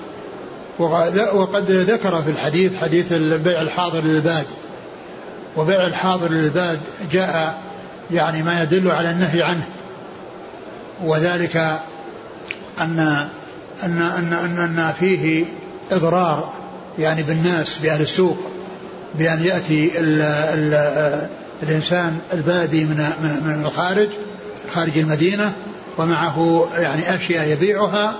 وقد 1.33 1.71
ذكر 1.71 2.21
في 2.21 2.29
الحديث 2.29 2.75
حديث 2.81 3.11
البيع 3.11 3.61
الحاضر 3.61 4.01
للباد 4.01 4.47
وبيع 5.57 5.85
الحاضر 5.85 6.31
للباد 6.31 6.79
جاء 7.11 7.61
يعني 8.11 8.43
ما 8.43 8.63
يدل 8.63 8.91
على 8.91 9.11
النهي 9.11 9.43
عنه. 9.43 9.65
وذلك 11.03 11.57
أن 12.79 12.99
أن 13.83 14.01
أن 14.01 14.33
أن, 14.33 14.77
أن 14.79 14.93
فيه 14.99 15.45
إضرار 15.91 16.53
يعني 16.99 17.23
بالناس 17.23 17.77
بأهل 17.77 18.01
السوق 18.01 18.37
بأن 19.15 19.43
يأتي 19.43 19.99
ال 19.99 20.21
ال 20.21 21.27
الإنسان 21.63 22.17
البادي 22.33 22.85
من 22.85 22.97
من 22.97 23.43
من 23.45 23.65
الخارج 23.65 24.09
خارج 24.73 24.97
المدينة 24.97 25.53
ومعه 25.97 26.67
يعني 26.73 27.15
أشياء 27.15 27.47
يبيعها 27.47 28.15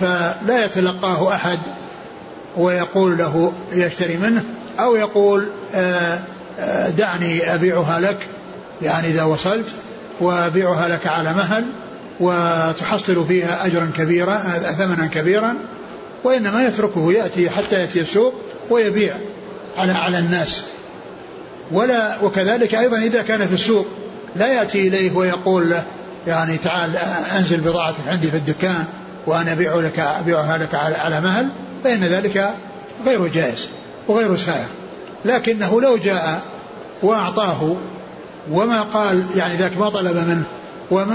فلا 0.00 0.64
يتلقاه 0.64 1.34
أحد 1.34 1.58
ويقول 2.56 3.18
له 3.18 3.52
يشتري 3.72 4.16
منه 4.16 4.44
أو 4.80 4.96
يقول 4.96 5.46
آه، 5.74 6.18
دعني 6.98 7.54
أبيعها 7.54 8.00
لك 8.00 8.18
يعني 8.82 9.08
إذا 9.08 9.22
وصلت 9.22 9.68
وأبيعها 10.20 10.88
لك 10.88 11.06
على 11.06 11.32
مهل 11.32 11.64
وتحصل 12.20 13.26
فيها 13.26 13.66
أجرا 13.66 13.90
كبيرا 13.96 14.38
ثمنا 14.78 15.06
كبيرا 15.06 15.54
وإنما 16.24 16.66
يتركه 16.66 17.12
يأتي 17.12 17.50
حتى 17.50 17.80
يأتي 17.80 18.00
السوق 18.00 18.34
ويبيع 18.70 19.16
على 19.78 19.92
على 19.92 20.18
الناس. 20.18 20.62
ولا 21.72 22.22
وكذلك 22.22 22.74
أيضا 22.74 22.98
إذا 22.98 23.22
كان 23.22 23.46
في 23.46 23.54
السوق 23.54 23.86
لا 24.36 24.46
يأتي 24.46 24.88
إليه 24.88 25.12
ويقول 25.12 25.70
له 25.70 25.82
يعني 26.26 26.56
تعال 26.56 26.96
أنزل 27.36 27.60
بضاعتك 27.60 28.08
عندي 28.08 28.30
في 28.30 28.36
الدكان 28.36 28.84
وأنا 29.26 29.52
أبيع 29.52 29.74
لك 29.74 29.98
أبيعها 29.98 30.58
لك 30.58 30.74
على 30.74 31.20
مهل 31.20 31.48
فإن 31.84 32.04
ذلك 32.04 32.54
غير 33.06 33.26
جائز 33.26 33.68
وغير 34.08 34.36
سائر 34.36 34.66
لكنه 35.24 35.80
لو 35.80 35.96
جاء 35.96 36.42
وأعطاه 37.02 37.76
وما 38.50 38.82
قال 38.82 39.24
يعني 39.36 39.56
ذاك 39.56 39.76
ما 39.76 39.90
طلب 39.90 40.16
منه 40.16 40.44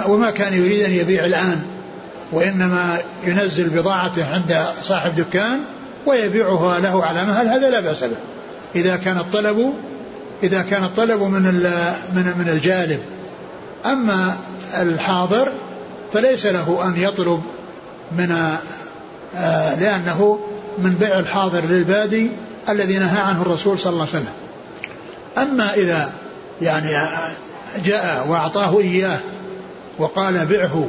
وما, 0.08 0.30
كان 0.30 0.54
يريد 0.54 0.82
أن 0.82 0.92
يبيع 0.92 1.26
الآن 1.26 1.62
وإنما 2.32 2.98
ينزل 3.24 3.70
بضاعته 3.70 4.34
عند 4.34 4.66
صاحب 4.84 5.16
دكان 5.16 5.60
ويبيعها 6.06 6.80
له 6.80 7.04
على 7.04 7.26
مهل 7.26 7.48
هذا 7.48 7.70
لا 7.70 7.80
بأس 7.80 8.04
به. 8.04 8.16
إذا 8.76 8.96
كان 8.96 9.18
الطلب 9.18 9.74
إذا 10.44 10.62
كان 10.62 10.84
الطلب 10.84 11.22
من 11.22 11.42
من 12.14 12.34
من 12.38 12.50
الجالب. 12.50 13.00
أما 13.86 14.36
الحاضر 14.82 15.52
فليس 16.14 16.46
له 16.46 16.88
أن 16.88 17.02
يطلب 17.02 17.42
من 18.12 18.32
آه، 19.36 19.76
لأنه 19.76 20.40
من 20.78 20.96
بيع 21.00 21.20
الحاضر 21.20 21.62
للبادي 21.66 22.32
الذي 22.70 22.98
نهى 22.98 23.22
عنه 23.22 23.42
الرسول 23.42 23.80
صلى 23.80 23.94
الله 23.94 24.08
عليه 24.08 24.12
وسلم. 24.12 24.45
أما 25.38 25.74
إذا 25.74 26.12
يعني 26.62 26.90
جاء 27.86 28.28
وأعطاه 28.28 28.80
إياه 28.80 29.20
وقال 29.98 30.46
بعه 30.46 30.88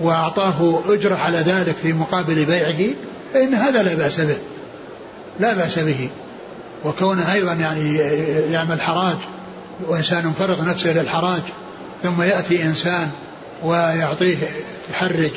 وأعطاه 0.00 0.80
أجرة 0.88 1.16
على 1.16 1.38
ذلك 1.38 1.76
في 1.82 1.92
مقابل 1.92 2.44
بيعه 2.44 2.94
فإن 3.34 3.54
هذا 3.54 3.82
لا 3.82 3.94
بأس 3.94 4.20
به 4.20 4.38
لا 5.40 5.54
بأس 5.54 5.78
به. 5.78 6.08
وكونه 6.84 7.32
أيضا 7.32 7.52
يعني 7.52 7.94
يعمل 8.52 8.80
حراج 8.80 9.16
وإنسان 9.86 10.32
فرغ 10.38 10.64
نفسه 10.64 10.92
للحراج 10.92 11.42
ثم 12.02 12.22
يأتي 12.22 12.62
إنسان 12.62 13.10
ويعطيه 13.64 14.36
يحرج 14.90 15.30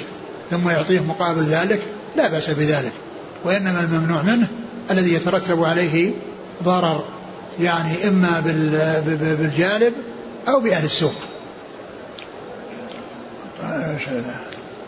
ثم 0.52 0.70
يعطيه 0.70 1.00
مقابل 1.00 1.44
ذلك 1.44 1.82
لا 2.18 2.28
بأس 2.28 2.50
بذلك. 2.50 2.92
وإنما 3.44 3.80
الممنوع 3.80 4.22
منه 4.22 4.48
الذي 4.92 5.14
يترتب 5.14 5.64
عليه 5.64 6.14
ضرر. 6.64 7.04
يعني 7.60 8.08
إما 8.08 8.40
بالجالب 9.06 9.94
أو 10.48 10.60
بأهل 10.60 10.86
السوق. 10.86 11.14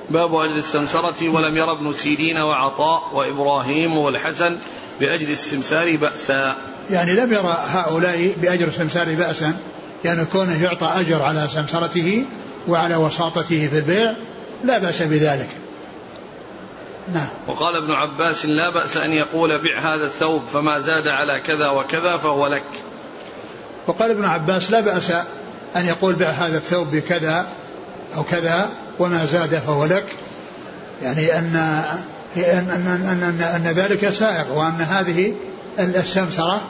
باب 0.09 0.35
أجل 0.35 0.57
السمسرة 0.57 1.29
ولم 1.29 1.57
ير 1.57 1.71
ابن 1.71 1.93
سيرين 1.93 2.37
وعطاء 2.37 3.09
وإبراهيم 3.13 3.97
والحسن 3.97 4.57
بأجل 4.99 5.31
السمسار 5.31 5.95
بأسا. 5.95 6.55
يعني 6.89 7.13
لم 7.13 7.33
يرى 7.33 7.57
هؤلاء 7.67 8.33
بأجر 8.41 8.67
السمسار 8.67 9.15
بأسا 9.15 9.53
يعني 10.05 10.25
كونه 10.25 10.63
يعطى 10.63 10.85
أجر 10.85 11.21
على 11.21 11.47
سمسرته 11.53 12.25
وعلى 12.67 12.95
وساطته 12.95 13.67
في 13.67 13.77
البيع 13.77 14.15
لا 14.63 14.79
بأس 14.79 15.01
بذلك. 15.01 15.49
نعم. 17.13 17.27
وقال 17.47 17.75
ابن 17.83 17.91
عباس 17.91 18.45
لا 18.45 18.73
بأس 18.73 18.97
أن 18.97 19.11
يقول 19.11 19.57
بع 19.57 19.79
هذا 19.79 20.05
الثوب 20.05 20.41
فما 20.53 20.79
زاد 20.79 21.07
على 21.07 21.41
كذا 21.47 21.69
وكذا 21.69 22.17
فهو 22.17 22.47
لك. 22.47 22.63
وقال 23.87 24.11
ابن 24.11 24.25
عباس 24.25 24.71
لا 24.71 24.81
بأس 24.81 25.11
أن 25.75 25.85
يقول 25.85 26.15
بع 26.15 26.29
هذا 26.29 26.57
الثوب 26.57 26.87
بكذا 26.87 27.47
أو 28.17 28.23
كذا 28.23 28.69
وما 28.99 29.25
زاد 29.25 29.55
فهو 29.55 29.85
لك. 29.85 30.05
يعني 31.03 31.37
أن 31.37 31.55
أن 32.35 32.69
أن 32.69 32.87
أن, 32.87 33.23
أن, 33.23 33.41
أن 33.41 33.73
ذلك 33.73 34.09
سائغ 34.09 34.53
وأن 34.53 34.81
هذه 34.81 35.33
السمسرة 35.79 36.61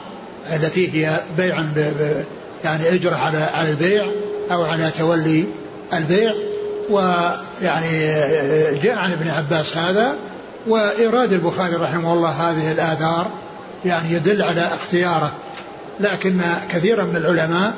التي 0.52 0.92
هي 0.94 1.20
بيع 1.36 1.64
يعني 2.64 2.88
أجرة 2.94 3.16
على 3.16 3.38
على 3.38 3.70
البيع 3.70 4.04
أو 4.50 4.62
على 4.64 4.90
تولي 4.90 5.44
البيع 5.92 6.32
ويعني 6.92 7.98
جاء 8.82 8.98
عن 8.98 9.12
ابن 9.12 9.28
عباس 9.28 9.76
هذا 9.76 10.14
وإيراد 10.66 11.32
البخاري 11.32 11.76
رحمه 11.76 12.12
الله 12.12 12.30
هذه 12.30 12.72
الآثار 12.72 13.26
يعني 13.84 14.12
يدل 14.12 14.42
على 14.42 14.60
اختياره. 14.60 15.32
لكن 16.00 16.40
كثيرا 16.70 17.04
من 17.04 17.16
العلماء 17.16 17.74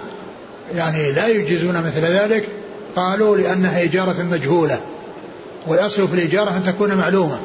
يعني 0.75 1.13
لا 1.13 1.27
يجيزون 1.27 1.75
مثل 1.75 2.01
ذلك 2.01 2.49
قالوا 2.97 3.37
لأنها 3.37 3.83
إجارة 3.85 4.23
مجهولة. 4.23 4.81
والأصل 5.67 6.09
في 6.09 6.15
الإجارة 6.15 6.57
أن 6.57 6.63
تكون 6.63 6.95
معلومة. 6.95 7.39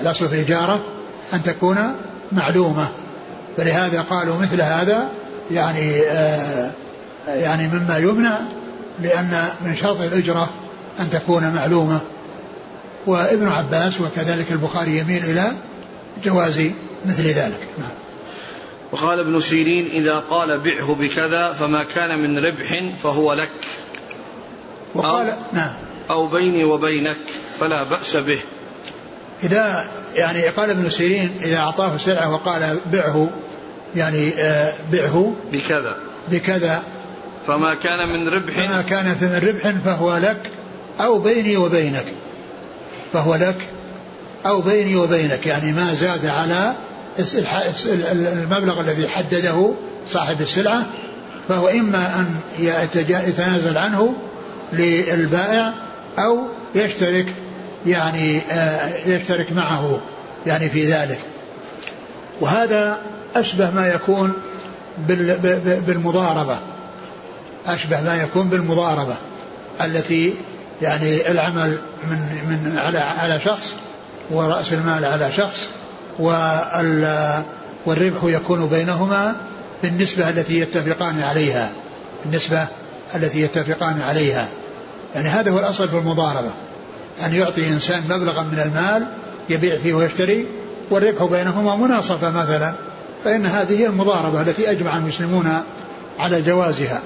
الأصل 0.00 0.28
في 0.28 0.34
الإجارة 0.34 0.84
أن 1.34 1.42
تكون 1.42 1.78
معلومة. 2.32 2.88
فلهذا 3.56 4.00
قالوا 4.00 4.36
مثل 4.36 4.60
هذا 4.60 5.08
يعني 5.50 6.00
آه 6.02 6.70
يعني 7.28 7.68
مما 7.68 7.98
يمنع 7.98 8.40
لأن 9.02 9.44
من 9.64 9.76
شرط 9.76 10.00
الأجرة 10.00 10.48
أن 11.00 11.10
تكون 11.10 11.50
معلومة. 11.50 12.00
وابن 13.06 13.48
عباس 13.48 14.00
وكذلك 14.00 14.52
البخاري 14.52 14.98
يميل 14.98 15.24
إلى 15.24 15.52
جواز 16.24 16.70
مثل 17.04 17.22
ذلك. 17.22 17.60
نعم. 17.78 17.90
وقال 18.92 19.20
ابن 19.20 19.40
سيرين 19.40 19.86
إذا 19.86 20.18
قال 20.30 20.60
بعه 20.60 20.94
بكذا 20.94 21.52
فما 21.52 21.84
كان 21.84 22.18
من 22.18 22.38
ربح 22.38 22.94
فهو 23.02 23.32
لك. 23.32 23.50
وقال 24.94 25.30
أو 25.30 25.36
نعم. 25.52 25.72
أو 26.10 26.26
بيني 26.26 26.64
وبينك 26.64 27.18
فلا 27.60 27.82
بأس 27.82 28.16
به. 28.16 28.38
إذا 29.42 29.84
يعني 30.14 30.48
قال 30.48 30.70
ابن 30.70 30.90
سيرين 30.90 31.30
إذا 31.42 31.56
أعطاه 31.56 31.96
سلعة 31.96 32.34
وقال 32.34 32.78
بعه 32.92 33.30
يعني 33.96 34.28
آه 34.28 34.74
بعه 34.92 35.34
بكذا. 35.52 35.96
بكذا. 36.30 36.82
فما 37.46 37.74
كان 37.74 38.08
من 38.08 38.28
ربح 38.28 38.52
فما 38.52 38.82
كان 38.82 39.04
من 39.04 39.48
ربح 39.48 39.70
فهو 39.84 40.16
لك. 40.16 40.55
أو 41.00 41.18
بيني 41.18 41.56
وبينك 41.56 42.06
فهو 43.12 43.34
لك 43.34 43.68
أو 44.46 44.60
بيني 44.60 44.96
وبينك. 44.96 45.46
يعني 45.46 45.72
ما 45.72 45.94
زاد 45.94 46.26
على 46.26 46.74
المبلغ 48.12 48.80
الذي 48.80 49.08
حدده 49.08 49.72
صاحب 50.10 50.40
السلعة 50.40 50.86
فهو 51.48 51.68
إما 51.68 52.20
أن 52.20 52.34
يتنازل 53.28 53.78
عنه 53.78 54.14
للبائع 54.72 55.72
أو 56.18 56.42
يشترك 56.74 57.26
يعني 57.86 58.40
آه، 58.40 59.06
يشترك 59.06 59.52
معه 59.52 60.00
يعني 60.46 60.68
في 60.68 60.92
ذلك. 60.92 61.18
وهذا 62.40 62.98
أشبه 63.36 63.70
ما 63.70 63.86
يكون 63.86 64.32
بالمضاربة 65.86 66.58
أشبه 67.66 68.00
ما 68.00 68.22
يكون 68.22 68.48
بالمضاربة 68.48 69.14
التي 69.84 70.34
يعني 70.82 71.30
العمل 71.30 71.78
من 72.10 72.18
من 72.48 72.78
على 72.78 72.98
على 72.98 73.40
شخص 73.40 73.76
ورأس 74.30 74.72
المال 74.72 75.04
على 75.04 75.32
شخص 75.32 75.68
والربح 77.86 78.24
يكون 78.24 78.66
بينهما 78.66 79.36
بالنسبة 79.82 80.28
التي 80.28 80.60
يتفقان 80.60 81.22
عليها. 81.22 81.72
النسبة 82.26 82.66
التي 83.14 83.42
يتفقان 83.42 84.00
عليها. 84.08 84.48
يعني 85.14 85.28
هذا 85.28 85.50
هو 85.50 85.58
الأصل 85.58 85.88
في 85.88 85.96
المضاربة. 85.96 86.50
أن 87.26 87.34
يعطي 87.34 87.68
إنسان 87.68 88.02
مبلغا 88.08 88.42
من 88.42 88.58
المال 88.58 89.06
يبيع 89.48 89.78
فيه 89.78 89.94
ويشتري 89.94 90.46
والربح 90.90 91.24
بينهما 91.24 91.76
مناصفة 91.76 92.30
مثلا. 92.30 92.72
فإن 93.24 93.46
هذه 93.46 93.78
هي 93.80 93.86
المضاربة 93.86 94.40
التي 94.40 94.70
أجمع 94.70 94.96
المسلمون 94.96 95.62
على 96.18 96.42
جوازها. 96.42 97.00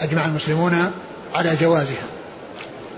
أجمع 0.00 0.24
المسلمون 0.24 0.92
على 1.34 1.56
جوازها. 1.56 2.17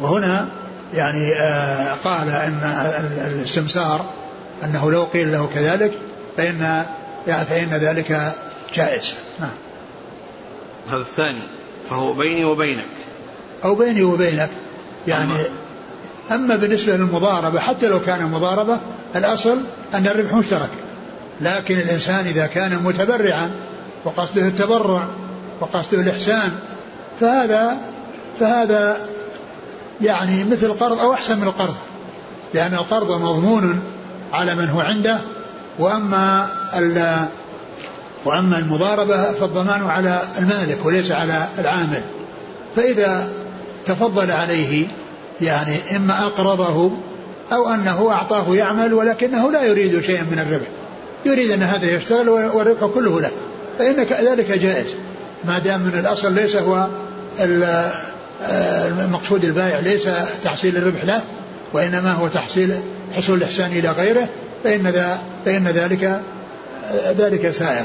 وهنا 0.00 0.48
يعني 0.94 1.34
آه 1.34 1.94
قال 1.94 2.28
إن 2.28 2.60
السمسار 3.42 4.10
أنه 4.64 4.90
لو 4.90 5.04
قيل 5.04 5.32
له 5.32 5.48
كذلك 5.54 5.92
فإن 6.36 6.84
فإن 7.26 7.68
ذلك 7.68 8.32
جائز. 8.74 9.14
نعم. 9.40 9.50
هذا 10.90 11.00
الثاني 11.00 11.42
فهو 11.90 12.12
بيني 12.12 12.44
وبينك. 12.44 12.88
أو 13.64 13.74
بيني 13.74 14.02
وبينك. 14.02 14.50
يعني 15.06 15.32
أما 16.30 16.56
بالنسبة 16.56 16.96
للمضاربة 16.96 17.60
حتى 17.60 17.88
لو 17.88 18.00
كان 18.00 18.26
مضاربة 18.26 18.78
الأصل 19.16 19.60
أن 19.94 20.06
الربح 20.06 20.32
مشترك. 20.32 20.70
لكن 21.40 21.78
الإنسان 21.78 22.26
إذا 22.26 22.46
كان 22.46 22.82
متبرعا 22.82 23.50
وقصده 24.04 24.42
التبرع 24.42 25.08
وقصده 25.60 26.00
الإحسان 26.00 26.52
فهذا 27.20 27.76
فهذا 28.40 28.96
يعني 30.02 30.44
مثل 30.44 30.66
القرض 30.66 31.00
أو 31.00 31.14
أحسن 31.14 31.36
من 31.36 31.42
القرض. 31.42 31.74
لأن 32.54 32.74
القرض 32.74 33.10
مضمون 33.10 33.80
على 34.32 34.54
من 34.54 34.68
هو 34.68 34.80
عنده 34.80 35.18
وأما 35.78 36.46
وأما 38.24 38.58
المضاربة 38.58 39.32
فالضمان 39.32 39.86
على 39.86 40.20
المالك 40.38 40.86
وليس 40.86 41.10
على 41.10 41.48
العامل. 41.58 42.02
فإذا 42.76 43.28
تفضل 43.86 44.30
عليه 44.30 44.86
يعني 45.40 45.76
إما 45.96 46.22
أقرضه 46.22 46.92
أو 47.52 47.68
أنه 47.68 48.10
أعطاه 48.12 48.54
يعمل 48.54 48.94
ولكنه 48.94 49.52
لا 49.52 49.62
يريد 49.62 50.00
شيئا 50.00 50.22
من 50.22 50.38
الربح. 50.38 50.66
يريد 51.26 51.50
أن 51.50 51.62
هذا 51.62 51.90
يشتغل 51.90 52.28
والربح 52.28 52.86
كله 52.94 53.20
له. 53.20 53.30
فإن 53.78 53.96
ذلك 54.24 54.52
جائز. 54.52 54.86
ما 55.44 55.58
دام 55.58 55.80
من 55.80 55.98
الأصل 55.98 56.34
ليس 56.34 56.56
هو 56.56 56.88
المقصود 59.00 59.44
البائع 59.44 59.78
ليس 59.78 60.08
تحصيل 60.44 60.76
الربح 60.76 61.04
له 61.04 61.22
وإنما 61.72 62.12
هو 62.12 62.28
تحصيل 62.28 62.80
حصول 63.16 63.38
الإحسان 63.38 63.72
إلى 63.72 63.90
غيره 63.90 64.28
فإن 64.64 65.16
فإن 65.44 65.68
ذلك 65.68 66.22
ذلك 67.18 67.50
سائغ. 67.50 67.84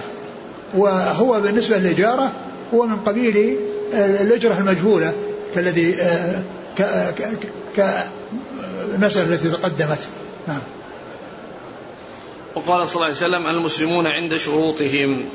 وهو 0.73 1.41
بالنسبة 1.41 1.77
للإجارة 1.77 2.31
هو 2.73 2.85
من 2.85 2.99
قبيل 2.99 3.57
الأجرة 3.93 4.57
المجهولة 4.57 5.13
كالذي 5.55 5.97
كالمسألة 7.75 9.33
التي 9.35 9.49
تقدمت. 9.49 10.07
نعم. 10.47 10.59
وقال 12.55 12.89
صلى 12.89 12.95
الله 12.95 13.05
عليه 13.05 13.15
وسلم 13.15 13.47
المسلمون 13.47 14.07
عند 14.07 14.35
شروطهم. 14.35 15.25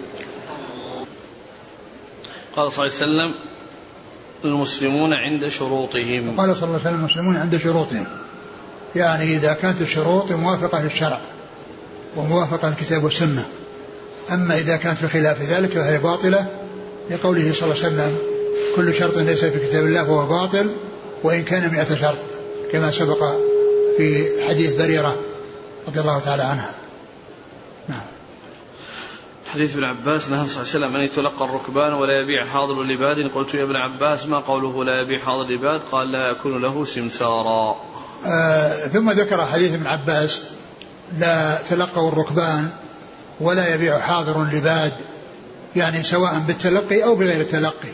قال 2.56 2.72
صلى 2.72 2.86
الله 2.86 2.96
عليه 3.00 3.32
وسلم 3.32 3.49
المسلمون 4.44 5.12
عند 5.12 5.48
شروطهم. 5.48 6.40
قال 6.40 6.56
صلى 6.56 6.64
الله 6.64 6.78
عليه 6.78 6.80
وسلم 6.80 6.94
المسلمون 6.94 7.36
عند 7.36 7.56
شروطهم. 7.56 8.06
يعني 8.96 9.36
إذا 9.36 9.52
كانت 9.52 9.80
الشروط 9.80 10.32
موافقة 10.32 10.82
للشرع 10.82 11.20
وموافقة 12.16 12.68
للكتاب 12.68 13.04
والسنة. 13.04 13.44
أما 14.32 14.58
إذا 14.58 14.76
كانت 14.76 14.98
في 14.98 15.08
خلاف 15.08 15.42
ذلك 15.42 15.70
فهي 15.70 15.98
باطلة 15.98 16.46
لقوله 17.10 17.52
صلى 17.52 17.72
الله 17.72 17.84
عليه 17.84 17.94
وسلم 17.94 18.16
كل 18.76 18.94
شرط 18.94 19.18
ليس 19.18 19.44
في 19.44 19.66
كتاب 19.66 19.84
الله 19.84 20.04
فهو 20.04 20.26
باطل 20.26 20.70
وإن 21.22 21.42
كان 21.42 21.72
مئة 21.72 21.94
شرط 21.94 22.18
كما 22.72 22.90
سبق 22.90 23.24
في 23.96 24.28
حديث 24.48 24.72
بريرة 24.72 25.16
رضي 25.88 26.00
الله 26.00 26.18
تعالى 26.18 26.42
عنها. 26.42 26.70
حديث 29.54 29.74
ابن 29.74 29.84
عباس 29.84 30.28
نهى 30.28 30.46
صلى 30.46 30.62
الله 30.62 30.74
عليه 30.74 30.86
وسلم 30.86 30.96
أن 30.96 31.02
يتلقى 31.02 31.44
الركبان 31.44 31.92
ولا 31.92 32.20
يبيع 32.20 32.44
حاضر 32.44 32.82
لباد. 32.82 33.30
قلت 33.34 33.54
يا 33.54 33.62
ابن 33.62 33.76
عباس 33.76 34.26
ما 34.26 34.38
قوله 34.38 34.84
لا 34.84 35.00
يبيع 35.00 35.18
حاضر 35.18 35.48
لباد؟ 35.48 35.80
قال 35.92 36.12
لا 36.12 36.30
يكون 36.30 36.62
له 36.62 36.84
سمسارا. 36.84 37.76
آه 38.26 38.86
ثم 38.86 39.10
ذكر 39.10 39.46
حديث 39.46 39.74
ابن 39.74 39.86
عباس 39.86 40.42
لا 41.18 41.58
تلقوا 41.70 42.12
الركبان 42.12 42.68
ولا 43.40 43.74
يبيع 43.74 43.98
حاضر 43.98 44.44
لباد 44.52 44.92
يعني 45.76 46.02
سواء 46.02 46.38
بالتلقي 46.46 47.04
أو 47.04 47.14
بغير 47.14 47.40
التلقي. 47.40 47.92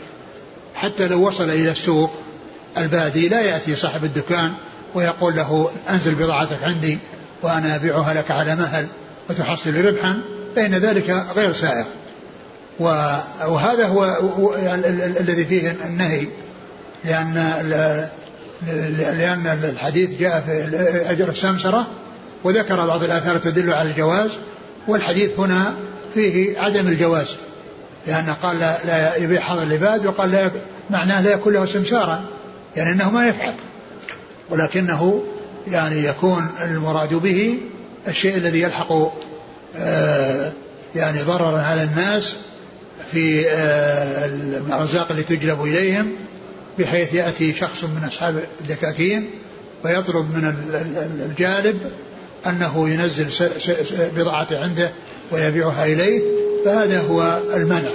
حتى 0.75 1.07
لو 1.07 1.27
وصل 1.27 1.43
إلى 1.43 1.71
السوق 1.71 2.11
البادي 2.77 3.29
لا 3.29 3.41
يأتي 3.41 3.75
صاحب 3.75 4.03
الدكان 4.03 4.53
ويقول 4.95 5.35
له 5.35 5.71
أنزل 5.89 6.15
بضاعتك 6.15 6.63
عندي 6.63 6.97
وأنا 7.41 7.75
أبيعها 7.75 8.13
لك 8.13 8.31
على 8.31 8.55
مهل 8.55 8.87
وتحصل 9.29 9.85
ربحا. 9.85 10.21
فإن 10.57 10.75
ذلك 10.75 11.25
غير 11.35 11.53
سائغ 11.53 11.85
وهذا 12.79 13.87
هو 13.87 14.17
الذي 15.19 15.45
فيه 15.45 15.75
النهي. 15.85 16.27
لأن 17.05 17.33
لأن 18.97 19.47
الحديث 19.63 20.19
جاء 20.19 20.43
في 20.47 21.11
أجر 21.11 21.29
السمسرة 21.29 21.87
وذكر 22.43 22.87
بعض 22.87 23.03
الآثار 23.03 23.37
تدل 23.37 23.73
على 23.73 23.89
الجواز 23.89 24.31
والحديث 24.87 25.39
هنا 25.39 25.73
فيه 26.13 26.59
عدم 26.59 26.87
الجواز. 26.87 27.27
لأنه 28.07 28.33
قال 28.43 28.59
لا, 28.59 29.15
يبيع 29.15 29.41
حظ 29.41 29.59
العباد 29.59 30.05
وقال 30.05 30.31
لا 30.31 30.51
معناه 30.89 31.21
لا 31.21 31.33
يكون 31.33 31.53
له 31.53 31.65
سمسارا 31.65 32.25
يعني 32.75 32.91
أنه 32.91 33.11
ما 33.11 33.27
يفعل. 33.27 33.53
ولكنه 34.49 35.23
يعني 35.67 36.03
يكون 36.03 36.47
المراد 36.61 37.13
به 37.13 37.57
الشيء 38.07 38.37
الذي 38.37 38.61
يلحق 38.61 38.93
يعني 40.95 41.21
ضررا 41.21 41.61
على 41.61 41.83
الناس 41.83 42.37
في 43.11 43.49
آه، 43.49 44.25
الأرزاق 44.25 45.11
اللي 45.11 45.23
تجلب 45.23 45.63
إليهم 45.63 46.15
بحيث 46.79 47.13
يأتي 47.13 47.53
شخص 47.53 47.83
من 47.83 48.03
أصحاب 48.07 48.43
الدكاكين 48.61 49.29
ويطلب 49.85 50.35
من 50.35 50.55
الجالب 51.25 51.79
أنه 52.47 52.89
ينزل 52.89 53.27
بضاعته 54.15 54.59
عنده 54.59 54.91
ويبيعها 55.31 55.85
إليه 55.85 56.21
فهذا 56.65 57.01
هو 57.01 57.39
المنع. 57.53 57.91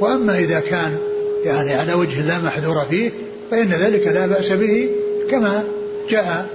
وأما 0.00 0.38
إذا 0.38 0.60
كان 0.60 0.98
يعني 1.44 1.74
على 1.74 1.94
وجه 1.94 2.20
لا 2.20 2.38
محذور 2.38 2.84
فيه 2.90 3.10
فإن 3.50 3.68
ذلك 3.68 4.06
لا 4.06 4.26
بأس 4.26 4.52
به 4.52 4.88
كما 5.30 5.64
جاء 6.10 6.46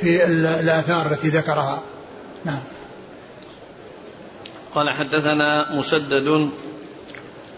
في 0.00 0.24
الآثار 0.26 1.12
التي 1.12 1.28
ذكرها. 1.28 1.82
نعم. 2.44 2.58
قال 4.74 4.90
حدثنا 4.90 5.76
مسدد 5.76 6.50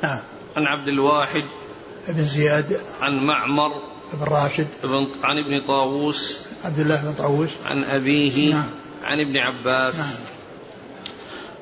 نعم. 0.03 0.21
عن 0.57 0.67
عبد 0.67 0.89
الواحد 0.89 1.45
بن 2.09 2.25
زياد. 2.25 2.81
عن 3.01 3.19
معمر 3.19 3.71
بن 4.13 4.25
راشد. 4.25 4.69
بن 4.85 5.09
عن 5.23 5.39
ابن 5.39 5.67
طاووس 5.67 6.39
عبد 6.65 6.79
الله 6.79 7.03
بن 7.03 7.15
طاووس. 7.15 7.51
عن 7.65 7.85
أبيه 7.85 8.55
نعم. 8.55 8.71
عن 9.05 9.21
ابن 9.21 9.37
عباس. 9.37 9.97
نعم. 9.97 10.15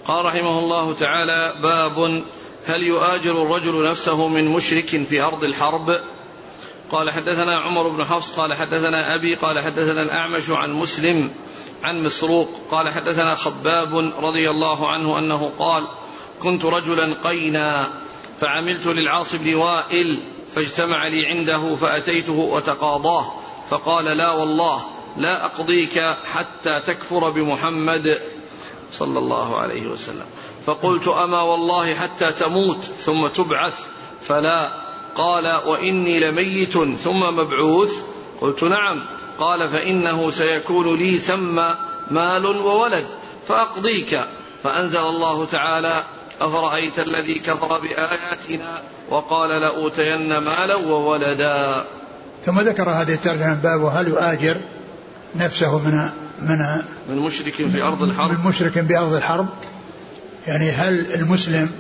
قال 0.05 0.25
رحمه 0.25 0.59
الله 0.59 0.95
تعالى 0.95 1.55
باب 1.63 2.23
هل 2.67 2.83
يؤاجر 2.83 3.43
الرجل 3.43 3.91
نفسه 3.91 4.29
من 4.29 4.49
مشرك 4.49 5.05
في 5.09 5.23
أرض 5.23 5.45
الحرب؟ 5.45 6.01
قال 6.91 7.11
حدثنا 7.11 7.59
عمر 7.59 7.89
بن 7.89 8.05
حفص 8.05 8.33
قال 8.33 8.55
حدثنا 8.55 9.15
أبي 9.15 9.35
قال 9.35 9.61
حدثنا 9.61 10.03
الأعمش 10.03 10.51
عن 10.51 10.73
مسلم 10.73 11.31
عن 11.83 12.03
مسروق 12.03 12.49
قال 12.71 12.89
حدثنا 12.89 13.35
خباب 13.35 14.13
رضي 14.19 14.51
الله 14.51 14.89
عنه 14.89 15.19
أنه 15.19 15.53
قال 15.59 15.85
كنت 16.43 16.65
رجلا 16.65 17.17
قينا 17.25 17.89
فعملت 18.41 18.87
للعاص 18.87 19.35
بن 19.35 19.55
وائل 19.55 20.33
فاجتمع 20.55 21.09
لي 21.09 21.27
عنده 21.27 21.75
فأتيته 21.75 22.33
وتقاضاه 22.33 23.33
فقال 23.71 24.05
لا 24.05 24.31
والله 24.31 24.83
لا 25.17 25.45
أقضيك 25.45 25.99
حتى 26.33 26.81
تكفر 26.81 27.31
بمحمد 27.31 28.23
صلى 28.93 29.19
الله 29.19 29.57
عليه 29.57 29.87
وسلم 29.87 30.27
فقلت 30.67 31.09
أما 31.09 31.43
والله 31.43 31.95
حتى 31.95 32.33
تموت 32.33 32.83
ثم 32.83 33.27
تبعث 33.27 33.87
فلا 34.21 34.73
قال 35.15 35.47
وإني 35.67 36.21
لميت 36.21 36.73
ثم 36.99 37.21
مبعوث 37.21 38.03
قلت 38.41 38.65
نعم 38.65 39.05
قال 39.43 39.69
فإنه 39.69 40.31
سيكون 40.31 40.99
لي 40.99 41.19
ثم 41.19 41.61
مال 42.11 42.47
وولد 42.47 43.07
فأقضيك. 43.49 44.21
فأنزل 44.65 44.99
الله 44.99 45.47
تعالى 45.47 46.03
أفرأيت 46.41 46.99
الذي 46.99 47.35
كفر 47.35 47.81
بآياتنا 47.81 48.81
وقال 49.11 49.51
لأوتين 49.51 50.39
مالا 50.39 50.75
وولدا. 50.75 51.85
ثم 52.47 52.61
ذكر 52.61 52.91
هذه 52.91 53.15
الترجمة 53.15 53.55
باب 53.55 53.81
وهل 53.81 54.09
يؤاجر 54.09 54.57
نفسه 55.37 55.79
من 55.79 56.09
من 56.43 56.59
من 57.09 57.19
مشرك 57.19 57.53
في 57.53 57.83
أرض 57.83 58.03
الحرب؟ 58.03 58.31
من 58.31 58.47
مشرك 58.47 58.79
بأرض 58.79 59.15
الحرب. 59.15 59.47
يعني 60.47 60.71
هل 60.71 61.15
المسلم 61.15 61.71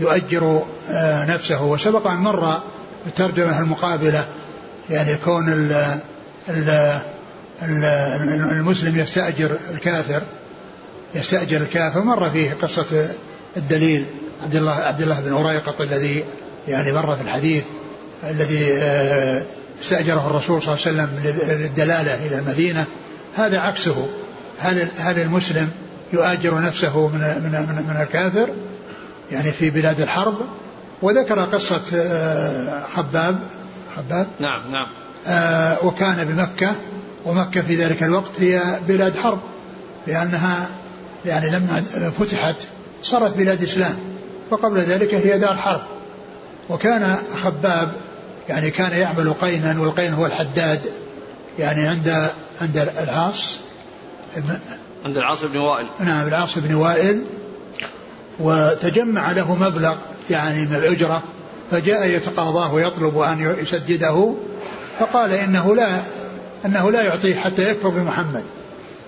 يؤجر 0.00 0.62
آه، 0.90 1.34
نفسه؟ 1.34 1.62
وسبق 1.62 2.06
أن 2.06 2.18
مر 2.18 2.60
الترجمة 3.06 3.58
المقابلة 3.58 4.24
يعني 4.90 5.16
كون 5.24 5.48
المسلم 8.52 8.98
يستأجر 8.98 9.50
الكافر 9.70 10.22
يستأجر 11.14 11.56
الكافر 11.56 12.02
مر 12.02 12.30
فيه 12.30 12.56
قصة 12.62 13.08
الدليل 13.56 14.04
عبد 14.42 14.56
الله 14.56 14.72
عبد 14.72 15.02
الله 15.02 15.20
بن 15.20 15.32
أريقط 15.32 15.80
الذي 15.80 16.24
يعني 16.68 16.92
مر 16.92 17.16
في 17.16 17.22
الحديث 17.22 17.64
الذي 18.30 18.72
آه، 18.72 19.42
استأجره 19.82 20.26
الرسول 20.30 20.62
صلى 20.62 20.74
الله 20.74 21.02
عليه 21.02 21.12
وسلم 21.12 21.34
للدلالة 21.60 22.26
إلى 22.26 22.38
المدينة. 22.38 22.84
هذا 23.36 23.58
عكسه. 23.58 24.08
هل 24.58 24.88
هل 24.98 25.18
المسلم 25.18 25.70
يؤاجر 26.12 26.60
نفسه 26.60 27.08
من 27.08 27.18
من 27.18 27.50
من, 27.50 27.84
من 27.88 28.02
الكافر؟ 28.02 28.48
يعني 29.32 29.52
في 29.52 29.70
بلاد 29.70 30.00
الحرب. 30.00 30.34
وذكر 31.02 31.40
قصة 31.40 31.82
آه، 31.94 32.82
خباب 32.96 33.38
خباب 33.96 34.26
نعم 34.40 34.72
نعم. 34.72 34.88
وكان 35.82 36.24
بمكة 36.24 36.74
ومكة 37.24 37.60
في 37.60 37.74
ذلك 37.74 38.02
الوقت 38.02 38.40
هي 38.40 38.62
بلاد 38.88 39.16
حرب 39.16 39.38
لأنها 40.06 40.68
يعني 41.26 41.50
لما 41.50 41.84
فتحت 42.18 42.56
صارت 43.02 43.36
بلاد 43.36 43.62
إسلام 43.62 43.96
وقبل 44.50 44.80
ذلك 44.80 45.14
هي 45.14 45.38
دار 45.38 45.56
حرب. 45.56 45.82
وكان 46.68 47.16
خباب 47.42 47.92
يعني 48.48 48.70
كان 48.70 49.00
يعمل 49.00 49.32
قينا 49.32 49.80
والقين 49.80 50.12
هو 50.12 50.26
الحداد 50.26 50.80
يعني 51.58 51.88
عند 51.88 52.30
عند 52.60 52.88
العاص 53.02 53.58
عند 55.04 55.16
العاص 55.16 55.44
بن 55.44 55.56
وائل. 55.56 55.86
نعم 56.00 56.28
العاص 56.28 56.58
بن 56.58 56.74
وائل. 56.74 57.22
وتجمع 58.40 59.30
له 59.32 59.54
مبلغ 59.54 59.94
يعني 60.30 60.64
من 60.64 60.74
الأجرة 60.74 61.22
فجاء 61.70 62.08
يتقاضاه 62.08 62.74
ويطلب 62.74 63.18
أن 63.18 63.56
يسدده 63.60 64.34
فقال 64.98 65.32
إنه 65.32 65.74
لا 65.74 66.00
أنه 66.66 66.90
لا 66.90 67.02
يعطيه 67.02 67.34
حتى 67.34 67.62
يكفر 67.62 67.88
بمحمد. 67.88 68.44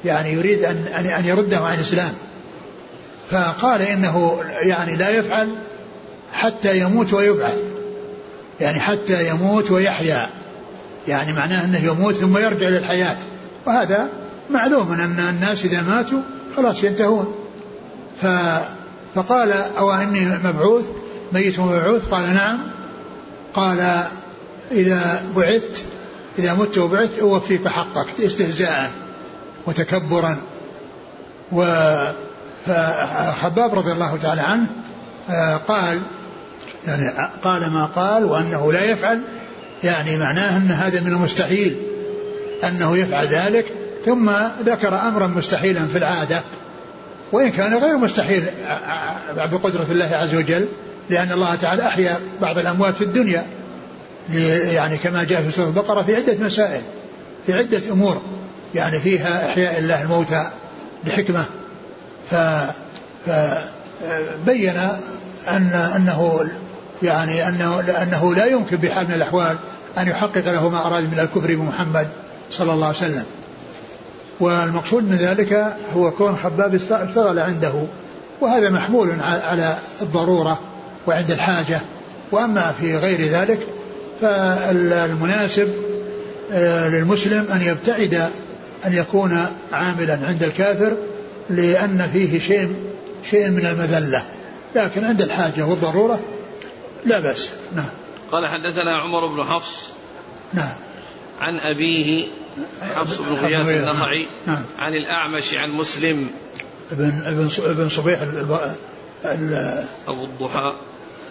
يعني 0.04 0.32
يريد 0.32 0.64
أن 0.64 1.06
أن 1.18 1.24
يرده 1.24 1.58
عن 1.58 1.74
الإسلام. 1.74 2.12
فقال 3.30 3.82
إنه 3.82 4.40
يعني 4.60 4.96
لا 4.96 5.10
يفعل 5.10 5.48
حتى 6.32 6.78
يموت 6.78 7.12
ويبعث. 7.12 7.58
يعني 8.60 8.80
حتى 8.80 9.28
يموت 9.28 9.70
ويحيا. 9.70 10.28
يعني 11.08 11.32
معناه 11.32 11.64
أنه 11.64 11.84
يموت 11.84 12.14
ثم 12.14 12.38
يرجع 12.38 12.68
للحياة. 12.68 13.16
وهذا 13.66 14.08
معلوم 14.50 14.92
أن 14.92 15.18
الناس 15.18 15.64
إذا 15.64 15.82
ماتوا 15.82 16.20
خلاص 16.56 16.84
ينتهون. 16.84 17.34
ف 18.22 18.26
فقال 19.14 19.52
أو 19.78 19.92
إني 19.92 20.20
مبعوث 20.44 20.84
ميت 21.32 21.58
ومبعوث؟ 21.58 22.08
قال 22.08 22.34
نعم. 22.34 22.58
قال 23.54 24.04
إذا 24.70 25.22
بعثت 25.36 25.82
إذا 26.38 26.54
مت 26.54 26.78
وبعثت 26.78 27.18
أوفيك 27.18 27.68
حقك 27.68 28.06
استهزاء 28.20 28.90
وتكبرا. 29.66 30.36
و 31.52 31.64
فحباب 32.66 33.74
رضي 33.74 33.92
الله 33.92 34.16
تعالى 34.16 34.40
عنه 34.40 34.66
آه، 35.30 35.56
قال 35.56 36.00
يعني 36.86 37.30
قال 37.42 37.70
ما 37.70 37.86
قال 37.86 38.24
وأنه 38.24 38.72
لا 38.72 38.84
يفعل. 38.84 39.22
يعني 39.84 40.16
معناه 40.16 40.56
أن 40.56 40.70
هذا 40.70 41.00
من 41.00 41.06
المستحيل 41.12 41.76
أنه 42.64 42.96
يفعل 42.96 43.26
ذلك. 43.26 43.72
ثم 44.04 44.30
ذكر 44.64 44.94
أمرا 44.94 45.26
مستحيلا 45.26 45.86
في 45.86 45.98
العادة 45.98 46.42
وإن 47.32 47.50
كان 47.50 47.74
غير 47.74 47.96
مستحيل 47.96 48.44
بقدرة 49.52 49.86
الله 49.90 50.10
عز 50.12 50.34
وجل 50.34 50.68
لأن 51.10 51.32
الله 51.32 51.54
تعالى 51.54 51.86
أحيا 51.86 52.18
بعض 52.40 52.58
الأموات 52.58 52.94
في 52.94 53.04
الدنيا. 53.04 53.46
يعني 54.72 54.96
كما 54.96 55.24
جاء 55.24 55.42
في 55.42 55.50
سورة 55.50 55.66
البقرة 55.66 56.02
في 56.02 56.16
عدة 56.16 56.44
مسائل 56.44 56.82
في 57.46 57.52
عدة 57.52 57.80
أمور 57.92 58.22
يعني 58.74 59.00
فيها 59.00 59.46
إحياء 59.46 59.78
الله 59.78 60.02
الموتى 60.02 60.50
لحكمة 61.04 61.44
ف 62.30 62.34
فبين 63.26 64.76
أن 65.48 65.90
أنه 65.96 66.48
يعني 67.02 67.48
أنه, 67.48 67.80
أنه 68.02 68.34
لا 68.34 68.44
يمكن 68.44 68.76
بحال 68.76 69.08
من 69.08 69.14
الأحوال 69.14 69.58
أن 69.98 70.08
يحقق 70.08 70.52
له 70.52 70.68
ما 70.68 70.86
أراد 70.86 71.02
من 71.02 71.20
الكفر 71.20 71.54
بمحمد 71.54 72.08
صلى 72.50 72.72
الله 72.72 72.86
عليه 72.86 72.96
وسلم. 72.96 73.24
والمقصود 74.40 75.04
من 75.04 75.16
ذلك 75.16 75.76
هو 75.96 76.10
كون 76.10 76.36
خباب 76.36 76.74
اشتغل 76.74 77.38
عنده. 77.38 77.72
وهذا 78.40 78.70
محمول 78.70 79.20
على 79.20 79.76
الضرورة 80.02 80.60
وعند 81.06 81.30
الحاجة. 81.30 81.80
وأما 82.32 82.74
في 82.80 82.96
غير 82.96 83.20
ذلك 83.20 83.58
فالمناسب 84.20 85.72
آه، 86.52 86.88
للمسلم 86.88 87.46
أن 87.52 87.62
يبتعد 87.62 88.14
أن 88.86 88.92
يكون 88.92 89.46
عاملا 89.72 90.18
عند 90.26 90.42
الكافر 90.42 90.96
لأن 91.50 92.10
فيه 92.12 92.40
شيء 92.40 92.74
شيء 93.30 93.50
من 93.50 93.66
المذلة. 93.66 94.24
لكن 94.74 95.04
عند 95.04 95.22
الحاجة 95.22 95.66
والضرورة 95.66 96.20
لا 97.06 97.20
بأس. 97.20 97.50
نعم. 97.76 97.88
قال 98.32 98.48
حدثنا 98.48 99.00
عمر 99.00 99.26
بن 99.26 99.44
حفص 99.44 99.88
نعم. 100.54 100.72
عن 101.40 101.58
أبيه 101.58 102.26
حفص 102.94 103.18
بن 103.18 103.32
غياث 103.32 103.68
النخعي 103.68 104.26
نعم. 104.46 104.62
عن 104.78 104.92
الأعمش 104.92 105.54
عن 105.54 105.70
مسلم. 105.70 106.30
ابن 106.92 107.22
ابن 107.24 107.50
ابن 107.58 107.88
صبيح 107.88 108.22
أبو 110.08 110.24
الضحى. 110.24 110.74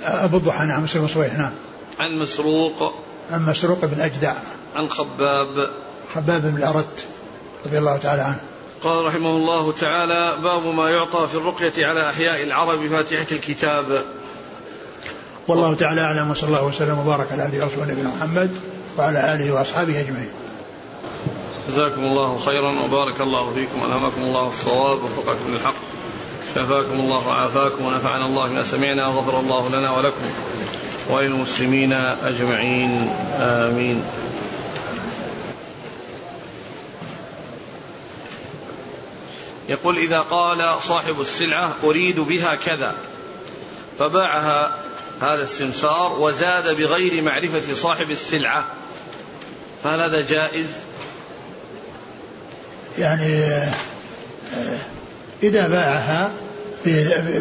أبو 0.05 0.37
الضحى 0.37 0.65
نعم 0.65 0.83
مسلم 0.83 1.07
صبيح 1.07 1.37
نعم. 1.37 1.51
عن 1.99 2.19
مسروق 2.21 2.93
عن 3.31 3.45
مسروق 3.45 3.85
بن 3.85 4.01
أجدع. 4.01 4.33
عن 4.75 4.89
خباب 4.89 5.69
خباب 6.15 6.41
بن 6.41 6.57
الأرت 6.57 7.07
رضي 7.65 7.77
الله 7.77 7.97
تعالى 7.97 8.21
عنه. 8.21 8.39
قال 8.83 9.05
رحمه 9.05 9.29
الله 9.29 9.71
تعالى 9.71 10.41
باب 10.43 10.75
ما 10.75 10.89
يعطى 10.89 11.27
في 11.27 11.35
الرقية 11.35 11.85
على 11.85 12.09
أحياء 12.09 12.43
العرب 12.43 12.87
فاتحة 12.87 13.25
الكتاب. 13.31 14.05
والله 15.47 15.75
تعالى 15.75 16.01
أعلم 16.01 16.31
وصلى 16.31 16.47
الله 16.47 16.65
وسلم 16.65 16.99
وبارك 16.99 17.31
على 17.31 17.43
عبده 17.43 17.63
ورسوله 17.63 17.91
نبينا 17.91 18.09
محمد 18.17 18.51
وعلى 18.97 19.33
آله 19.33 19.53
وأصحابه 19.53 19.99
أجمعين. 19.99 20.29
جزاكم 21.69 22.03
الله 22.05 22.39
خيرا 22.39 22.85
وبارك 22.85 23.21
الله 23.21 23.53
فيكم 23.53 23.85
ألهمكم 23.85 24.21
الله 24.21 24.47
الصواب 24.47 24.97
ووفقكم 25.03 25.53
للحق 25.53 25.75
شفاكم 26.55 26.99
الله 26.99 27.27
وعافاكم 27.27 27.85
ونفعنا 27.85 28.25
الله 28.25 28.49
بما 28.49 28.63
سمعنا 28.63 29.07
وغفر 29.07 29.39
الله 29.39 29.69
لنا 29.69 29.91
ولكم. 29.91 30.25
وللمسلمين 31.09 31.93
أجمعين 32.23 33.09
آمين. 33.39 34.03
يقول 39.69 39.97
إذا 39.97 40.19
قال 40.19 40.81
صاحب 40.81 41.21
السلعة 41.21 41.75
أريد 41.83 42.19
بها 42.19 42.55
كذا 42.55 42.93
فباعها 43.99 44.75
هذا 45.21 45.43
السمسار 45.43 46.19
وزاد 46.19 46.77
بغير 46.77 47.23
معرفة 47.23 47.73
صاحب 47.73 48.11
السلعة. 48.11 48.65
فهل 49.83 49.99
هذا 49.99 50.25
جائز؟ 50.25 50.67
يعني 52.99 53.43
آه، 53.43 54.79
إذا 55.43 55.67
باعها 55.67 56.31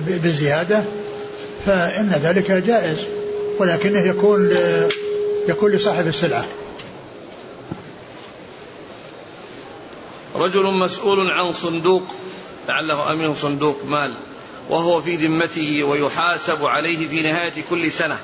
بزيادة 0.07 0.85
فإن 1.67 2.21
ذلك 2.23 2.51
جائز. 2.51 3.07
ولكنه 3.59 4.01
يكون 4.01 4.57
يكون 5.49 5.73
لصاحب 5.73 6.07
السلعة. 6.07 6.47
رجل 10.35 10.65
مسؤول 10.65 11.31
عن 11.31 11.53
صندوق 11.53 12.03
لعله 12.69 13.13
أمينه 13.13 13.35
صندوق 13.35 13.85
مال 13.85 14.13
وهو 14.71 15.03
في 15.03 15.17
ذمته 15.17 15.85
ويحاسب 15.85 16.65
عليه 16.65 17.09
في 17.09 17.23
نهاية 17.23 17.53
كل 17.71 17.93
سنة 17.93 18.19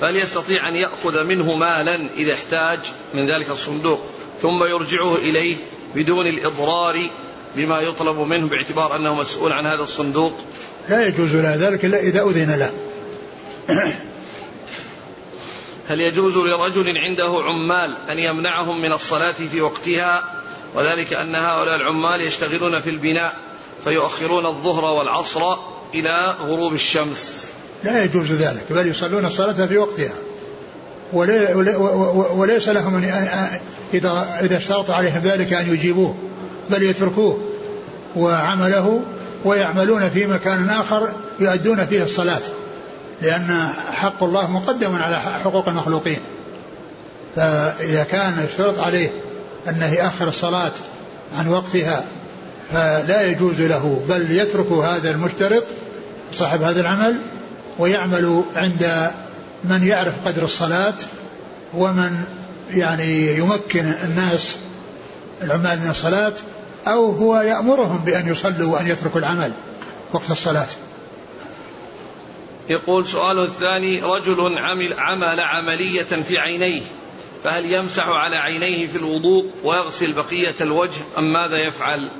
فهل 0.00 0.16
يستطيع 0.16 0.68
أن 0.68 0.74
يأخذ 0.74 1.24
منه 1.24 1.54
مالا 1.54 2.10
إذا 2.16 2.32
احتاج 2.32 2.78
من 3.14 3.30
ذلك 3.30 3.50
الصندوق 3.50 4.00
ثم 4.42 4.64
يرجعه 4.64 5.16
إليه 5.16 5.56
بدون 5.94 6.26
الإضرار 6.26 7.10
بما 7.56 7.80
يطلب 7.80 8.18
منه 8.18 8.48
باعتبار 8.48 8.96
أنه 8.96 9.14
مسؤول 9.14 9.52
عن 9.52 9.66
هذا 9.66 9.82
الصندوق. 9.82 10.32
لا 10.88 11.06
يجوز 11.06 11.34
له 11.34 11.68
ذلك 11.68 11.84
إلا 11.84 12.00
إذا 12.00 12.22
أذن 12.22 12.58
له. 12.58 12.72
هل 15.88 16.00
يجوز 16.00 16.36
لرجل 16.36 16.84
عنده 16.96 17.42
عمال 17.44 17.96
أن 18.10 18.18
يمنعهم 18.18 18.82
من 18.82 18.92
الصلاة 18.92 19.32
في 19.32 19.60
وقتها؟ 19.60 20.22
وذلك 20.74 21.12
أن 21.12 21.34
هؤلاء 21.34 21.76
العمال 21.76 22.20
يشتغلون 22.20 22.80
في 22.80 22.90
البناء 22.90 23.36
فيؤخرون 23.84 24.46
الظهر 24.46 24.84
والعصر 24.84 25.56
إلى 25.94 26.34
غروب 26.40 26.72
الشمس. 26.72 27.46
لا 27.84 28.04
يجوز 28.04 28.32
ذلك 28.32 28.64
بل 28.70 28.86
يصلون 28.86 29.24
الصلاة 29.24 29.66
في 29.66 29.78
وقتها. 29.78 30.14
وليس 32.32 32.68
لهم 32.68 33.04
إذا 33.94 34.38
إذا 34.40 34.56
اشترط 34.56 34.90
عليهم 34.90 35.22
ذلك 35.24 35.52
أن 35.52 35.74
يجيبوه 35.74 36.16
بل 36.70 36.82
يتركوه. 36.82 37.40
وعمله 38.16 39.02
ويعملون 39.44 40.10
في 40.10 40.26
مكان 40.26 40.70
آخر 40.70 41.08
يؤدون 41.40 41.86
فيه 41.86 42.02
الصلاة. 42.02 42.42
لأن 43.22 43.68
حق 43.92 44.22
الله 44.22 44.50
مقدم 44.50 44.96
على 44.96 45.20
حقوق 45.20 45.68
المخلوقين. 45.68 46.18
فإذا 47.36 48.04
كان 48.04 48.46
يشترط 48.48 48.80
عليه 48.80 49.10
أنه 49.68 49.86
يأخر 49.86 50.28
الصلاة 50.28 50.72
عن 51.38 51.48
وقتها 51.48 52.04
فلا 52.72 53.22
يجوز 53.22 53.60
له 53.60 54.04
بل 54.08 54.30
يترك 54.30 54.72
هذا 54.72 55.10
المشترط 55.10 55.64
صاحب 56.32 56.62
هذا 56.62 56.80
العمل 56.80 57.16
ويعمل 57.78 58.42
عند 58.56 59.10
من 59.64 59.86
يعرف 59.86 60.14
قدر 60.26 60.44
الصلاة 60.44 60.94
ومن 61.74 62.24
يعني 62.70 63.36
يمكن 63.36 63.84
الناس 64.04 64.56
العمال 65.42 65.80
من 65.80 65.90
الصلاة 65.90 66.34
أو 66.86 67.10
هو 67.10 67.40
يأمرهم 67.40 67.98
بأن 67.98 68.28
يصلوا 68.28 68.72
وأن 68.72 68.86
يتركوا 68.86 69.20
العمل 69.20 69.52
وقت 70.12 70.30
الصلاة. 70.30 70.66
يقول 72.70 73.06
سؤاله 73.06 73.42
الثاني 73.42 74.02
رجل 74.02 74.58
عمل 74.58 74.94
عمل 74.98 75.40
عملية 75.40 76.04
في 76.04 76.38
عينيه 76.38 76.82
فهل 77.44 77.72
يمسح 77.72 78.08
على 78.08 78.36
عينيه 78.36 78.86
في 78.86 78.96
الوضوء 78.96 79.46
ويغسل 79.64 80.12
بقية 80.12 80.54
الوجه 80.60 81.00
أم 81.18 81.32
ماذا 81.32 81.58
يفعل؟ 81.58 82.10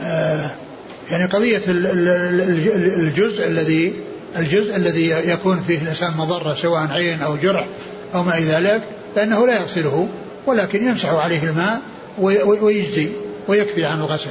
آه، 0.00 0.50
يعني 1.10 1.24
قضية 1.24 1.62
الجزء 1.66 3.46
الذي 3.46 3.96
الجزء 4.36 4.76
الذي 4.76 5.08
يكون 5.10 5.64
فيه 5.66 5.82
الإنسان 5.82 6.16
مضرة 6.16 6.54
سواء 6.54 6.88
عين 6.90 7.22
أو 7.22 7.36
جرح 7.36 7.66
أو 8.14 8.22
ما 8.22 8.38
إلى 8.38 8.46
ذلك 8.46 8.82
فإنه 9.14 9.46
لا 9.46 9.60
يغسله 9.60 10.08
ولكن 10.46 10.86
يمسح 10.86 11.08
عليه 11.08 11.44
الماء 11.44 11.80
ويجزي 12.62 13.10
ويكفي 13.48 13.84
عن 13.84 14.00
الغسل. 14.00 14.30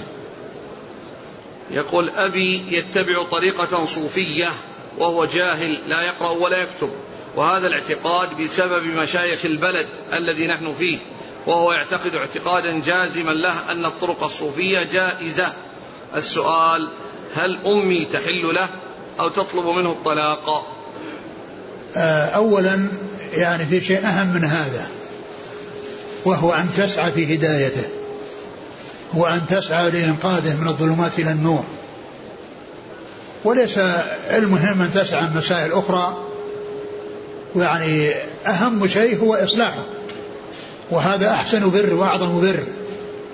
يقول 1.71 2.09
أبي 2.09 2.77
يتبع 2.77 3.23
طريقة 3.23 3.85
صوفية 3.85 4.49
وهو 4.97 5.25
جاهل 5.25 5.79
لا 5.87 6.01
يقرأ 6.01 6.29
ولا 6.29 6.57
يكتب 6.57 6.89
وهذا 7.35 7.67
الاعتقاد 7.67 8.29
بسبب 8.41 8.83
مشايخ 8.83 9.45
البلد 9.45 9.87
الذي 10.13 10.47
نحن 10.47 10.73
فيه 10.73 10.97
وهو 11.47 11.73
يعتقد 11.73 12.15
اعتقادا 12.15 12.79
جازما 12.79 13.31
له 13.31 13.71
أن 13.71 13.85
الطرق 13.85 14.23
الصوفية 14.23 14.83
جائزة. 14.93 15.53
السؤال 16.15 16.89
هل 17.35 17.59
أمي 17.65 18.05
تحل 18.05 18.53
له 18.55 18.69
أو 19.19 19.29
تطلب 19.29 19.65
منه 19.65 19.91
الطلاق؟ 19.91 20.73
آه، 21.95 22.25
أولا 22.25 22.87
يعني 23.33 23.65
في 23.65 23.81
شيء 23.81 24.05
أهم 24.05 24.33
من 24.33 24.43
هذا 24.43 24.87
وهو 26.25 26.53
أن 26.53 26.69
تسعى 26.77 27.11
في 27.11 27.35
هدايته. 27.35 27.96
وأن 29.13 29.41
تسعى 29.49 29.89
لإنقاذه 29.91 30.55
من 30.61 30.67
الظلمات 30.67 31.19
إلى 31.19 31.31
النور. 31.31 31.63
وليس 33.43 33.77
المهم 34.29 34.81
أن 34.81 34.93
تسعى 34.93 35.29
مسائل 35.35 35.71
أخرى 35.71 36.17
ويعني 37.55 38.13
أهم 38.47 38.87
شيء 38.87 39.19
هو 39.19 39.35
إصلاحه. 39.35 39.83
وهذا 40.91 41.31
أحسن 41.31 41.69
بر 41.69 41.93
وأعظم 41.93 42.41
بر 42.41 42.59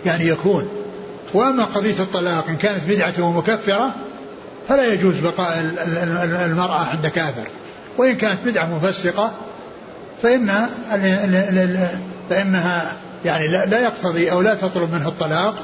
يعني 0.05 0.27
يكون. 0.27 0.69
وأما 1.33 1.63
قضية 1.63 1.99
الطلاق 1.99 2.47
إن 2.49 2.55
كانت 2.57 2.83
بدعة 2.87 3.13
ومكفرة 3.19 3.95
فلا 4.69 4.93
يجوز 4.93 5.19
بقاء 5.19 5.75
المرأة 6.45 6.85
عند 6.85 7.07
كافر. 7.07 7.47
وإن 7.97 8.15
كانت 8.15 8.37
بدعة 8.45 8.65
مفسقة 8.65 9.31
فإن 10.21 10.67
فإنها 12.29 12.93
يعني 13.25 13.47
لا 13.47 13.79
يقتضي 13.79 14.31
أو 14.31 14.41
لا 14.41 14.55
تطلب 14.55 14.93
منه 14.93 15.07
الطلاق 15.07 15.55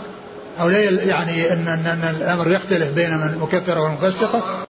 أو 0.59 0.69
لا 0.69 0.79
يعني 1.03 1.53
أن, 1.53 1.67
أن 1.67 2.15
الأمر 2.15 2.51
يختلف 2.51 2.91
بين 2.91 3.17
من 3.17 3.27
المكفرة 3.27 3.79
والمفسقة 3.79 4.68